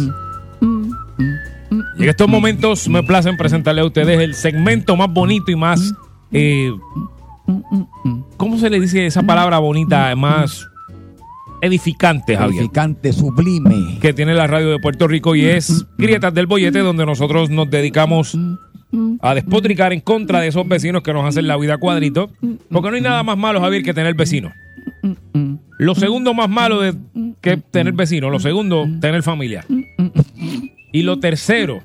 Y 1.96 2.02
en 2.02 2.08
estos 2.08 2.26
momentos 2.26 2.88
me 2.88 3.04
placen 3.04 3.36
presentarle 3.36 3.82
a 3.82 3.84
ustedes 3.84 4.18
el 4.18 4.34
segmento 4.34 4.96
más 4.96 5.08
bonito 5.08 5.52
y 5.52 5.56
más... 5.56 5.94
eh, 6.32 6.72
¿Cómo 8.36 8.58
se 8.58 8.68
le 8.70 8.80
dice 8.80 9.06
esa 9.06 9.22
palabra 9.22 9.58
bonita? 9.60 10.12
Más 10.16 10.66
edificante, 11.64 12.36
Javier. 12.36 12.60
Edificante, 12.60 13.12
sublime. 13.12 13.98
Que 14.00 14.12
tiene 14.12 14.34
la 14.34 14.46
radio 14.46 14.70
de 14.70 14.78
Puerto 14.78 15.08
Rico 15.08 15.34
y 15.34 15.44
es 15.44 15.86
Grietas 15.98 16.32
del 16.34 16.46
Bollete, 16.46 16.80
donde 16.80 17.06
nosotros 17.06 17.50
nos 17.50 17.70
dedicamos 17.70 18.38
a 19.20 19.34
despotricar 19.34 19.92
en 19.92 20.00
contra 20.00 20.40
de 20.40 20.48
esos 20.48 20.66
vecinos 20.68 21.02
que 21.02 21.12
nos 21.12 21.24
hacen 21.24 21.46
la 21.46 21.56
vida 21.56 21.78
cuadrito. 21.78 22.30
Porque 22.70 22.90
no 22.90 22.96
hay 22.96 23.02
nada 23.02 23.22
más 23.22 23.36
malo, 23.36 23.60
Javier, 23.60 23.82
que 23.82 23.94
tener 23.94 24.14
vecinos. 24.14 24.52
Lo 25.78 25.94
segundo 25.94 26.34
más 26.34 26.48
malo 26.48 26.80
de 26.80 26.94
que 27.40 27.56
tener 27.56 27.92
vecinos, 27.94 28.30
lo 28.30 28.38
segundo, 28.38 28.86
tener 29.00 29.22
familia. 29.22 29.64
Y 30.92 31.02
lo 31.02 31.18
tercero, 31.18 31.80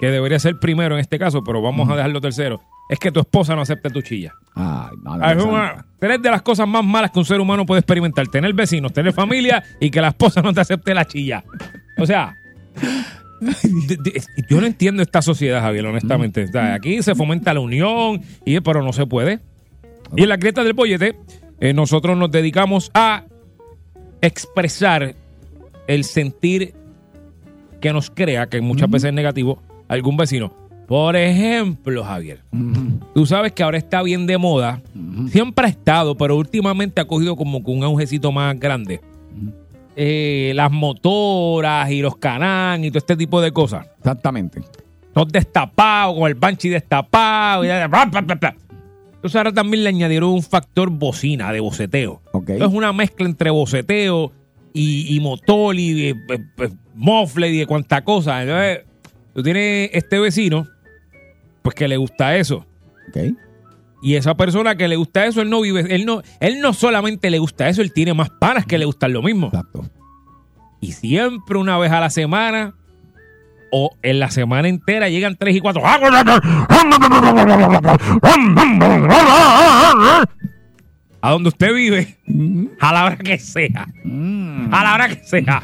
que 0.00 0.06
debería 0.06 0.38
ser 0.38 0.58
primero 0.58 0.94
en 0.94 1.00
este 1.00 1.18
caso, 1.18 1.44
pero 1.44 1.60
vamos 1.60 1.88
a 1.90 1.96
dejarlo 1.96 2.20
tercero, 2.20 2.62
es 2.88 2.98
que 2.98 3.10
tu 3.12 3.20
esposa 3.20 3.54
no 3.54 3.62
acepte 3.62 3.90
tu 3.90 4.02
chilla. 4.02 4.32
Ay, 4.54 4.90
Ah, 5.06 5.32
es 5.36 5.42
una- 5.42 5.86
tres 5.98 6.20
de 6.20 6.30
las 6.30 6.42
cosas 6.42 6.68
más 6.68 6.84
malas 6.84 7.10
que 7.10 7.18
un 7.18 7.24
ser 7.24 7.40
humano 7.40 7.64
puede 7.64 7.80
experimentar: 7.80 8.26
tener 8.28 8.52
vecinos, 8.52 8.92
tener 8.92 9.12
familia 9.12 9.62
y 9.80 9.90
que 9.90 10.00
la 10.00 10.08
esposa 10.08 10.42
no 10.42 10.52
te 10.52 10.60
acepte 10.60 10.92
la 10.94 11.06
chilla. 11.06 11.42
O 11.98 12.04
sea, 12.06 12.36
de- 13.40 13.96
de- 13.96 14.22
yo 14.48 14.60
no 14.60 14.66
entiendo 14.66 15.02
esta 15.02 15.22
sociedad, 15.22 15.60
Javier, 15.62 15.86
honestamente. 15.86 16.44
O 16.44 16.48
sea, 16.48 16.74
aquí 16.74 17.02
se 17.02 17.14
fomenta 17.14 17.54
la 17.54 17.60
unión, 17.60 18.20
y, 18.44 18.60
pero 18.60 18.82
no 18.82 18.92
se 18.92 19.06
puede. 19.06 19.40
Y 20.16 20.22
en 20.24 20.28
la 20.28 20.36
grieta 20.36 20.62
del 20.62 20.74
bollete, 20.74 21.16
eh, 21.60 21.72
nosotros 21.72 22.16
nos 22.18 22.30
dedicamos 22.30 22.90
a 22.94 23.24
expresar 24.20 25.14
el 25.86 26.04
sentir 26.04 26.74
que 27.80 27.92
nos 27.92 28.10
crea, 28.10 28.46
que 28.46 28.60
muchas 28.60 28.88
veces 28.90 29.08
es 29.08 29.14
negativo, 29.14 29.62
algún 29.88 30.16
vecino. 30.16 30.54
Por 30.86 31.16
ejemplo, 31.16 32.04
Javier, 32.04 32.40
tú 33.14 33.24
sabes 33.24 33.52
que 33.52 33.62
ahora 33.62 33.78
está 33.78 34.02
bien 34.02 34.26
de 34.26 34.36
moda, 34.36 34.82
siempre 35.30 35.66
ha 35.66 35.68
estado, 35.70 36.16
pero 36.16 36.36
últimamente 36.36 37.00
ha 37.00 37.06
cogido 37.06 37.34
como 37.36 37.62
con 37.62 37.78
un 37.78 37.84
aujecito 37.84 38.30
más 38.32 38.58
grande. 38.60 39.00
Eh, 39.94 40.52
las 40.54 40.70
motoras 40.70 41.90
y 41.90 42.00
los 42.00 42.16
canán 42.16 42.84
y 42.84 42.90
todo 42.90 42.98
este 42.98 43.16
tipo 43.16 43.40
de 43.40 43.52
cosas. 43.52 43.86
Exactamente. 43.98 44.60
Todos 45.12 45.28
destapados, 45.30 46.18
con 46.18 46.26
el 46.28 46.34
banshee 46.34 46.70
destapado. 46.70 47.64
y 47.64 47.68
ya- 47.68 47.86
bla, 47.88 48.06
bla, 48.06 48.20
bla, 48.22 48.34
bla. 48.36 48.56
Entonces 49.14 49.36
ahora 49.36 49.52
también 49.52 49.84
le 49.84 49.90
añadieron 49.90 50.30
un 50.30 50.42
factor 50.42 50.90
bocina, 50.90 51.52
de 51.52 51.60
boceteo. 51.60 52.20
Ok. 52.32 52.50
Entonces 52.50 52.68
es 52.68 52.74
una 52.74 52.92
mezcla 52.92 53.26
entre 53.26 53.50
boceteo 53.50 54.32
y, 54.72 55.14
y 55.14 55.20
motor 55.20 55.76
y 55.76 56.08
eh, 56.08 56.14
eh, 56.58 56.68
mofle 56.94 57.50
y 57.50 57.58
de 57.58 57.66
cuanta 57.66 58.02
cosa. 58.02 58.42
Entonces, 58.42 58.80
tú 59.34 59.42
tienes 59.42 59.90
este 59.92 60.18
vecino, 60.18 60.66
pues 61.62 61.74
que 61.74 61.88
le 61.88 61.96
gusta 61.96 62.36
eso. 62.36 62.66
Ok. 63.08 63.36
Y 64.02 64.16
esa 64.16 64.34
persona 64.34 64.74
que 64.74 64.88
le 64.88 64.96
gusta 64.96 65.26
eso, 65.26 65.42
él 65.42 65.50
no 65.50 65.60
vive, 65.60 65.94
él 65.94 66.04
no, 66.04 66.22
él 66.40 66.60
no 66.60 66.72
solamente 66.72 67.30
le 67.30 67.38
gusta 67.38 67.68
eso, 67.68 67.82
él 67.82 67.92
tiene 67.92 68.14
más 68.14 68.30
panas 68.30 68.66
que 68.66 68.76
le 68.76 68.84
gustan 68.84 69.12
lo 69.12 69.22
mismo. 69.22 69.46
Exacto. 69.46 69.88
Y 70.80 70.90
siempre 70.92 71.56
una 71.56 71.78
vez 71.78 71.92
a 71.92 72.00
la 72.00 72.10
semana 72.10 72.74
o 73.70 73.96
en 74.02 74.18
la 74.18 74.30
semana 74.30 74.68
entera 74.68 75.08
llegan 75.08 75.36
tres 75.36 75.54
y 75.54 75.60
cuatro. 75.60 75.82
A 81.24 81.30
donde 81.30 81.50
usted 81.50 81.72
vive, 81.72 82.18
a 82.80 82.92
la 82.92 83.04
hora 83.04 83.16
que 83.16 83.38
sea. 83.38 83.86
A 84.72 84.82
la 84.82 84.94
hora 84.94 85.08
que 85.08 85.24
sea. 85.24 85.62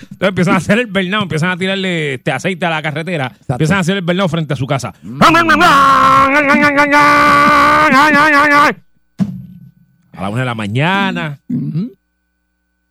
Entonces 0.00 0.28
empiezan 0.28 0.54
a 0.54 0.56
hacer 0.56 0.80
el 0.80 0.86
bernado, 0.88 1.22
empiezan 1.22 1.50
a 1.50 1.56
tirarle 1.56 2.14
este 2.14 2.32
aceite 2.32 2.66
a 2.66 2.70
la 2.70 2.82
carretera, 2.82 3.32
empiezan 3.48 3.76
a 3.76 3.80
hacer 3.80 3.96
el 3.98 4.02
bernado 4.02 4.28
frente 4.28 4.54
a 4.54 4.56
su 4.56 4.66
casa. 4.66 4.92
A 10.12 10.22
la 10.22 10.28
una 10.28 10.40
de 10.40 10.46
la 10.46 10.54
mañana, 10.56 11.38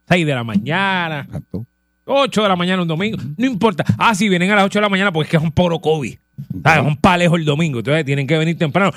seis 0.08 0.26
de 0.26 0.34
la 0.34 0.44
mañana, 0.46 1.22
Exacto. 1.28 1.66
8 2.06 2.44
de 2.44 2.50
la 2.50 2.56
mañana 2.56 2.82
un 2.82 2.88
domingo, 2.88 3.18
no 3.38 3.46
importa. 3.46 3.86
Ah, 3.98 4.16
sí, 4.16 4.28
vienen 4.28 4.52
a 4.52 4.56
las 4.56 4.66
8 4.66 4.80
de 4.80 4.82
la 4.82 4.90
mañana 4.90 5.12
porque 5.12 5.28
es 5.28 5.32
que 5.32 5.38
es 5.38 5.44
un 5.44 5.52
poro 5.52 5.80
COVID. 5.80 6.18
¿Sabes? 6.64 6.82
Es 6.82 6.88
un 6.88 6.98
palejo 6.98 7.36
el 7.36 7.46
domingo. 7.46 7.80
Entonces 7.80 8.06
tienen 8.06 8.28
que 8.28 8.38
venir 8.38 8.58
temprano. 8.58 8.92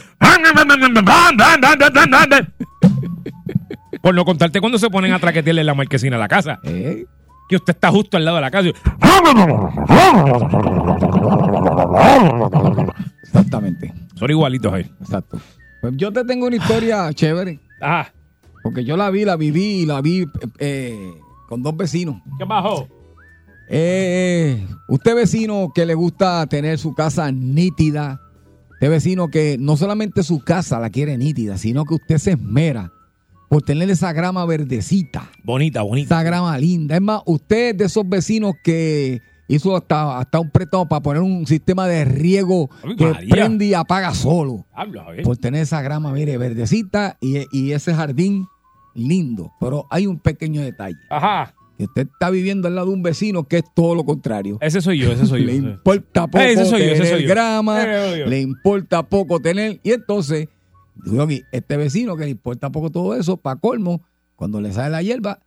Por 4.03 4.15
no 4.15 4.25
contarte 4.25 4.61
cuando 4.61 4.79
se 4.79 4.91
ponen 4.91 5.13
a 5.13 5.19
traquetearle 5.19 5.65
la 5.65 5.75
marquesina 5.75 6.17
a 6.17 6.19
la 6.21 6.29
casa. 6.29 6.59
Eh, 6.65 7.05
Que 7.49 7.57
usted 7.57 7.75
está 7.75 7.91
justo 7.91 8.17
al 8.17 8.25
lado 8.25 8.37
de 8.37 8.41
la 8.43 8.51
casa. 8.51 8.69
Exactamente. 13.23 13.93
Son 14.15 14.31
igualitos 14.31 14.73
ahí. 14.73 14.91
Exacto. 15.01 15.39
Pues 15.81 15.95
yo 15.97 16.13
te 16.13 16.25
tengo 16.25 16.47
una 16.47 16.57
historia 16.57 17.13
chévere. 17.13 17.61
Ajá. 17.81 18.13
Porque 18.63 18.85
yo 18.85 18.97
la 18.97 19.11
vi, 19.11 19.25
la 19.25 19.37
viví 19.37 19.83
y 19.83 19.87
la 19.87 20.01
vi 20.01 20.27
eh, 20.59 21.13
con 21.49 21.63
dos 21.63 21.77
vecinos. 21.77 22.17
¿Qué 22.39 22.45
bajó? 22.45 22.89
Eh, 23.69 24.67
usted 24.89 25.15
vecino 25.15 25.71
que 25.75 25.87
le 25.87 25.95
gusta 25.95 26.47
tener 26.47 26.79
su 26.79 26.95
casa 26.95 27.31
nítida. 27.33 28.21
Usted 28.73 28.91
vecino 28.91 29.29
que 29.29 29.57
no 29.59 29.77
solamente 29.77 30.23
su 30.23 30.41
casa 30.41 30.79
la 30.79 30.91
quiere 30.91 31.17
nítida, 31.17 31.57
sino 31.59 31.85
que 31.85 31.95
usted 31.95 32.19
se 32.19 32.33
esmera 32.33 32.93
por 33.49 33.63
tener 33.63 33.89
esa 33.91 34.13
grama 34.13 34.45
verdecita. 34.45 35.31
Bonita, 35.45 35.83
bonita. 35.83 36.17
Esa 36.17 36.23
grama 36.25 36.59
linda. 36.59 36.97
Es 36.97 37.03
más, 37.03 37.23
usted 37.27 37.71
es 37.71 37.79
de 37.79 37.85
esos 37.85 38.09
vecinos 38.09 38.55
que 38.63 39.21
hizo 39.49 39.77
hasta, 39.77 40.19
hasta 40.19 40.41
un 40.41 40.51
préstamo 40.51 40.89
para 40.89 41.03
poner 41.03 41.23
un 41.23 41.47
sistema 41.47 41.87
de 41.87 42.05
riego 42.05 42.69
que 42.99 43.07
María. 43.07 43.29
prende 43.31 43.67
y 43.67 43.75
apaga 43.75 44.13
solo. 44.15 44.67
Habla, 44.73 45.05
Javier. 45.05 45.23
Por 45.25 45.37
tener 45.37 45.63
esa 45.63 45.81
grama, 45.83 46.13
mire, 46.13 46.37
verdecita 46.37 47.17
y, 47.21 47.45
y 47.53 47.73
ese 47.73 47.95
jardín 47.95 48.47
lindo. 48.95 49.53
Pero 49.61 49.87
hay 49.91 50.07
un 50.07 50.19
pequeño 50.19 50.61
detalle. 50.61 50.99
Ajá. 51.11 51.55
Que 51.77 51.85
usted 51.85 52.07
está 52.11 52.31
viviendo 52.31 52.69
al 52.69 52.75
lado 52.77 52.89
de 52.89 52.95
un 52.95 53.03
vecino 53.03 53.45
que 53.45 53.59
es 53.59 53.65
todo 53.75 53.95
lo 53.95 54.05
contrario. 54.05 54.59
Ese 54.61 54.81
soy 54.81 54.99
yo, 54.99 55.11
ese 55.13 55.27
soy 55.27 55.41
yo. 55.45 55.47
Le 55.47 55.55
importa 55.57 56.27
poco 56.29 56.45
Ese 56.45 56.65
soy 56.67 56.81
yo, 56.81 56.87
ese 56.87 56.95
tener 57.03 57.13
soy 57.15 57.23
yo. 57.23 57.29
grama, 57.29 57.83
Ese 57.83 58.11
soy 58.11 58.19
yo. 58.21 58.27
le 58.27 58.41
importa 58.41 59.03
poco 59.03 59.41
tener. 59.41 59.81
Y 59.83 59.91
entonces, 59.93 60.49
digo 61.05 61.23
aquí, 61.23 61.43
este 61.53 61.77
vecino 61.77 62.17
que 62.17 62.25
le 62.25 62.31
importa 62.31 62.71
poco 62.71 62.91
todo 62.91 63.15
eso, 63.17 63.37
para 63.37 63.57
colmo, 63.57 64.03
cuando 64.37 64.61
le 64.61 64.73
sale 64.73 64.91
la 64.91 65.03
hierba, 65.03 65.41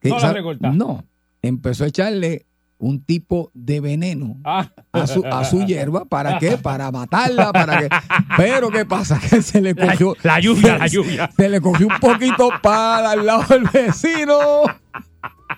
que 0.00 0.08
No 0.08 0.14
la 0.16 0.20
sabe- 0.22 0.34
recorta. 0.34 0.70
no, 0.70 1.04
empezó 1.42 1.84
a 1.84 1.88
echarle 1.88 2.46
un 2.78 3.02
tipo 3.02 3.50
de 3.54 3.80
veneno 3.80 4.36
Ah. 4.44 4.70
a 4.92 5.06
su, 5.06 5.24
a 5.24 5.44
su 5.44 5.62
hierba. 5.66 6.04
¿Para 6.06 6.38
qué? 6.38 6.56
Para 6.58 6.90
matarla, 6.90 7.52
para 7.52 7.78
que... 7.80 7.88
Pero 8.36 8.68
¿qué 8.70 8.84
pasa? 8.84 9.18
Que 9.20 9.40
se 9.42 9.60
le 9.60 9.72
La, 9.74 9.86
cogió... 9.92 10.16
la 10.22 10.40
lluvia, 10.40 10.78
la 10.78 10.86
lluvia. 10.86 11.30
Se 11.36 11.48
le 11.48 11.60
cogió 11.60 11.86
un 11.86 11.98
poquito 12.00 12.50
para 12.62 13.12
al 13.12 13.24
lado 13.24 13.44
del 13.48 13.64
vecino. 13.72 14.38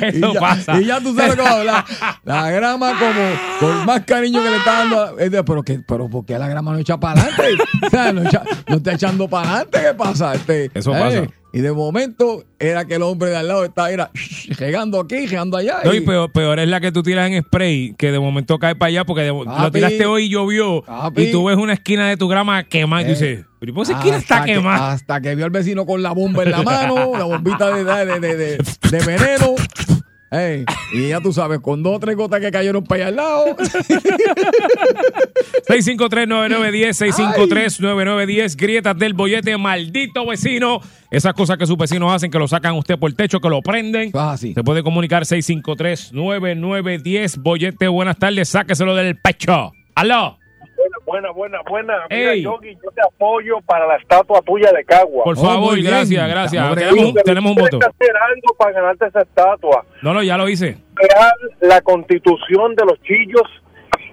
Eso 0.00 0.30
y 0.30 0.34
ya, 0.34 0.40
pasa. 0.40 0.80
Y 0.80 0.84
ya 0.86 1.00
tú 1.00 1.14
sabes 1.14 1.36
cómo 1.36 1.48
hablar. 1.48 1.84
La 2.24 2.50
grama 2.50 2.92
como 2.98 3.30
con 3.60 3.86
más 3.86 4.04
cariño 4.04 4.42
que 4.42 4.50
le 4.50 4.56
está 4.56 4.72
dando. 4.78 5.18
es 5.18 5.30
de, 5.30 5.44
pero, 5.44 5.62
que, 5.62 5.80
pero 5.86 6.08
¿por 6.08 6.24
qué 6.26 6.38
la 6.38 6.48
grama 6.48 6.72
no 6.72 6.78
echa 6.78 6.98
para 6.98 7.20
adelante? 7.22 7.56
O 7.86 7.90
sea, 7.90 8.12
no, 8.12 8.22
echa- 8.22 8.42
no 8.68 8.76
está 8.76 8.92
echando 8.94 9.28
para 9.28 9.48
adelante. 9.48 9.80
¿Qué 9.80 9.94
pasa? 9.94 10.34
Este, 10.34 10.70
Eso 10.74 10.90
pasa. 10.92 11.26
Y 11.56 11.60
de 11.62 11.72
momento 11.72 12.44
era 12.58 12.84
que 12.84 12.96
el 12.96 13.02
hombre 13.02 13.30
de 13.30 13.36
al 13.38 13.48
lado 13.48 13.64
estaba 13.64 13.90
era, 13.90 14.10
regando 14.58 15.00
aquí, 15.00 15.26
regando 15.26 15.56
allá. 15.56 15.78
No, 15.84 15.94
y- 15.94 15.96
y 15.96 16.00
peor, 16.02 16.30
peor 16.30 16.58
es 16.58 16.68
la 16.68 16.80
que 16.82 16.92
tú 16.92 17.02
tiras 17.02 17.30
en 17.30 17.42
spray, 17.42 17.94
que 17.96 18.12
de 18.12 18.18
momento 18.20 18.58
cae 18.58 18.74
para 18.76 18.88
allá 18.88 19.04
porque 19.06 19.22
de- 19.22 19.32
lo 19.32 19.70
tiraste 19.72 20.04
hoy 20.04 20.24
y 20.24 20.28
llovió. 20.28 20.82
Papi. 20.82 21.22
Y 21.22 21.32
tú 21.32 21.46
ves 21.46 21.56
una 21.56 21.72
esquina 21.72 22.08
de 22.10 22.18
tu 22.18 22.28
grama 22.28 22.62
quemada 22.64 23.00
y 23.02 23.06
Eh. 23.06 23.08
dices, 23.08 23.44
pero 23.58 23.72
¿por 23.72 23.86
qué 23.86 23.92
esa 23.92 23.98
esquina 24.00 24.16
está 24.18 24.44
quemada? 24.44 24.92
hasta 24.92 25.18
que 25.22 25.34
vio 25.34 25.46
al 25.46 25.50
vecino 25.50 25.86
con 25.86 26.02
la 26.02 26.12
bomba 26.12 26.42
en 26.42 26.50
la 26.50 26.62
mano, 26.62 27.12
la 27.16 27.24
bombita 27.24 27.74
de, 27.74 27.84
de, 28.20 28.36
de- 28.36 28.58
de 28.90 28.98
veneno. 29.06 29.54
Ey, 30.36 30.64
y 30.92 31.08
ya 31.08 31.20
tú 31.20 31.32
sabes, 31.32 31.60
con 31.60 31.82
dos 31.82 31.96
o 31.96 32.00
tres 32.00 32.16
gotas 32.16 32.40
que 32.40 32.50
cayeron 32.50 32.84
para 32.84 33.06
allá 33.06 33.08
al 33.08 33.16
lado. 33.16 33.56
653-9910, 35.66 37.78
653-9910, 37.78 38.56
grietas 38.56 38.98
del 38.98 39.14
bollete, 39.14 39.56
maldito 39.56 40.26
vecino. 40.26 40.80
Esas 41.10 41.34
cosas 41.34 41.56
que 41.56 41.66
sus 41.66 41.76
vecinos 41.76 42.12
hacen, 42.12 42.30
que 42.30 42.38
lo 42.38 42.46
sacan 42.48 42.74
a 42.74 42.78
usted 42.78 42.98
por 42.98 43.10
el 43.10 43.16
techo, 43.16 43.40
que 43.40 43.48
lo 43.48 43.62
prenden. 43.62 44.10
Ah, 44.14 44.36
sí. 44.38 44.52
Se 44.54 44.62
puede 44.62 44.82
comunicar 44.82 45.24
653-9910, 45.24 47.42
bollete, 47.42 47.88
buenas 47.88 48.18
tardes, 48.18 48.48
sáqueselo 48.48 48.94
del 48.94 49.18
pecho. 49.18 49.72
¡Aló! 49.94 50.38
Buena, 51.04 51.30
buena, 51.30 51.58
buena. 51.68 51.94
Mira, 52.10 52.32
Ey. 52.32 52.42
Yogi, 52.42 52.74
yo 52.82 52.90
te 52.90 53.00
apoyo 53.02 53.60
para 53.66 53.86
la 53.86 53.96
estatua 53.96 54.40
tuya 54.42 54.70
de 54.72 54.84
Cagua. 54.84 55.24
Por 55.24 55.38
Oh, 55.38 55.42
favor, 55.42 55.74
bien. 55.74 55.86
gracias, 55.86 56.28
gracias. 56.28 56.74
Tenemos 56.74 57.14
tenemos 57.24 57.50
un 57.50 57.56
voto. 57.56 57.78
Tienes 57.78 57.88
que 57.98 58.04
hacer 58.04 58.16
algo 58.16 58.54
para 58.58 58.72
ganarte 58.72 59.06
esa 59.06 59.22
estatua. 59.22 59.84
No, 60.02 60.14
no, 60.14 60.22
ya 60.22 60.36
lo 60.36 60.48
hice. 60.48 60.76
Crear 60.94 61.32
la 61.60 61.80
constitución 61.80 62.74
de 62.74 62.84
los 62.84 63.00
chillos 63.02 63.42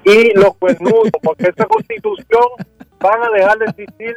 y 0.05 0.37
los 0.37 0.55
cuernudos, 0.57 1.09
porque 1.21 1.49
esa 1.49 1.65
constitución 1.65 2.43
van 2.99 3.23
a 3.23 3.29
dejar 3.29 3.57
de 3.59 3.65
existir 3.65 4.15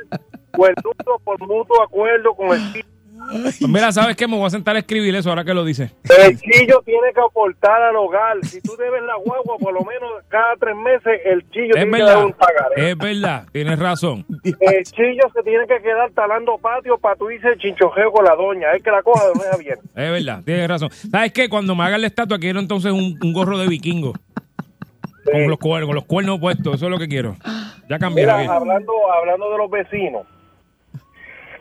cuernudos 0.52 1.22
por 1.24 1.38
mutuo 1.40 1.82
acuerdo 1.82 2.34
con 2.34 2.48
el 2.52 2.72
chillo. 2.72 2.86
Pues 3.31 3.68
mira, 3.68 3.91
¿sabes 3.93 4.16
qué? 4.16 4.27
Me 4.29 4.37
voy 4.37 4.47
a 4.47 4.51
sentar 4.51 4.77
a 4.77 4.79
escribir 4.81 5.14
eso 5.14 5.31
ahora 5.31 5.45
que 5.45 5.55
lo 5.55 5.64
dice. 5.64 5.91
El 6.27 6.39
chillo 6.39 6.83
tiene 6.85 7.12
que 7.14 7.20
aportar 7.20 7.83
al 7.83 7.97
hogar. 7.97 8.37
Si 8.45 8.61
tú 8.61 8.77
debes 8.77 9.03
la 9.03 9.14
guagua, 9.16 9.57
por 9.59 9.72
lo 9.72 9.81
menos 9.85 10.11
cada 10.29 10.55
tres 10.61 10.77
meses, 10.77 11.20
el 11.24 11.49
chillo 11.51 11.74
Es 11.74 11.83
tiene 11.83 11.91
que 11.97 12.03
dar 12.03 12.09
verdad, 12.16 12.24
un 12.27 12.33
pagaré. 12.33 12.91
es 12.91 12.99
verdad, 12.99 13.47
tienes 13.53 13.79
razón. 13.79 14.24
El 14.61 14.85
chillo 14.85 15.22
se 15.35 15.43
tiene 15.43 15.66
que 15.66 15.81
quedar 15.83 16.11
talando 16.12 16.59
patio 16.59 16.99
para 16.99 17.16
tú 17.16 17.31
irse 17.31 17.49
el 17.49 17.59
chinchojeo 17.59 18.11
con 18.12 18.24
la 18.24 18.35
doña. 18.35 18.72
Es 18.72 18.83
que 18.83 18.91
la 18.91 19.03
coja 19.03 19.24
de 19.24 19.31
oreja 19.31 19.57
bien. 19.57 19.79
Es 19.95 20.11
verdad, 20.11 20.43
tienes 20.45 20.68
razón. 20.68 20.91
¿Sabes 21.11 21.33
qué? 21.33 21.49
Cuando 21.49 21.74
me 21.74 21.85
hagan 21.85 22.01
la 22.01 22.07
estatua, 22.07 22.39
quiero 22.39 22.61
entonces 22.61 22.93
un, 22.93 23.18
un 23.22 23.33
gorro 23.33 23.59
de 23.59 23.66
vikingo. 23.68 24.12
Con 25.24 25.49
los, 25.49 25.59
cuernos, 25.59 25.89
con 25.89 25.95
los 25.97 26.05
cuernos 26.05 26.39
puestos, 26.39 26.74
eso 26.77 26.85
es 26.87 26.91
lo 26.91 26.99
que 26.99 27.09
quiero. 27.09 27.35
Ya 27.89 27.99
cambié, 27.99 28.24
Mira, 28.24 28.55
hablando, 28.55 28.93
hablando 29.12 29.51
de 29.51 29.59
los 29.59 29.70
vecinos. 29.70 30.24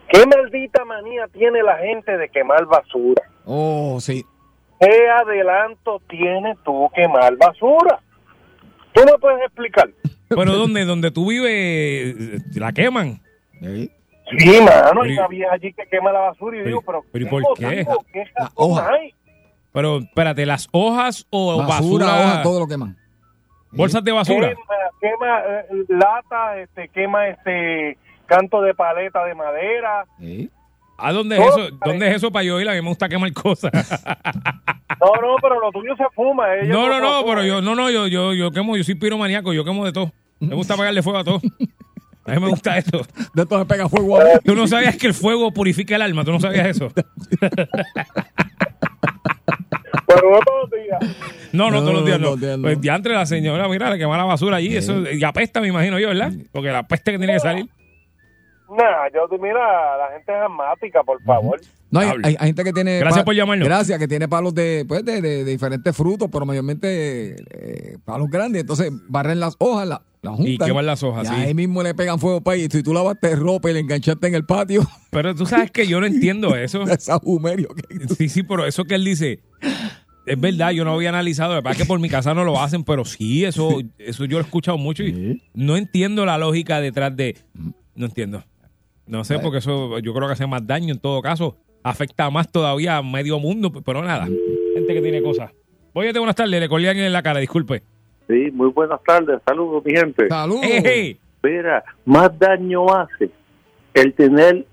¿Qué 0.09 0.25
maldita 0.25 0.85
manía 0.85 1.27
tiene 1.29 1.61
la 1.63 1.77
gente 1.77 2.17
de 2.17 2.29
quemar 2.29 2.65
basura? 2.65 3.23
Oh, 3.45 3.97
sí. 3.99 4.23
¿Qué 4.79 5.09
adelanto 5.09 6.01
tienes 6.09 6.57
tú 6.63 6.89
quemar 6.93 7.35
basura? 7.37 7.99
¿Tú 8.93 9.01
me 9.05 9.17
puedes 9.19 9.41
explicar? 9.41 9.89
Pero 10.29 10.53
donde, 10.53 10.85
donde 10.85 11.11
tú 11.11 11.29
vives, 11.29 11.51
eh, 11.51 12.37
la 12.55 12.71
queman. 12.73 13.21
Sí. 13.59 13.91
Sí, 14.39 14.59
mano, 14.61 15.03
hay 15.03 15.11
una 15.13 15.27
vieja 15.27 15.53
allí 15.53 15.71
que 15.73 15.85
quema 15.85 16.11
la 16.11 16.19
basura 16.19 16.57
y 16.57 16.59
pero- 16.61 16.67
digo, 16.67 16.81
pero, 16.81 17.03
pero 17.11 17.25
¿y 17.25 17.27
¿qué 17.27 17.31
por 17.45 17.57
qué? 17.57 17.85
¿Qué 18.11 18.25
La 18.39 18.51
hoja. 18.55 18.89
hay? 18.91 19.13
Pero 19.71 19.97
espérate, 19.99 20.45
¿las 20.47 20.67
hojas 20.71 21.27
o 21.29 21.57
Basura, 21.59 22.05
basura? 22.07 22.19
hoja, 22.25 22.41
todo 22.43 22.59
lo 22.61 22.67
queman. 22.67 22.97
bolsas 23.71 24.03
de 24.03 24.11
basura. 24.11 24.49
Quema, 24.49 24.63
quema 24.99 25.39
eh, 25.59 25.65
lata, 25.89 26.57
este, 26.59 26.87
quema 26.89 27.27
este 27.27 27.97
canto 28.25 28.61
de 28.61 28.73
paleta 28.73 29.23
de 29.25 29.35
madera. 29.35 30.05
Sí. 30.19 30.49
¿A 30.97 31.11
dónde 31.11 31.35
es 31.37 31.41
eso? 31.45 31.67
¿Dónde 31.83 32.07
es 32.07 32.15
eso 32.15 32.31
para 32.31 32.43
yo 32.45 32.59
ir? 32.61 32.69
A 32.69 32.73
mí 32.73 32.81
me 32.81 32.87
gusta 32.89 33.09
quemar 33.09 33.31
cosas. 33.33 33.71
No, 35.01 35.11
no, 35.21 35.35
pero 35.41 35.59
lo 35.59 35.71
tuyo 35.71 35.93
se 35.97 36.03
fuma. 36.15 36.55
ella 36.55 36.71
no, 36.71 36.87
no, 36.87 36.99
no, 37.01 37.21
fuma. 37.21 37.33
pero 37.35 37.43
yo, 37.45 37.61
no, 37.61 37.75
no, 37.75 37.89
yo, 37.91 38.07
yo, 38.07 38.33
yo 38.33 38.51
quemo, 38.51 38.77
yo 38.77 38.83
soy 38.83 38.95
piromaníaco, 38.95 39.51
yo 39.51 39.65
quemo 39.65 39.83
de 39.85 39.91
todo. 39.91 40.11
Me 40.39 40.55
gusta 40.55 40.75
pegarle 40.77 41.03
fuego 41.03 41.19
a 41.19 41.23
todo. 41.23 41.41
A 42.25 42.31
mí 42.33 42.39
me 42.39 42.47
gusta 42.47 42.77
eso. 42.79 43.05
De 43.33 43.41
esto 43.43 43.59
se 43.59 43.65
pega 43.65 43.89
fuego 43.89 44.19
a 44.19 44.23
mí. 44.23 44.29
Tú 44.43 44.55
no 44.55 44.67
sabías 44.67 44.95
que 44.95 45.07
el 45.07 45.13
fuego 45.13 45.51
purifica 45.51 45.95
el 45.97 46.01
alma, 46.01 46.23
tú 46.23 46.31
no 46.31 46.39
sabías 46.39 46.67
eso. 46.67 46.87
Pero 50.07 50.31
no 50.31 50.39
todos 50.39 50.61
los 50.61 50.71
días. 50.71 50.99
No, 51.51 51.69
no, 51.71 51.77
No, 51.77 51.81
todos 51.81 51.93
los 51.95 52.05
días 52.05 52.19
no, 52.19 52.25
no. 52.25 52.31
los 52.31 52.39
días 52.41 52.57
no. 52.57 52.63
Pues 52.63 52.81
diantre 52.81 53.13
la 53.13 53.25
señora, 53.25 53.67
mira, 53.67 53.89
le 53.89 53.97
quema 53.97 54.17
la 54.17 54.23
basura 54.25 54.57
allí, 54.57 54.75
eso, 54.75 55.09
y 55.11 55.23
apesta, 55.23 55.59
me 55.61 55.67
imagino 55.67 55.99
yo, 55.99 56.09
¿verdad? 56.09 56.31
Porque 56.51 56.69
la 56.71 56.83
peste 56.87 57.11
que 57.11 57.17
tiene 57.17 57.33
que 57.33 57.39
salir. 57.39 57.67
Nah, 58.69 59.07
yo, 59.13 59.27
mira, 59.37 59.97
la 59.97 60.07
gente 60.13 60.31
es 60.31 60.37
asmática, 60.41 61.03
por 61.03 61.21
favor. 61.23 61.61
No, 61.91 61.99
hay, 61.99 62.09
hay- 62.23 62.35
hay 62.39 62.47
gente 62.47 62.63
que 62.63 62.73
tiene. 62.73 62.97
Gracias 62.99 63.23
por 63.23 63.35
llamarnos. 63.35 63.67
Gracias, 63.67 63.99
que 63.99 64.07
tiene 64.07 64.27
palos 64.27 64.53
de, 64.55 64.85
pues, 64.87 65.05
de, 65.05 65.21
de- 65.21 65.43
de 65.43 65.51
diferentes 65.51 65.95
frutos, 65.95 66.29
pero 66.31 66.45
mayormente 66.45 67.35
eh, 67.51 67.97
palos 68.03 68.27
grandes. 68.29 68.61
Entonces 68.61 68.91
barren 69.07 69.39
las 69.39 69.55
hojas, 69.59 69.87
la- 69.87 70.01
las 70.23 70.35
juntan. 70.35 70.53
Y 70.53 70.57
queman 70.57 70.85
las 70.87 71.03
hojas, 71.03 71.25
y 71.25 71.35
sí. 71.35 71.35
ahí 71.35 71.53
mismo 71.53 71.83
le 71.83 71.93
pegan 71.93 72.17
fuego 72.19 72.41
para 72.41 72.55
ahí. 72.55 72.67
Si 72.71 72.81
tú 72.81 72.91
lavaste 72.93 73.35
ropa 73.35 73.69
y 73.69 73.73
le 73.73 73.81
enganchaste 73.81 74.27
en 74.27 74.33
el 74.35 74.45
patio, 74.45 74.81
Pero 75.11 75.35
tú 75.35 75.45
sabes 75.45 75.69
que 75.69 75.85
yo 75.85 75.99
no 75.99 76.07
entiendo 76.07 76.55
eso. 76.55 76.81
esa 76.89 77.19
humerio 77.21 77.69
que. 77.69 78.07
Sí, 78.15 78.29
sí, 78.29 78.41
pero 78.43 78.65
eso 78.65 78.83
que 78.85 78.95
él 78.95 79.05
dice, 79.05 79.41
es 80.25 80.39
verdad, 80.39 80.71
yo 80.71 80.83
no 80.83 80.93
había 80.93 81.09
analizado, 81.09 81.49
la 81.51 81.57
verdad 81.57 81.73
es 81.73 81.77
que 81.77 81.85
por 81.85 81.99
mi 81.99 82.09
casa 82.09 82.33
no 82.33 82.43
lo 82.43 82.59
hacen, 82.59 82.83
pero 82.83 83.05
sí, 83.05 83.45
eso, 83.45 83.79
eso 83.99 84.25
yo 84.25 84.39
lo 84.39 84.43
he 84.43 84.45
escuchado 84.47 84.79
mucho 84.79 85.03
y 85.03 85.43
no 85.53 85.77
entiendo 85.77 86.25
la 86.25 86.39
lógica 86.39 86.81
detrás 86.81 87.15
de... 87.15 87.37
No 87.97 88.07
entiendo. 88.07 88.43
No 89.07 89.23
sé, 89.23 89.39
porque 89.39 89.59
eso 89.59 89.99
yo 89.99 90.13
creo 90.13 90.27
que 90.27 90.33
hace 90.33 90.47
más 90.47 90.65
daño 90.65 90.93
en 90.93 90.99
todo 90.99 91.21
caso. 91.21 91.55
Afecta 91.83 92.29
más 92.31 92.51
todavía 92.51 92.97
a 92.97 93.03
medio 93.03 93.39
mundo, 93.39 93.71
pero 93.85 94.01
nada. 94.01 94.25
Gente 94.25 94.93
que 94.93 95.01
tiene 95.01 95.21
cosas. 95.21 95.51
Oye, 95.93 96.11
buenas 96.11 96.35
tardes, 96.35 96.59
le 96.59 96.67
colgué 96.67 96.89
alguien 96.89 97.05
en 97.05 97.13
la 97.13 97.21
cara, 97.21 97.39
disculpe. 97.39 97.83
Sí, 98.27 98.49
muy 98.51 98.69
buenas 98.69 99.01
tardes. 99.03 99.39
Saludos, 99.45 99.85
mi 99.85 99.93
gente. 99.95 100.27
Saludos. 100.27 100.63
Ey, 100.63 100.81
ey. 100.83 101.19
Mira, 101.43 101.83
más 102.05 102.37
daño 102.39 102.91
hace 102.93 103.29
el 103.93 104.13
tener 104.13 104.65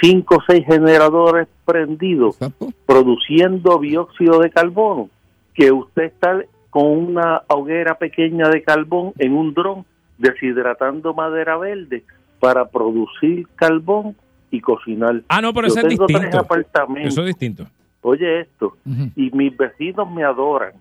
cinco 0.00 0.36
o 0.36 0.42
seis 0.46 0.64
generadores 0.64 1.48
prendidos 1.64 2.36
Exacto. 2.36 2.68
produciendo 2.86 3.78
dióxido 3.78 4.38
de 4.38 4.50
carbono 4.50 5.10
que 5.54 5.72
usted 5.72 6.04
estar 6.04 6.46
con 6.70 6.86
una 6.86 7.42
hoguera 7.48 7.98
pequeña 7.98 8.48
de 8.48 8.62
carbón 8.62 9.12
en 9.18 9.32
un 9.32 9.52
dron 9.52 9.84
deshidratando 10.18 11.14
madera 11.14 11.56
verde 11.56 12.04
para 12.40 12.68
producir 12.68 13.46
carbón 13.54 14.16
y 14.50 14.60
cocinar. 14.60 15.22
Ah, 15.28 15.40
no, 15.40 15.52
pero 15.54 15.68
Yo 15.68 15.74
eso 15.74 15.86
es 15.86 15.88
tengo 15.88 16.06
distinto. 16.06 16.38
apartamentos. 16.38 17.12
Eso 17.12 17.20
es 17.20 17.26
distinto. 17.28 17.66
Oye 18.02 18.40
esto, 18.40 18.76
y 19.14 19.30
mis 19.32 19.54
vecinos 19.56 20.10
me 20.10 20.24
adoran, 20.24 20.72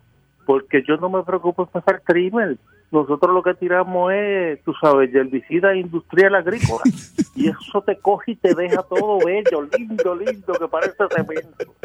porque 0.46 0.82
yo 0.88 0.96
no 0.98 1.10
me 1.10 1.22
preocupo 1.24 1.64
en 1.64 1.70
pasar 1.70 2.02
trimmer. 2.08 2.58
Nosotros 2.92 3.36
lo 3.36 3.44
que 3.44 3.54
tiramos 3.54 4.12
es, 4.14 4.64
tú 4.64 4.74
sabes, 4.82 5.14
herbicida 5.14 5.76
industrial 5.76 6.34
agrícola. 6.36 6.82
y 7.36 7.50
eso 7.50 7.82
te 7.86 7.98
coge 7.98 8.32
y 8.32 8.36
te 8.38 8.56
deja 8.56 8.82
todo 8.84 9.20
bello, 9.24 9.68
lindo, 9.78 10.16
lindo, 10.16 10.54
que 10.54 10.68
parece 10.68 10.96
cemento. 11.14 11.76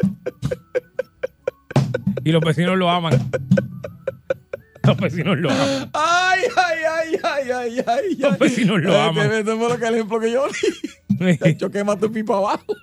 Y 2.23 2.31
los 2.31 2.41
vecinos 2.41 2.77
lo 2.77 2.89
aman. 2.89 3.13
Los 4.85 4.97
vecinos 4.97 5.37
lo 5.37 5.49
aman. 5.49 5.89
Ay, 5.93 6.41
ay, 6.55 6.77
ay, 6.89 7.19
ay, 7.23 7.51
ay, 7.51 7.83
ay. 7.87 8.15
Los 8.17 8.37
vecinos 8.39 8.81
lo 8.81 8.99
aman. 8.99 9.29
te- 9.29 9.43
fue 9.43 9.69
lo 9.69 9.77
que 9.77 9.85
el 9.87 9.95
ejemplo 9.95 10.19
que 10.19 10.31
yo 10.31 10.45
di. 10.47 11.15
De 11.17 11.37
hecho, 11.49 11.69
quema 11.71 11.97
tu 11.97 12.11
pipa 12.11 12.37
abajo. 12.37 12.73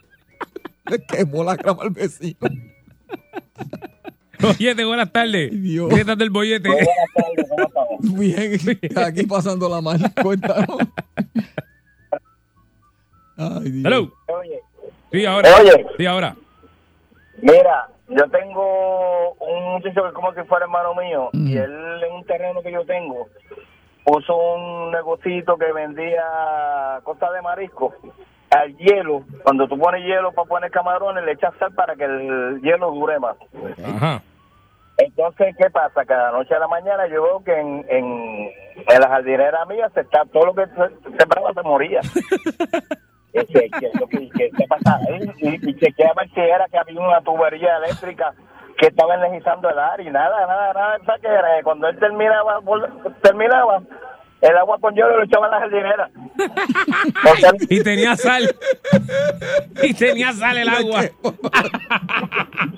Le 0.90 0.98
quemó 1.04 1.44
la 1.44 1.54
grama 1.56 1.82
al 1.84 1.90
vecino. 1.90 2.36
Oye, 4.42 4.74
buenas 4.84 5.12
tardes. 5.12 5.50
Dios. 5.62 5.88
¿Qué 5.94 6.04
tal 6.04 6.18
del 6.18 6.30
bollete? 6.30 6.68
Bien, 8.00 8.58
aquí 8.96 9.24
pasando 9.26 9.68
la 9.68 9.80
mano. 9.80 10.04
Cuéntanos. 10.20 10.78
Ay, 13.36 13.70
Dios. 13.70 13.84
Hello. 13.86 14.12
Oye, 14.28 14.60
Sí, 15.12 15.24
ahora. 15.26 15.56
Oye. 15.60 15.86
Sí, 15.98 16.06
ahora. 16.06 16.36
mira, 17.40 17.88
yo 18.16 18.28
tengo 18.30 19.32
un 19.40 19.72
muchacho 19.72 20.04
que 20.04 20.12
como 20.12 20.32
que 20.32 20.44
fuera 20.44 20.64
hermano 20.64 20.94
mío 20.94 21.30
y 21.32 21.56
él 21.56 22.02
en 22.04 22.12
un 22.12 22.24
terreno 22.24 22.62
que 22.62 22.72
yo 22.72 22.84
tengo 22.84 23.28
puso 24.04 24.36
un 24.36 24.90
negocito 24.90 25.56
que 25.56 25.72
vendía 25.72 27.00
cosas 27.04 27.32
de 27.32 27.42
marisco 27.42 27.94
al 28.50 28.76
hielo. 28.76 29.24
Cuando 29.42 29.66
tú 29.68 29.78
pones 29.78 30.04
hielo 30.04 30.32
para 30.32 30.48
poner 30.48 30.70
camarones, 30.70 31.24
le 31.24 31.32
echas 31.32 31.54
sal 31.58 31.72
para 31.74 31.94
que 31.96 32.04
el 32.04 32.60
hielo 32.62 32.90
dure 32.90 33.18
más. 33.18 33.36
Ajá. 33.84 34.22
Entonces, 34.98 35.56
¿qué 35.56 35.70
pasa? 35.70 36.04
Cada 36.04 36.32
noche 36.32 36.54
a 36.54 36.58
la 36.58 36.68
mañana 36.68 37.06
yo 37.06 37.22
veo 37.22 37.44
que 37.44 37.58
en, 37.58 37.84
en, 37.88 38.50
en 38.88 39.00
la 39.00 39.08
jardinera 39.08 39.64
mía 39.66 39.90
se 39.94 40.00
está 40.00 40.24
todo 40.26 40.46
lo 40.46 40.54
que 40.54 40.66
se 40.66 41.16
sembraba 41.18 41.52
se 41.54 41.62
moría. 41.62 42.00
que, 43.32 43.46
que, 43.46 43.70
que, 43.70 44.30
que, 44.30 44.50
¿qué 44.50 44.66
pasa? 44.68 45.00
Y, 45.38 45.74
chequeaba 45.76 46.24
si 46.34 46.40
era 46.40 46.66
que 46.68 46.78
había 46.78 47.00
una 47.00 47.20
tubería 47.22 47.78
eléctrica 47.78 48.34
que 48.78 48.88
estaba 48.88 49.14
energizando 49.14 49.70
el 49.70 49.78
área 49.78 50.08
y 50.08 50.12
nada, 50.12 50.46
nada, 50.46 50.72
nada. 50.72 51.18
Que 51.18 51.28
era, 51.28 51.62
cuando 51.62 51.88
él 51.88 51.98
terminaba, 51.98 52.60
terminaba, 53.22 53.82
el 54.42 54.56
agua 54.56 54.76
con 54.80 54.92
hielo 54.94 55.16
lo 55.16 55.24
echaba 55.24 55.46
en 55.46 55.52
la 55.52 55.60
jardinera. 55.60 56.10
O 57.32 57.36
sea, 57.36 57.52
Y 57.68 57.82
tenía 57.82 58.16
sal. 58.16 58.54
Y 59.82 59.94
tenía 59.94 60.32
sal 60.32 60.56
el 60.58 60.68
agua. 60.68 61.02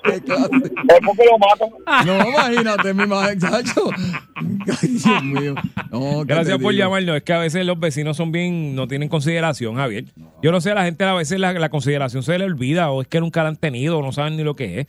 ¿Qué 0.03 0.21
clase? 0.21 0.49
es 0.55 0.99
porque 1.05 1.25
lo 1.25 1.37
matan. 1.39 1.69
No, 2.05 2.29
imagínate, 2.29 2.93
mi 2.93 3.07
madre, 3.07 3.37
chacho. 3.37 3.89
Ay, 4.35 4.89
Dios 4.89 5.23
mío. 5.23 5.55
No, 5.91 6.25
¿qué 6.25 6.33
Gracias 6.33 6.59
por 6.59 6.73
llamarnos. 6.73 7.17
Es 7.17 7.23
que 7.23 7.33
a 7.33 7.39
veces 7.39 7.65
los 7.65 7.79
vecinos 7.79 8.17
son 8.17 8.31
bien, 8.31 8.75
no 8.75 8.87
tienen 8.87 9.09
consideración, 9.09 9.75
Javier. 9.75 10.05
Yo 10.43 10.51
no 10.51 10.61
sé, 10.61 10.71
a 10.71 10.75
la 10.75 10.85
gente 10.85 11.03
a 11.03 11.13
veces 11.13 11.39
la, 11.39 11.53
la 11.53 11.69
consideración 11.69 12.21
se 12.21 12.37
le 12.37 12.45
olvida 12.45 12.91
o 12.91 13.01
es 13.01 13.07
que 13.07 13.19
nunca 13.19 13.41
la 13.43 13.49
han 13.49 13.57
tenido 13.57 13.97
o 13.97 14.01
no 14.03 14.11
saben 14.11 14.37
ni 14.37 14.43
lo 14.43 14.55
que 14.55 14.81
es. 14.81 14.87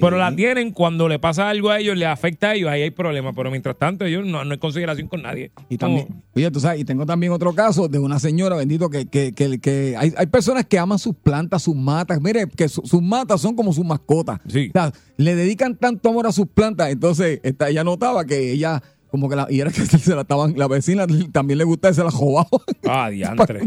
Pero 0.00 0.18
la 0.18 0.34
tienen 0.34 0.72
cuando 0.72 1.08
le 1.08 1.18
pasa 1.18 1.48
algo 1.48 1.70
a 1.70 1.78
ellos, 1.78 1.96
le 1.96 2.06
afecta 2.06 2.50
a 2.50 2.54
ellos, 2.54 2.68
ahí 2.70 2.82
hay 2.82 2.90
problemas. 2.90 3.34
Pero 3.34 3.50
mientras 3.50 3.76
tanto, 3.78 4.04
ellos 4.04 4.26
no, 4.26 4.44
no 4.44 4.52
hay 4.52 4.58
consideración 4.58 5.08
con 5.08 5.22
nadie. 5.22 5.50
Y 5.68 5.78
también, 5.78 6.22
oye, 6.34 6.50
tú 6.50 6.60
sabes, 6.60 6.80
y 6.80 6.84
tengo 6.84 7.06
también 7.06 7.32
otro 7.32 7.54
caso 7.54 7.88
de 7.88 7.98
una 7.98 8.18
señora, 8.18 8.56
bendito, 8.56 8.90
que, 8.90 9.06
que, 9.06 9.32
que, 9.32 9.58
que 9.58 9.94
hay, 9.98 10.12
hay 10.16 10.26
personas 10.26 10.66
que 10.66 10.78
aman 10.78 10.98
sus 10.98 11.14
plantas, 11.16 11.62
sus 11.62 11.74
matas. 11.74 12.20
Mire, 12.20 12.46
que 12.54 12.68
su- 12.68 12.82
sus 12.84 13.00
matas 13.02 13.40
son 13.40 13.56
como 13.56 13.72
sus 13.72 13.84
mascotas. 13.84 14.40
Sí. 14.48 14.68
O 14.68 14.72
sea, 14.72 14.92
le 15.16 15.34
dedican 15.34 15.76
tanto 15.76 16.08
amor 16.10 16.26
a 16.26 16.32
sus 16.32 16.46
plantas. 16.46 16.90
Entonces, 16.90 17.40
esta, 17.42 17.68
ella 17.70 17.82
notaba 17.84 18.24
que 18.24 18.52
ella 18.52 18.82
como 19.10 19.28
que 19.28 19.36
la, 19.36 19.46
y 19.50 19.60
era 19.60 19.70
que 19.70 19.80
se 19.86 20.14
la 20.14 20.22
estaban, 20.22 20.54
la 20.56 20.66
vecina 20.68 21.06
también 21.32 21.58
le 21.58 21.64
gustaba 21.64 21.92
y 21.92 21.94
se 21.94 22.04
la 22.04 22.10
robaba. 22.10 22.48
Ah, 22.88 23.08
diantre. 23.10 23.60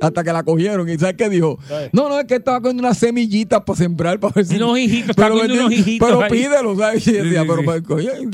Hasta 0.00 0.24
que 0.24 0.32
la 0.32 0.42
cogieron. 0.42 0.88
¿Y 0.88 0.98
sabes 0.98 1.16
qué 1.16 1.28
dijo? 1.28 1.58
No, 1.92 2.08
no, 2.08 2.18
es 2.18 2.26
que 2.26 2.36
estaba 2.36 2.60
con 2.60 2.78
unas 2.78 2.98
semillitas 2.98 3.62
para 3.62 3.76
sembrar, 3.76 4.20
para 4.20 4.32
ver 4.34 4.46
si. 4.46 4.56
Unos 4.56 4.78
hijitos, 4.78 5.16
cogiendo 5.16 5.54
unos 5.54 5.72
hijitos 5.72 6.08
Pero 6.08 6.22
ahí. 6.22 6.30
pídelo, 6.30 6.76
¿sabes? 6.76 7.02
Sí, 7.04 7.12
decía, 7.12 7.42
sí, 7.42 7.46
pero, 7.48 7.60
sí. 7.76 7.82
pues, 7.86 8.28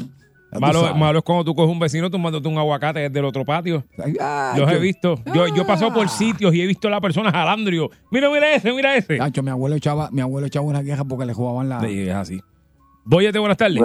Malo, 0.58 0.96
malo 0.96 1.18
es 1.20 1.24
cuando 1.24 1.44
tú 1.44 1.54
coges 1.54 1.70
un 1.70 1.78
vecino 1.78 2.10
tomándote 2.10 2.48
un 2.48 2.58
aguacate 2.58 3.00
desde 3.00 3.20
el 3.20 3.24
otro 3.24 3.44
patio. 3.44 3.84
Ay, 3.96 4.14
Los 4.58 4.68
he 4.68 4.74
yo- 4.74 4.80
visto. 4.80 5.14
Yo, 5.32 5.46
yo 5.54 5.62
he 5.62 5.64
pasado 5.64 5.94
por 5.94 6.08
sitios 6.08 6.52
y 6.54 6.60
he 6.60 6.66
visto 6.66 6.88
a 6.88 6.90
la 6.90 7.00
persona 7.00 7.30
digo, 7.70 7.90
mira, 8.10 8.28
mira 8.28 8.52
ese, 8.52 8.72
mira 8.72 8.96
ese. 8.96 9.18
Chacho, 9.18 9.44
mi 9.44 9.50
abuelo 9.50 9.76
echaba, 9.76 10.10
mi 10.10 10.20
abuelo 10.20 10.48
echaba 10.48 10.66
una 10.66 10.82
queja 10.82 11.04
porque 11.04 11.24
le 11.24 11.34
jugaban 11.34 11.68
la. 11.68 11.80
Sí, 11.80 12.00
es 12.00 12.14
así. 12.14 12.40
Boyete, 13.04 13.38
buenas 13.38 13.58
tardes. 13.58 13.84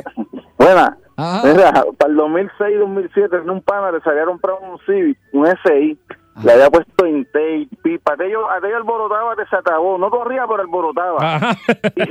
Buena. 0.57 0.97
Ajá. 1.18 1.47
Mira, 1.47 1.72
para 1.97 2.11
el 2.11 2.18
2006-2007 2.18 3.41
en 3.41 3.49
un 3.49 3.61
pana 3.61 3.91
le 3.91 4.01
salía 4.01 4.24
a 4.24 4.26
comprar 4.26 4.57
un 4.61 4.78
Civic, 4.80 5.18
un 5.34 5.47
SI. 5.47 5.97
Le 6.43 6.51
había 6.51 6.70
puesto 6.70 7.07
Intake, 7.07 7.70
pipa. 7.82 8.13
Aquello, 8.13 8.49
aquello 8.51 8.76
alborotaba 8.76 9.36
acabó. 9.51 9.97
No 9.97 10.09
corría, 10.09 10.45
pero 10.45 10.61
alborotaba. 10.61 11.18
Ajá. 11.20 11.55
Y 11.95 12.01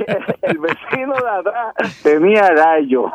el 0.41 0.57
vecino 0.57 1.13
de 1.13 1.29
atrás 1.29 2.01
tenía 2.01 2.49
gallo. 2.53 3.11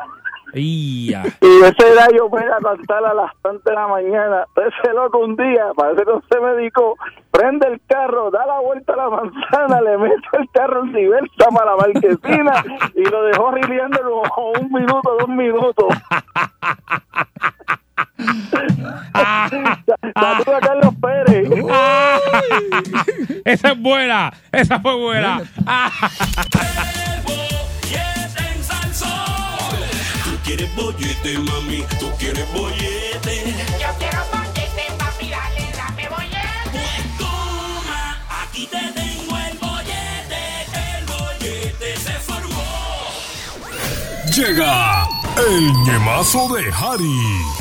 Y 0.54 1.12
ese 1.12 1.94
gallo 1.94 2.28
fue 2.28 2.42
a 2.44 2.58
cantar 2.62 3.04
a 3.04 3.14
las 3.14 3.32
tantas 3.42 3.64
de 3.64 3.74
la 3.74 3.86
mañana. 3.86 4.44
Ese 4.56 4.92
loco 4.92 5.18
un 5.18 5.36
día, 5.36 5.66
parece 5.76 6.04
que 6.04 6.10
no 6.10 6.22
se 6.30 6.40
medicó, 6.40 6.96
prende 7.30 7.68
el 7.68 7.80
carro, 7.86 8.30
da 8.30 8.46
la 8.46 8.60
vuelta 8.60 8.94
a 8.94 8.96
la 8.96 9.10
manzana, 9.10 9.80
le 9.80 9.98
mete 9.98 10.28
el 10.32 10.48
carro 10.52 10.84
en 10.84 10.92
reversa 10.92 11.46
para 11.54 11.70
la 11.72 11.76
marquesina 11.76 12.64
y 12.94 13.04
lo 13.04 13.22
dejó 13.24 13.50
rileando 13.52 13.98
como 14.34 14.52
un 14.52 14.72
minuto, 14.72 15.16
dos 15.18 15.28
minutos. 15.28 15.88
Saludos 20.14 20.48
a 20.48 20.60
Carlos 20.60 20.94
Pérez. 21.00 21.48
Esa 23.44 23.72
es 23.72 23.80
buena. 23.80 24.32
Esa 24.52 24.78
fue 24.80 24.94
buena. 24.96 25.42
Quieres 30.56 30.74
bollete, 30.74 31.38
mami, 31.38 31.84
tú 32.00 32.10
quieres 32.18 32.52
bollete. 32.52 33.54
Yo 33.80 33.88
quiero 33.98 34.18
bollete, 34.32 34.84
papi, 34.98 35.28
dale, 35.30 35.70
dame 35.76 36.08
bollete. 36.08 36.70
Pues 36.72 37.18
toma, 37.18 38.26
aquí 38.42 38.66
te 38.66 38.80
tengo 38.92 39.36
el 39.38 39.58
bollete, 39.58 40.42
el 40.98 41.04
bollete 41.06 41.96
se 41.96 42.12
formó. 42.26 42.64
Llega 44.34 45.06
el 45.38 45.72
ñemazo 45.84 46.52
de 46.54 46.64
Harry. 46.72 47.60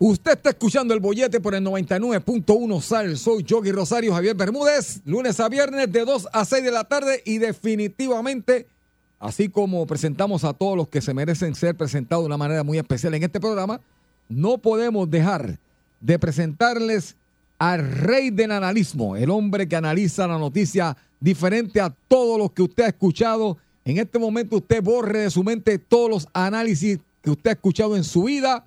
Usted 0.00 0.32
está 0.32 0.50
escuchando 0.50 0.94
el 0.94 1.00
bollete 1.00 1.40
por 1.40 1.54
el 1.54 1.62
99.1 1.62 2.80
Sal. 2.80 3.18
Soy 3.18 3.44
Yogi 3.44 3.70
Rosario 3.70 4.14
Javier 4.14 4.34
Bermúdez. 4.34 5.02
Lunes 5.04 5.38
a 5.38 5.48
viernes 5.48 5.92
de 5.92 6.04
2 6.06 6.28
a 6.32 6.44
6 6.44 6.64
de 6.64 6.70
la 6.70 6.84
tarde. 6.84 7.22
Y 7.26 7.36
definitivamente, 7.36 8.66
así 9.20 9.48
como 9.48 9.86
presentamos 9.86 10.42
a 10.44 10.54
todos 10.54 10.76
los 10.76 10.88
que 10.88 11.00
se 11.00 11.14
merecen 11.14 11.54
ser 11.54 11.76
presentados 11.76 12.24
de 12.24 12.26
una 12.26 12.38
manera 12.38 12.64
muy 12.64 12.78
especial 12.78 13.14
en 13.14 13.22
este 13.22 13.38
programa, 13.38 13.80
no 14.28 14.58
podemos 14.58 15.08
dejar 15.08 15.58
de 16.00 16.18
presentarles 16.18 17.16
al 17.58 17.88
rey 17.88 18.30
del 18.30 18.52
analismo, 18.52 19.16
el 19.16 19.28
hombre 19.28 19.68
que 19.68 19.76
analiza 19.76 20.26
la 20.26 20.38
noticia 20.38 20.96
diferente 21.20 21.80
a 21.80 21.94
todos 22.08 22.38
los 22.38 22.52
que 22.52 22.62
usted 22.62 22.84
ha 22.84 22.88
escuchado. 22.88 23.58
En 23.84 23.98
este 23.98 24.18
momento 24.18 24.56
usted 24.56 24.82
borre 24.82 25.20
de 25.20 25.30
su 25.30 25.44
mente 25.44 25.78
todos 25.78 26.08
los 26.08 26.28
análisis 26.32 26.98
que 27.22 27.30
usted 27.30 27.50
ha 27.50 27.52
escuchado 27.52 27.96
en 27.96 28.04
su 28.04 28.24
vida 28.24 28.64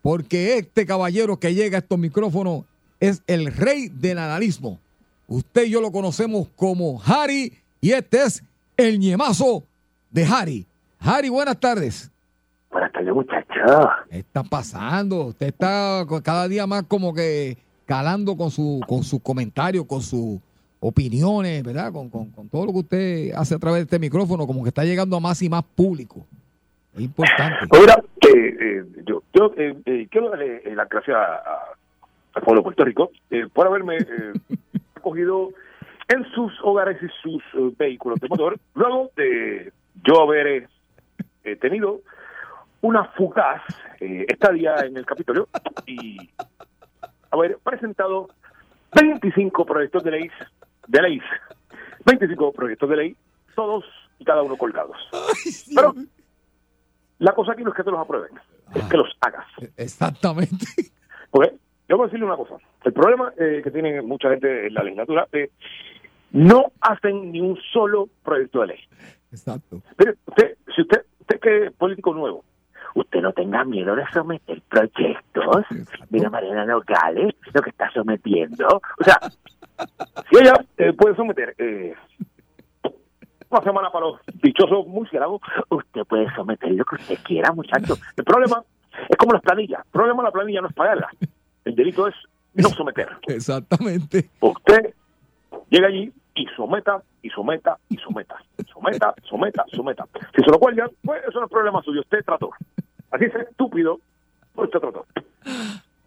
porque 0.00 0.58
este 0.58 0.86
caballero 0.86 1.40
que 1.40 1.54
llega 1.54 1.78
a 1.78 1.80
estos 1.80 1.98
micrófonos 1.98 2.64
es 3.00 3.22
el 3.26 3.46
rey 3.46 3.88
del 3.88 4.18
analismo. 4.18 4.78
Usted 5.26 5.64
y 5.64 5.70
yo 5.70 5.80
lo 5.80 5.90
conocemos 5.90 6.48
como 6.54 7.02
Harry 7.04 7.54
y 7.80 7.92
este 7.92 8.22
es 8.22 8.44
el 8.76 8.98
ñemazo 8.98 9.64
de 10.10 10.24
Harry. 10.24 10.66
Harry, 11.00 11.28
buenas 11.28 11.58
tardes. 11.60 12.10
Buenas 12.70 12.92
tardes, 12.92 13.14
muchachos. 13.14 13.86
¿Qué 14.10 14.18
está 14.18 14.42
pasando? 14.42 15.26
Usted 15.26 15.46
está 15.48 16.04
cada 16.22 16.48
día 16.48 16.66
más 16.66 16.84
como 16.84 17.14
que 17.14 17.56
calando 17.86 18.36
con 18.36 18.50
su 18.50 18.80
con 18.88 19.02
sus 19.04 19.20
comentarios, 19.20 19.84
con 19.86 20.00
sus 20.02 20.38
opiniones, 20.80 21.62
¿verdad? 21.62 21.92
Con, 21.92 22.10
con- 22.10 22.30
con 22.30 22.48
todo 22.48 22.66
lo 22.66 22.72
que 22.72 22.78
usted 22.78 23.32
hace 23.34 23.54
a 23.54 23.58
través 23.58 23.78
de 23.80 23.82
este 23.84 23.98
micrófono, 23.98 24.46
como 24.46 24.62
que 24.62 24.68
está 24.68 24.84
llegando 24.84 25.16
a 25.16 25.20
más 25.20 25.40
y 25.42 25.48
más 25.48 25.62
público. 25.64 26.26
Es 26.94 27.00
importante. 27.02 27.66
Mira, 27.72 28.02
eh, 28.20 28.56
eh, 28.60 28.84
yo, 29.06 29.22
yo 29.34 29.52
eh, 29.56 29.76
eh, 29.86 30.06
quiero 30.10 30.30
darle 30.30 30.62
eh, 30.64 30.74
las 30.74 30.88
gracias 30.88 31.16
a- 31.16 31.42
al 32.34 32.42
pueblo 32.42 32.60
de 32.60 32.64
Puerto 32.64 32.84
Rico 32.84 33.10
eh, 33.30 33.46
por 33.52 33.66
haberme 33.66 33.96
eh, 33.98 34.32
acogido 34.96 35.50
en 36.08 36.24
sus 36.32 36.52
hogares 36.62 37.00
y 37.02 37.08
sus 37.22 37.42
eh, 37.54 37.74
vehículos 37.78 38.20
de 38.20 38.28
motor, 38.28 38.58
luego 38.74 39.10
de 39.16 39.72
yo 40.04 40.22
haber 40.22 40.68
eh, 41.44 41.56
tenido 41.56 42.00
una 42.80 43.04
fugaz 43.12 43.62
eh, 44.00 44.26
estadía 44.28 44.76
en 44.84 44.96
el 44.96 45.06
Capitolio 45.06 45.48
y 45.86 46.30
haber 47.30 47.58
presentado 47.58 48.28
25 48.94 49.64
proyectos 49.64 50.04
de 50.04 50.10
ley, 50.10 50.30
de 50.88 51.02
ley, 51.02 51.20
25 52.04 52.52
proyectos 52.52 52.88
de 52.90 52.96
ley, 52.96 53.16
todos 53.54 53.84
y 54.18 54.24
cada 54.24 54.42
uno 54.42 54.56
colgados. 54.56 54.96
Pero 55.74 55.94
la 57.18 57.34
cosa 57.34 57.52
aquí 57.52 57.64
no 57.64 57.70
es 57.70 57.76
que 57.76 57.82
te 57.82 57.90
los 57.90 58.00
aprueben, 58.00 58.38
es 58.74 58.84
que 58.84 58.96
los 58.96 59.08
hagas. 59.20 59.46
Exactamente. 59.76 60.66
Porque 61.30 61.56
yo 61.88 61.96
voy 61.96 62.04
a 62.04 62.06
decirle 62.06 62.26
una 62.26 62.36
cosa. 62.36 62.56
El 62.84 62.92
problema 62.92 63.32
eh, 63.38 63.60
que 63.64 63.70
tiene 63.70 64.02
mucha 64.02 64.28
gente 64.30 64.66
en 64.66 64.74
la 64.74 64.82
legislatura 64.82 65.26
es 65.32 65.50
no 66.32 66.72
hacen 66.80 67.32
ni 67.32 67.40
un 67.40 67.58
solo 67.72 68.08
proyecto 68.22 68.60
de 68.60 68.66
ley. 68.68 68.80
Exacto. 69.30 69.80
Mire, 69.98 70.14
usted, 70.26 70.56
si 70.74 70.82
usted, 70.82 71.02
usted 71.20 71.40
que 71.40 71.66
es 71.66 71.72
político 71.72 72.12
nuevo, 72.12 72.44
usted 72.94 73.20
no 73.20 73.32
tenga 73.32 73.64
miedo 73.64 73.94
de 73.94 74.04
someter 74.12 74.60
proyectos. 74.62 75.64
Mira 76.10 76.30
Mariana 76.30 76.66
Nogales, 76.66 77.34
lo 77.52 77.62
que 77.62 77.70
está 77.70 77.90
sometiendo. 77.92 78.66
O 78.66 79.04
sea, 79.04 79.18
si 80.30 80.38
ella 80.38 80.54
eh, 80.76 80.92
puede 80.92 81.14
someter 81.16 81.54
eh, 81.58 81.94
una 83.48 83.62
semana 83.62 83.90
para 83.90 84.06
los 84.06 84.20
dichosos 84.42 84.86
murciélagos, 84.88 85.40
usted 85.70 86.02
puede 86.04 86.32
someter 86.34 86.72
lo 86.72 86.84
que 86.84 86.96
usted 86.96 87.18
quiera, 87.22 87.52
muchacho. 87.52 87.94
El 88.16 88.24
problema 88.24 88.62
es 89.08 89.16
como 89.16 89.32
las 89.32 89.42
planillas. 89.42 89.84
El 89.84 89.92
problema 89.92 90.22
de 90.22 90.28
la 90.28 90.32
planilla 90.32 90.60
no 90.60 90.68
es 90.68 90.74
pagarla. 90.74 91.08
El 91.64 91.74
delito 91.74 92.08
es 92.08 92.14
no 92.54 92.68
someter. 92.70 93.08
Exactamente. 93.26 94.30
Usted 94.40 94.94
llega 95.70 95.88
allí 95.88 96.12
y 96.34 96.46
someta, 96.56 97.02
y 97.22 97.30
someta, 97.30 97.78
y 97.88 97.96
someta, 97.96 98.36
someta, 98.72 99.14
someta, 99.28 99.64
someta. 99.72 100.06
Si 100.34 100.42
se 100.42 100.50
lo 100.50 100.58
cuelgan, 100.58 100.90
pues 101.04 101.22
eso 101.28 101.38
no 101.40 101.46
es 101.46 101.52
problema 101.52 101.82
suyo, 101.82 102.00
usted 102.00 102.24
trató. 102.24 102.50
Así 103.10 103.24
es 103.24 103.34
estúpido, 103.34 104.00
pues 104.54 104.66
usted 104.68 104.80
trató. 104.80 105.06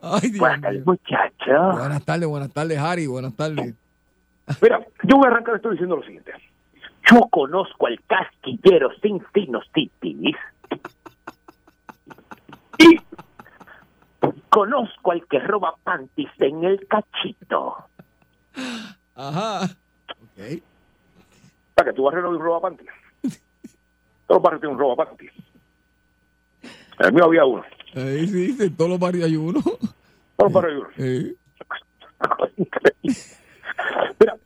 Ay, 0.02 0.30
Dios 0.30 0.39
Buenas 0.39 0.62
tardes, 0.62 0.86
muchachos. 0.86 1.80
Buenas 1.80 2.06
tardes, 2.06 2.28
buenas 2.28 2.52
tardes, 2.52 2.78
Harry. 2.78 3.08
Buenas 3.08 3.36
tardes. 3.36 3.74
Mira, 4.62 4.86
yo 5.04 5.18
voy 5.18 5.26
a 5.26 5.30
arrancar 5.30 5.56
esto 5.56 5.72
diciendo 5.72 5.95
lo 5.95 6.04
siguiente. 6.04 6.32
Yo 7.10 7.22
conozco 7.30 7.88
al 7.88 8.00
casquillero 8.06 8.89
sin 9.02 9.24
sinusitis. 9.34 10.36
Y 12.80 13.00
conozco 14.58 15.12
al 15.12 15.24
que 15.28 15.38
roba 15.38 15.76
panties 15.84 16.32
en 16.39 16.64
el 16.64 16.88
cachito. 16.88 17.76
Ajá. 19.14 19.70
Para 21.76 21.91
que 21.91 21.95
tu 21.95 22.01
barrio 22.01 22.24
no 22.24 22.30
hay 22.30 22.36
un 22.38 22.41
roba 22.41 22.62
panties. 22.62 22.89
Todos 24.26 24.30
los 24.30 24.41
barrios 24.41 24.62
tienen 24.62 24.76
un 24.76 24.80
roba 24.80 25.05
panties. 25.05 25.32
En 26.64 27.05
el 27.05 27.14
mío 27.14 27.26
había 27.26 27.45
uno. 27.45 27.64
Ahí 27.95 28.28
sí, 28.28 28.58
en 28.60 28.76
todos 28.76 28.89
los 28.89 28.99
barrios 28.99 29.26
hay 29.26 29.36
uno. 29.36 29.62
Todos 29.62 29.84
los 30.39 30.53
barrios 30.53 30.88
hay 30.97 31.38
uno. 32.20 32.58
Mira, 34.20 34.38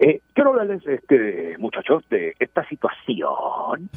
eh, 0.00 0.20
quiero 0.32 0.50
hablarles, 0.50 0.84
este, 0.84 1.56
muchachos, 1.58 2.02
de 2.08 2.34
esta 2.40 2.66
situación 2.68 3.88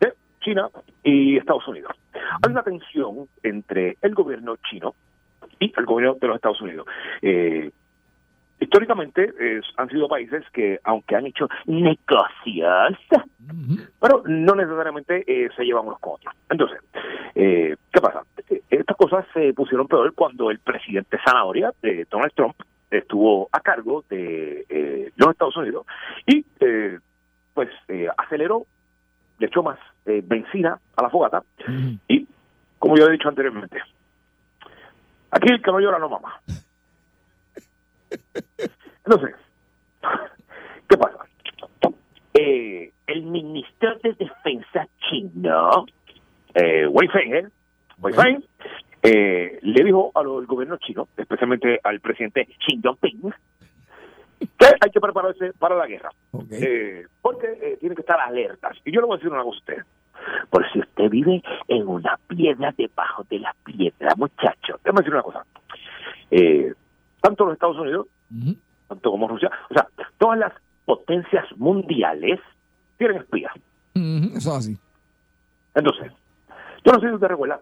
de 0.00 0.14
China 0.40 0.70
y 1.04 1.36
Estados 1.36 1.68
Unidos. 1.68 1.92
Hay 2.14 2.50
una 2.50 2.62
tensión 2.62 3.28
entre 3.42 3.98
el 4.00 4.14
gobierno 4.14 4.56
chino 4.70 4.94
y 5.60 5.72
el 5.76 5.86
gobierno 5.86 6.16
de 6.20 6.26
los 6.26 6.36
Estados 6.36 6.60
Unidos. 6.60 6.86
Eh, 7.22 7.70
históricamente 8.58 9.32
eh, 9.40 9.60
han 9.76 9.88
sido 9.88 10.08
países 10.08 10.44
que, 10.52 10.80
aunque 10.84 11.16
han 11.16 11.26
hecho 11.26 11.48
negocios, 11.66 12.96
pero 14.00 14.22
no 14.26 14.54
necesariamente 14.54 15.24
eh, 15.26 15.48
se 15.56 15.64
llevan 15.64 15.86
unos 15.86 16.00
con 16.00 16.14
otros. 16.14 16.34
Entonces, 16.50 16.80
eh, 17.34 17.76
¿qué 17.92 18.00
pasa? 18.00 18.22
Eh, 18.48 18.62
Estas 18.70 18.96
cosas 18.96 19.24
se 19.32 19.52
pusieron 19.54 19.86
peor 19.86 20.12
cuando 20.14 20.50
el 20.50 20.58
presidente 20.58 21.18
Zanahoria, 21.24 21.72
eh, 21.82 22.04
Donald 22.10 22.32
Trump, 22.34 22.56
estuvo 22.90 23.48
a 23.52 23.60
cargo 23.60 24.04
de 24.10 24.66
eh, 24.68 25.12
los 25.16 25.30
Estados 25.30 25.56
Unidos 25.56 25.86
y, 26.26 26.44
eh, 26.58 26.98
pues, 27.54 27.68
eh, 27.88 28.08
aceleró, 28.16 28.66
le 29.38 29.46
echó 29.46 29.62
más 29.62 29.78
benzina 30.04 30.78
a 30.96 31.02
la 31.02 31.08
fogata 31.08 31.44
y, 32.08 32.26
como 32.78 32.96
yo 32.96 33.06
he 33.06 33.12
dicho 33.12 33.28
anteriormente, 33.28 33.80
aquí 35.30 35.52
el 35.52 35.62
que 35.62 35.70
no 35.70 35.80
llora 35.80 35.98
no 35.98 36.08
mama. 36.08 36.40
Entonces, 39.04 39.36
¿qué 40.88 40.96
pasa? 40.96 41.24
Eh, 42.34 42.92
el 43.06 43.22
ministro 43.22 43.96
de 44.02 44.12
Defensa 44.14 44.86
chino, 45.08 45.86
eh, 46.54 46.86
Wei 46.86 47.08
Feng, 47.08 47.34
¿eh? 47.34 47.48
Wei 47.98 48.14
Feng, 48.14 48.42
eh, 49.02 49.58
le 49.62 49.84
dijo 49.84 50.10
al 50.14 50.46
gobierno 50.46 50.76
chino, 50.78 51.08
especialmente 51.16 51.80
al 51.82 52.00
presidente 52.00 52.46
Xi 52.46 52.80
Jinping, 52.82 53.32
que 54.40 54.66
hay 54.80 54.90
que 54.90 55.00
prepararse 55.00 55.52
para 55.58 55.76
la 55.76 55.86
guerra. 55.86 56.10
Eh, 56.50 57.06
porque 57.20 57.46
eh, 57.60 57.76
tienen 57.78 57.96
que 57.96 58.02
estar 58.02 58.20
alertas. 58.20 58.76
Y 58.84 58.92
yo 58.92 59.00
le 59.00 59.06
voy 59.06 59.14
a 59.14 59.18
decir 59.18 59.32
una 59.32 59.42
cosa 59.42 59.56
a 59.56 59.58
usted. 59.58 59.84
Por 60.48 60.70
si 60.72 60.80
usted 60.80 61.10
vive 61.10 61.42
en 61.68 61.88
una 61.88 62.18
piedra 62.28 62.74
debajo 62.76 63.24
de 63.30 63.38
la 63.40 63.54
piedra, 63.64 64.14
muchacho. 64.16 64.78
Déjame 64.84 65.00
decir 65.00 65.14
una 65.14 65.22
cosa. 65.22 65.44
Eh, 66.30 66.72
tanto 67.20 67.44
los 67.44 67.54
Estados 67.54 67.78
Unidos, 67.78 68.06
tanto 68.88 69.10
como 69.10 69.28
Rusia, 69.28 69.50
o 69.70 69.74
sea, 69.74 69.86
todas 70.18 70.38
las 70.38 70.52
potencias 70.84 71.44
mundiales 71.56 72.40
tienen 72.98 73.18
espías. 73.18 73.52
Eso 73.94 74.36
es 74.36 74.46
así. 74.46 74.78
Entonces, 75.74 76.12
yo 76.84 76.92
no 76.92 77.00
sé 77.00 77.08
si 77.08 77.14
usted 77.14 77.28
recuerda, 77.28 77.60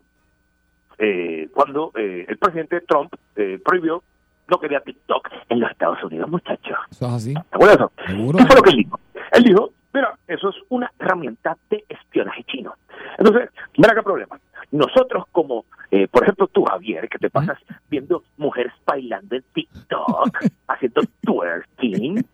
eh, 0.98 1.48
cuando 1.54 1.92
eh, 1.94 2.26
el 2.28 2.38
presidente 2.38 2.80
Trump 2.82 3.12
eh, 3.36 3.61
prohibió, 3.64 4.02
no 4.48 4.59
quería 4.59 4.80
TikTok 4.80 5.28
en 5.48 5.61
los 5.61 5.70
Estados 5.70 6.02
Unidos, 6.02 6.28
muchachos. 6.28 6.78
Eso 6.90 7.06
es 7.06 7.12
así. 7.12 7.34
¿Te 7.34 7.40
acuerdas 7.52 7.78
de 7.78 7.84
eso? 7.84 7.92
Seguro. 8.06 8.38
¿Qué 8.38 8.46
fue 8.46 8.56
lo 8.56 8.62
que 8.62 8.70
él 8.70 8.76
dijo? 8.76 9.00
Él 9.32 9.44
dijo, 9.44 9.72
mira, 9.99 10.16
eso 10.28 10.51
es 10.51 10.57
una 10.68 10.90
herramienta 10.99 11.57
de 11.70 11.84
espionaje 11.88 12.44
chino. 12.44 12.74
Entonces, 13.18 13.51
mira 13.76 13.94
qué 13.94 14.03
problema. 14.03 14.38
Nosotros 14.70 15.24
como, 15.32 15.64
eh, 15.90 16.07
por 16.09 16.22
ejemplo, 16.22 16.46
tú, 16.46 16.64
Javier, 16.64 17.09
que 17.09 17.18
te 17.18 17.30
pasas 17.30 17.59
viendo 17.88 18.22
mujeres 18.36 18.72
bailando 18.86 19.36
en 19.36 19.42
TikTok, 19.53 20.38
haciendo 20.68 21.03
twerking, 21.22 22.24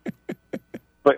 pues, 1.01 1.17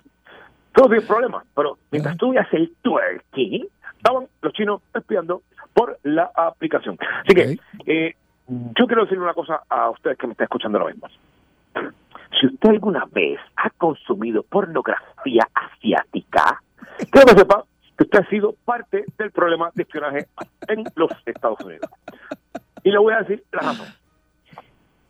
todo 0.73 0.87
tiene 0.87 1.05
problema. 1.05 1.43
Pero 1.53 1.77
mientras 1.91 2.17
tú 2.17 2.29
veías 2.29 2.47
el 2.53 2.73
twerking, 2.81 3.67
estaban 3.97 4.27
los 4.41 4.53
chinos 4.53 4.81
espiando 4.93 5.41
por 5.73 5.99
la 6.03 6.31
aplicación. 6.33 6.97
Así 7.25 7.35
que, 7.35 7.59
eh, 7.85 8.15
yo 8.47 8.87
quiero 8.87 9.03
decirle 9.03 9.23
una 9.23 9.33
cosa 9.33 9.63
a 9.67 9.89
ustedes 9.89 10.17
que 10.17 10.27
me 10.27 10.31
están 10.31 10.45
escuchando 10.45 10.77
ahora 10.77 10.93
mismo. 10.93 11.09
Si 12.39 12.45
usted 12.47 12.69
alguna 12.69 13.05
vez 13.11 13.39
ha 13.55 13.69
consumido 13.71 14.43
pornografía 14.43 15.47
asiática, 15.53 16.61
quiero 17.11 17.27
que 17.27 17.39
sepa 17.39 17.63
que 17.97 18.03
usted 18.03 18.19
ha 18.19 18.29
sido 18.29 18.53
parte 18.65 19.05
del 19.17 19.31
problema 19.31 19.71
de 19.73 19.83
espionaje 19.83 20.27
en 20.67 20.83
los 20.95 21.11
Estados 21.25 21.59
Unidos. 21.61 21.89
Y 22.83 22.91
le 22.91 22.99
voy 22.99 23.13
a 23.13 23.19
decir 23.19 23.43
la 23.51 23.61
razón. 23.61 23.87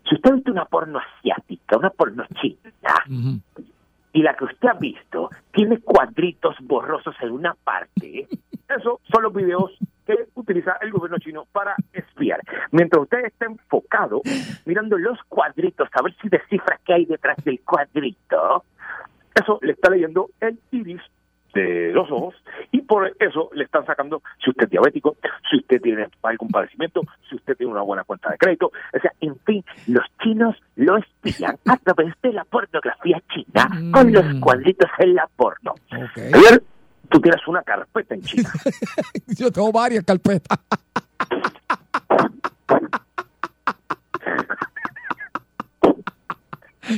Si 0.08 0.16
usted 0.16 0.32
ha 0.32 0.36
visto 0.36 0.52
una 0.52 0.66
porno 0.66 1.00
asiática, 1.00 1.78
una 1.78 1.90
porno 1.90 2.24
china, 2.42 2.94
y 4.14 4.22
la 4.22 4.34
que 4.36 4.46
usted 4.46 4.70
ha 4.70 4.74
visto 4.74 5.30
tiene 5.54 5.80
cuadritos 5.80 6.56
borrosos 6.62 7.16
en 7.22 7.32
una 7.32 7.54
parte, 7.56 8.28
esos 8.70 9.00
son 9.12 9.24
los 9.24 9.34
videos 9.34 9.72
que 10.08 10.30
utiliza 10.36 10.78
el 10.82 10.92
gobierno 10.92 11.20
chino 11.20 11.46
para 11.52 11.76
espiar. 11.94 12.42
Mientras 12.72 13.04
usted 13.04 13.26
está 13.26 13.46
enfocado 13.46 14.22
mirando 14.66 14.98
los 14.98 15.22
cuadritos, 15.28 15.90
a 15.92 16.02
ver 16.02 16.16
si 16.22 16.30
descifra 16.30 16.80
qué 16.86 16.94
hay 16.94 17.06
detrás 17.06 17.38
del 17.44 17.60
cuadrito, 17.62 18.64
eso 19.36 19.60
le 19.62 19.74
está 19.74 19.90
leyendo 19.90 20.30
el 20.40 20.60
iris 20.72 21.02
de 21.54 21.92
los 21.92 22.10
ojos 22.12 22.36
y 22.72 22.82
por 22.82 23.16
eso 23.20 23.50
le 23.54 23.64
están 23.64 23.86
sacando 23.86 24.22
si 24.44 24.50
usted 24.50 24.66
es 24.66 24.70
diabético, 24.70 25.18
si 25.50 25.58
usted 25.58 25.82
tiene 25.82 26.08
algún 26.24 26.50
padecimiento, 26.50 27.02
si 27.30 27.36
usted 27.36 27.56
tiene 27.56 27.72
una 27.72 27.82
buena 27.82 28.04
cuenta 28.04 28.30
de 28.30 28.38
crédito, 28.38 28.68
o 28.68 29.00
sea, 29.00 29.12
en 29.22 29.38
fin, 29.40 29.64
los 29.88 30.06
chinos 30.22 30.56
lo 30.76 30.98
espían 30.98 31.58
a 31.66 31.78
través 31.78 32.14
de 32.22 32.34
la 32.34 32.46
pornografía 32.46 33.22
china 33.34 33.70
con 33.92 34.12
los 34.12 34.26
cuadritos 34.40 34.90
en 35.00 35.16
la 35.16 35.28
porno. 35.36 35.74
Javier, 35.90 36.62
tú 37.10 37.20
tienes 37.22 37.48
una 37.48 37.62
carpeta 37.64 38.16
en 38.16 38.22
China. 38.22 38.52
Yo 39.28 39.52
tengo 39.52 39.72
varias 39.72 40.04
carpetas. 40.04 40.60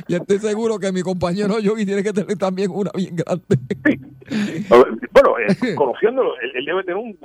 Y 0.08 0.16
estoy 0.16 0.38
seguro 0.40 0.78
que 0.78 0.92
mi 0.92 1.02
compañero 1.02 1.60
Yogi 1.60 1.86
tiene 1.86 2.04
que 2.04 2.14
tener 2.14 2.38
también 2.38 2.70
una 2.72 2.92
bien 2.94 3.16
grande. 3.16 3.58
Bueno, 5.12 5.36
eh, 5.40 5.76
conociéndolo, 5.76 6.40
él, 6.42 6.52
él 6.56 6.66
debe 6.66 6.84
tener 6.84 6.98
un, 6.98 7.18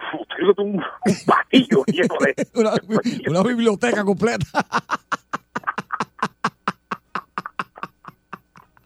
un, 0.56 0.82
pasillo 1.26 1.84
lleno 1.86 2.14
de... 2.20 2.34
Una, 2.54 2.72
una 3.28 3.42
biblioteca 3.42 4.02
completa. 4.04 4.46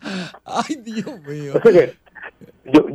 Ay, 0.44 0.76
Dios 0.82 1.20
mío. 1.22 1.54
O 1.56 1.60
sea 1.60 1.72
que, 1.72 1.96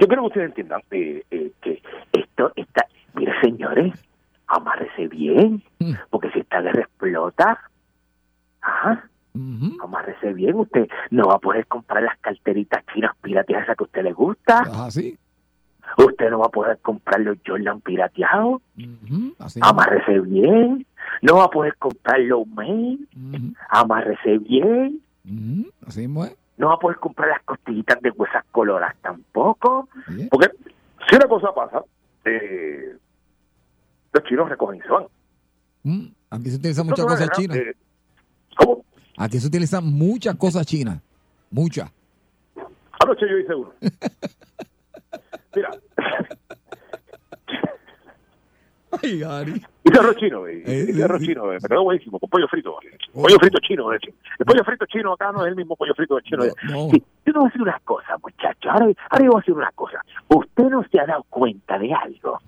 yo, 0.03 0.07
quiero 0.07 0.21
que 0.23 0.27
ustedes 0.27 0.49
entiendan 0.49 0.81
eh, 0.91 1.23
eh, 1.31 1.51
que 1.61 1.81
esto 2.11 2.51
está... 2.55 2.85
Mire, 3.15 3.31
señores, 3.41 3.93
amárrese 4.47 5.07
bien, 5.07 5.63
porque 6.09 6.31
si 6.31 6.39
esta 6.39 6.61
guerra 6.61 6.81
explota, 6.81 7.59
ajá, 8.61 9.07
amárrese 9.81 10.33
bien, 10.33 10.55
usted 10.55 10.87
no 11.11 11.27
va 11.27 11.35
a 11.35 11.39
poder 11.39 11.67
comprar 11.67 12.01
las 12.01 12.17
carteritas 12.19 12.83
chinas 12.93 13.15
pirateadas 13.21 13.65
esas 13.65 13.77
que 13.77 13.83
a 13.83 13.85
usted 13.85 14.03
le 14.03 14.13
gusta. 14.13 14.89
Sí. 14.89 15.17
Usted 15.97 16.31
no 16.31 16.39
va 16.39 16.47
a 16.47 16.49
poder 16.49 16.79
comprar 16.79 17.19
los 17.21 17.37
Jordan 17.45 17.81
pirateados. 17.81 18.61
Así 19.37 19.59
Amárrese 19.61 20.19
bien. 20.21 20.85
No 21.21 21.35
va 21.35 21.45
a 21.45 21.49
poder 21.49 21.75
comprar 21.77 22.19
los 22.21 22.47
main. 22.47 23.07
Amárrese 23.69 24.39
bien. 24.39 25.01
Así 25.85 26.05
es. 26.05 26.42
No 26.63 26.69
va 26.69 26.75
a 26.75 26.79
poder 26.79 26.97
comprar 26.97 27.27
las 27.27 27.41
costillitas 27.43 27.99
de 28.01 28.09
huesas 28.11 28.41
coloradas 28.49 28.95
tampoco. 29.01 29.89
Porque 30.31 30.49
si 31.09 31.15
una 31.17 31.27
cosa 31.27 31.53
pasa, 31.53 31.83
eh, 32.23 32.95
los 34.13 34.23
chinos 34.23 34.47
recogen 34.47 34.79
y 34.79 34.81
se 34.81 34.87
van. 34.87 35.07
Mm, 35.83 36.05
Aquí 36.29 36.49
se 36.49 36.55
utilizan 36.55 36.85
muchas 36.87 37.05
cosas 37.05 37.29
chinas. 37.31 37.57
eh, 37.57 37.75
¿Cómo? 38.55 38.85
Aquí 39.17 39.39
se 39.41 39.47
utilizan 39.47 39.83
muchas 39.85 40.37
cosas 40.37 40.65
chinas. 40.65 41.01
Muchas. 41.51 41.91
Anoche 43.01 43.25
yo 43.29 43.37
hice 43.39 43.55
uno. 43.55 43.73
Mira, 45.55 45.69
Ay, 49.03 49.19
Gary. 49.19 49.65
Hice 49.83 49.99
arroz 49.99 50.15
chino, 50.17 50.47
eh, 50.47 50.85
hice 50.89 51.03
arroz 51.03 51.21
chino, 51.21 51.51
eh, 51.51 51.57
me 51.61 51.67
quedó 51.69 51.83
buenísimo, 51.83 52.19
con 52.19 52.29
pollo 52.29 52.47
frito. 52.47 52.77
eh. 52.83 52.97
Pollo 53.13 53.37
frito 53.39 53.59
chino, 53.59 53.93
hecho. 53.93 54.11
El 54.39 54.45
pollo 54.45 54.63
frito 54.63 54.85
chino 54.85 55.13
acá 55.13 55.31
no 55.31 55.43
es 55.45 55.49
el 55.49 55.55
mismo 55.55 55.75
pollo 55.75 55.93
frito 55.95 56.15
del 56.15 56.23
chino. 56.23 56.43
Sí, 56.43 57.03
yo 57.25 57.33
te 57.33 57.39
voy 57.39 57.43
a 57.43 57.45
decir 57.47 57.61
una 57.61 57.79
cosa, 57.83 58.17
muchacho. 58.21 58.69
Ahora, 58.69 58.85
ahora 59.09 59.25
yo 59.25 59.31
voy 59.31 59.37
a 59.37 59.41
decir 59.41 59.53
una 59.55 59.71
cosa. 59.73 60.01
Usted 60.27 60.63
no 60.65 60.83
se 60.91 60.99
ha 60.99 61.05
dado 61.05 61.23
cuenta 61.29 61.77
de 61.79 61.93
algo. 61.93 62.39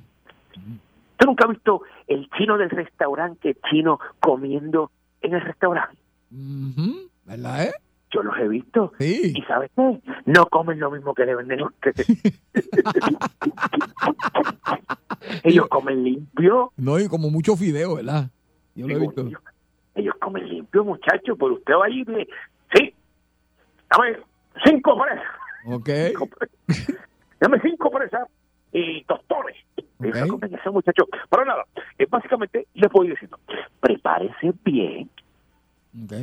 ¿Usted 0.56 1.26
nunca 1.26 1.46
ha 1.46 1.48
visto 1.50 1.82
el 2.08 2.30
chino 2.38 2.58
del 2.58 2.70
restaurante 2.70 3.56
chino 3.70 4.00
comiendo 4.20 4.92
en 5.22 5.34
el 5.34 5.42
restaurante? 5.42 5.98
Ujú, 6.32 7.10
¿Verdad, 7.26 7.64
eh? 7.66 7.74
Yo 8.16 8.24
los 8.24 8.38
he 8.38 8.47
visto. 8.47 8.93
¿Y 8.99 9.41
sabes 9.45 9.70
qué? 9.76 9.99
No 10.26 10.45
comen 10.45 10.80
lo 10.80 10.89
mismo 10.89 11.13
que 11.13 11.26
le 11.26 11.36
venden 11.36 11.59
a 11.59 11.66
ustedes. 11.66 12.07
Ellos 15.43 15.68
comen 15.68 16.01
limpio. 16.01 16.72
No, 16.78 16.97
y 16.97 17.09
como 17.09 17.30
mucho 17.30 17.57
fideo, 17.57 17.95
¿verdad? 17.95 18.30
Yo 18.74 18.88
lo 18.88 18.95
he 18.95 18.99
visto. 18.99 19.28
Ellos 19.95 20.16
comen 20.22 20.47
limpio, 20.47 20.86
muchachos. 20.86 21.36
Pero 21.38 21.55
usted 21.55 21.74
va 21.74 21.88
ahí 21.88 22.01
y 22.01 22.05
dice, 22.05 22.28
sí, 22.74 22.93
dame 23.89 24.18
cinco 24.63 24.97
presas. 24.97 25.26
Ok. 25.68 25.89
Dame 27.41 27.59
cinco 27.61 27.91
presas 27.91 28.30
y 28.72 29.03
tostones. 29.03 29.57
Comen 30.30 30.55
eso, 30.55 30.72
muchachos. 30.72 31.05
Pero 31.30 31.43
nada, 31.43 31.66
eh, 31.97 32.07
básicamente 32.09 32.66
les 32.76 32.89
voy 32.91 33.09
diciendo, 33.09 33.38
prepárese 33.82 34.53
bien, 34.63 35.09
Ok. 36.04 36.14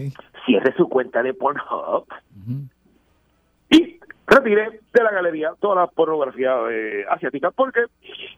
cierre 0.45 0.75
su 0.77 0.89
cuenta 0.89 1.23
de 1.23 1.35
Pornhub 1.35 2.07
y 3.70 3.99
retire 4.27 4.81
de 4.93 5.03
la 5.03 5.12
galería 5.12 5.55
toda 5.61 5.77
la 5.77 5.87
pornografía 5.87 6.55
eh, 6.70 7.05
asiática 7.09 7.51
porque 7.51 7.85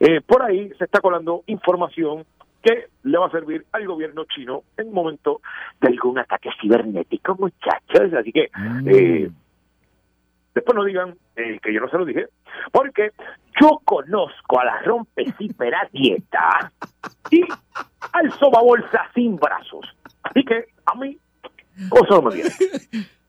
eh, 0.01 0.21
por 0.21 0.43
ahí 0.43 0.71
se 0.79 0.85
está 0.85 1.01
colando 1.01 1.43
información 1.47 2.25
que 2.65 2.87
le 3.03 3.19
va 3.19 3.27
a 3.27 3.31
servir 3.31 3.67
al 3.73 3.87
gobierno 3.87 4.25
chino 4.25 4.63
en 4.79 4.91
momento 4.91 5.43
de 5.81 5.89
algún 5.89 6.19
ataque 6.19 6.49
cibernético, 6.61 7.37
muchachos. 7.39 8.15
Así 8.19 8.33
que 8.33 8.51
eh, 8.87 9.31
después 10.55 10.75
no 10.75 10.85
digan 10.85 11.15
eh, 11.37 11.59
que 11.63 11.75
yo 11.75 11.81
no 11.81 11.91
se 11.91 11.99
lo 11.99 12.07
dije, 12.07 12.27
porque 12.73 13.11
yo 13.61 13.81
conozco 13.85 14.61
a 14.61 14.65
la 14.65 14.81
rompecípera 14.81 15.89
dieta 15.93 16.73
y 17.31 17.43
al 18.13 18.33
soba 18.33 18.63
bolsa 18.63 19.11
sin 19.15 19.37
brazos. 19.37 19.87
Así 20.23 20.43
que 20.43 20.65
a 20.87 20.95
mí, 20.95 21.19
cosa 21.91 22.15
no 22.21 22.23
me. 22.31 22.43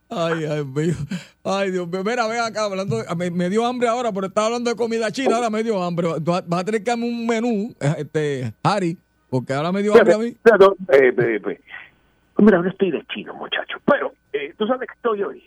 Ay, 0.07 0.45
ay, 0.45 0.63
mío. 0.63 0.93
Ay, 1.43 1.71
Dios 1.71 1.87
mío. 1.87 2.03
Mira, 2.05 2.27
ven 2.27 2.39
acá, 2.39 2.65
hablando, 2.65 2.97
de- 2.97 3.15
me, 3.15 3.31
me 3.31 3.49
dio 3.49 3.65
hambre 3.65 3.87
ahora, 3.87 4.11
pero 4.11 4.27
estaba 4.27 4.47
hablando 4.47 4.69
de 4.69 4.75
comida 4.75 5.11
china, 5.11 5.35
ahora 5.37 5.49
me 5.49 5.63
dio 5.63 5.81
hambre. 5.81 6.07
Vas 6.21 6.43
a 6.51 6.63
tener 6.63 6.83
que 6.83 6.91
darme 6.91 7.05
un 7.05 7.25
menú, 7.25 7.75
eh, 7.79 7.95
este, 7.97 8.53
Harry, 8.63 8.97
porque 9.29 9.53
ahora 9.53 9.71
me 9.71 9.81
dio 9.81 9.93
hambre 9.95 10.13
a 10.13 10.17
mí. 10.19 10.37
Fíjate, 10.43 10.65
eh, 10.93 11.13
eh, 11.17 11.41
eh, 11.47 11.61
Mira, 12.37 12.61
no 12.61 12.69
estoy 12.69 12.91
de 12.91 13.03
chino, 13.13 13.33
muchacho. 13.33 13.77
Pero, 13.85 14.13
eh, 14.33 14.53
¿tú 14.57 14.67
sabes 14.67 14.87
que 14.87 14.93
estoy 14.93 15.23
hoy? 15.23 15.43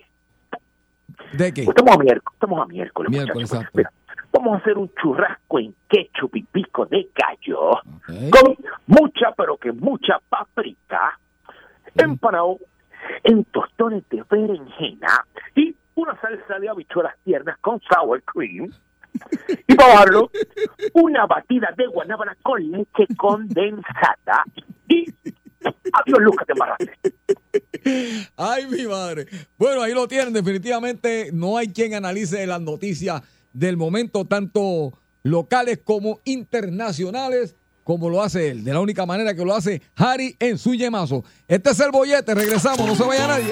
¿De 1.33 1.53
qué? 1.53 1.61
Estamos 1.61 1.95
a 1.95 1.97
miércoles, 1.99 2.33
estamos 2.33 2.61
a 2.61 2.65
miércoles, 2.65 3.11
Miércoles, 3.11 3.35
muchachos. 3.49 3.53
exacto. 3.59 3.77
Mira, 3.77 3.91
vamos 4.33 4.53
a 4.55 4.57
hacer 4.57 4.77
un 4.77 4.91
churrasco 5.01 5.59
en 5.59 5.73
ketchup 5.87 6.35
y 6.35 6.43
pico 6.43 6.85
de 6.85 7.07
gallo 7.15 7.79
con 8.31 8.55
mucha, 8.87 9.31
pero 9.37 9.57
que 9.57 9.71
mucha 9.71 10.19
paprika, 10.27 11.17
empanado 11.95 12.57
en 13.23 13.43
tostones 13.45 14.03
de 14.09 14.23
berenjena 14.29 15.25
y 15.55 15.75
una 15.95 16.19
salsa 16.21 16.59
de 16.59 16.69
habichuelas 16.69 17.15
tiernas 17.23 17.57
con 17.59 17.81
sour 17.81 18.21
cream. 18.23 18.71
Y 19.67 19.75
para 19.75 19.93
bajarlo, 19.93 20.31
una 20.93 21.25
batida 21.25 21.73
de 21.75 21.87
guanábana 21.87 22.37
con 22.43 22.71
leche 22.71 23.07
condensada 23.17 24.43
y 24.87 25.05
Lucas, 26.05 26.45
te 26.45 26.53
embarraste. 26.53 26.91
Ay, 28.37 28.67
mi 28.67 28.85
madre. 28.85 29.25
Bueno, 29.57 29.81
ahí 29.81 29.93
lo 29.93 30.07
tienen. 30.07 30.33
Definitivamente 30.33 31.31
no 31.33 31.57
hay 31.57 31.69
quien 31.69 31.95
analice 31.95 32.45
las 32.45 32.61
noticias 32.61 33.21
del 33.53 33.77
momento, 33.77 34.25
tanto 34.25 34.93
locales 35.23 35.79
como 35.83 36.19
internacionales, 36.23 37.55
como 37.89 38.07
lo 38.07 38.21
hace 38.21 38.49
él. 38.49 38.63
De 38.63 38.71
la 38.71 38.81
única 38.81 39.03
manera 39.07 39.33
que 39.33 39.43
lo 39.43 39.55
hace 39.55 39.81
Harry 39.95 40.35
en 40.39 40.59
su 40.59 40.75
yemazo. 40.75 41.23
Este 41.47 41.71
es 41.71 41.79
el 41.79 41.89
bollete. 41.89 42.35
Regresamos. 42.35 42.85
No 42.85 42.95
se 42.95 43.03
vaya 43.03 43.25
nadie. 43.25 43.51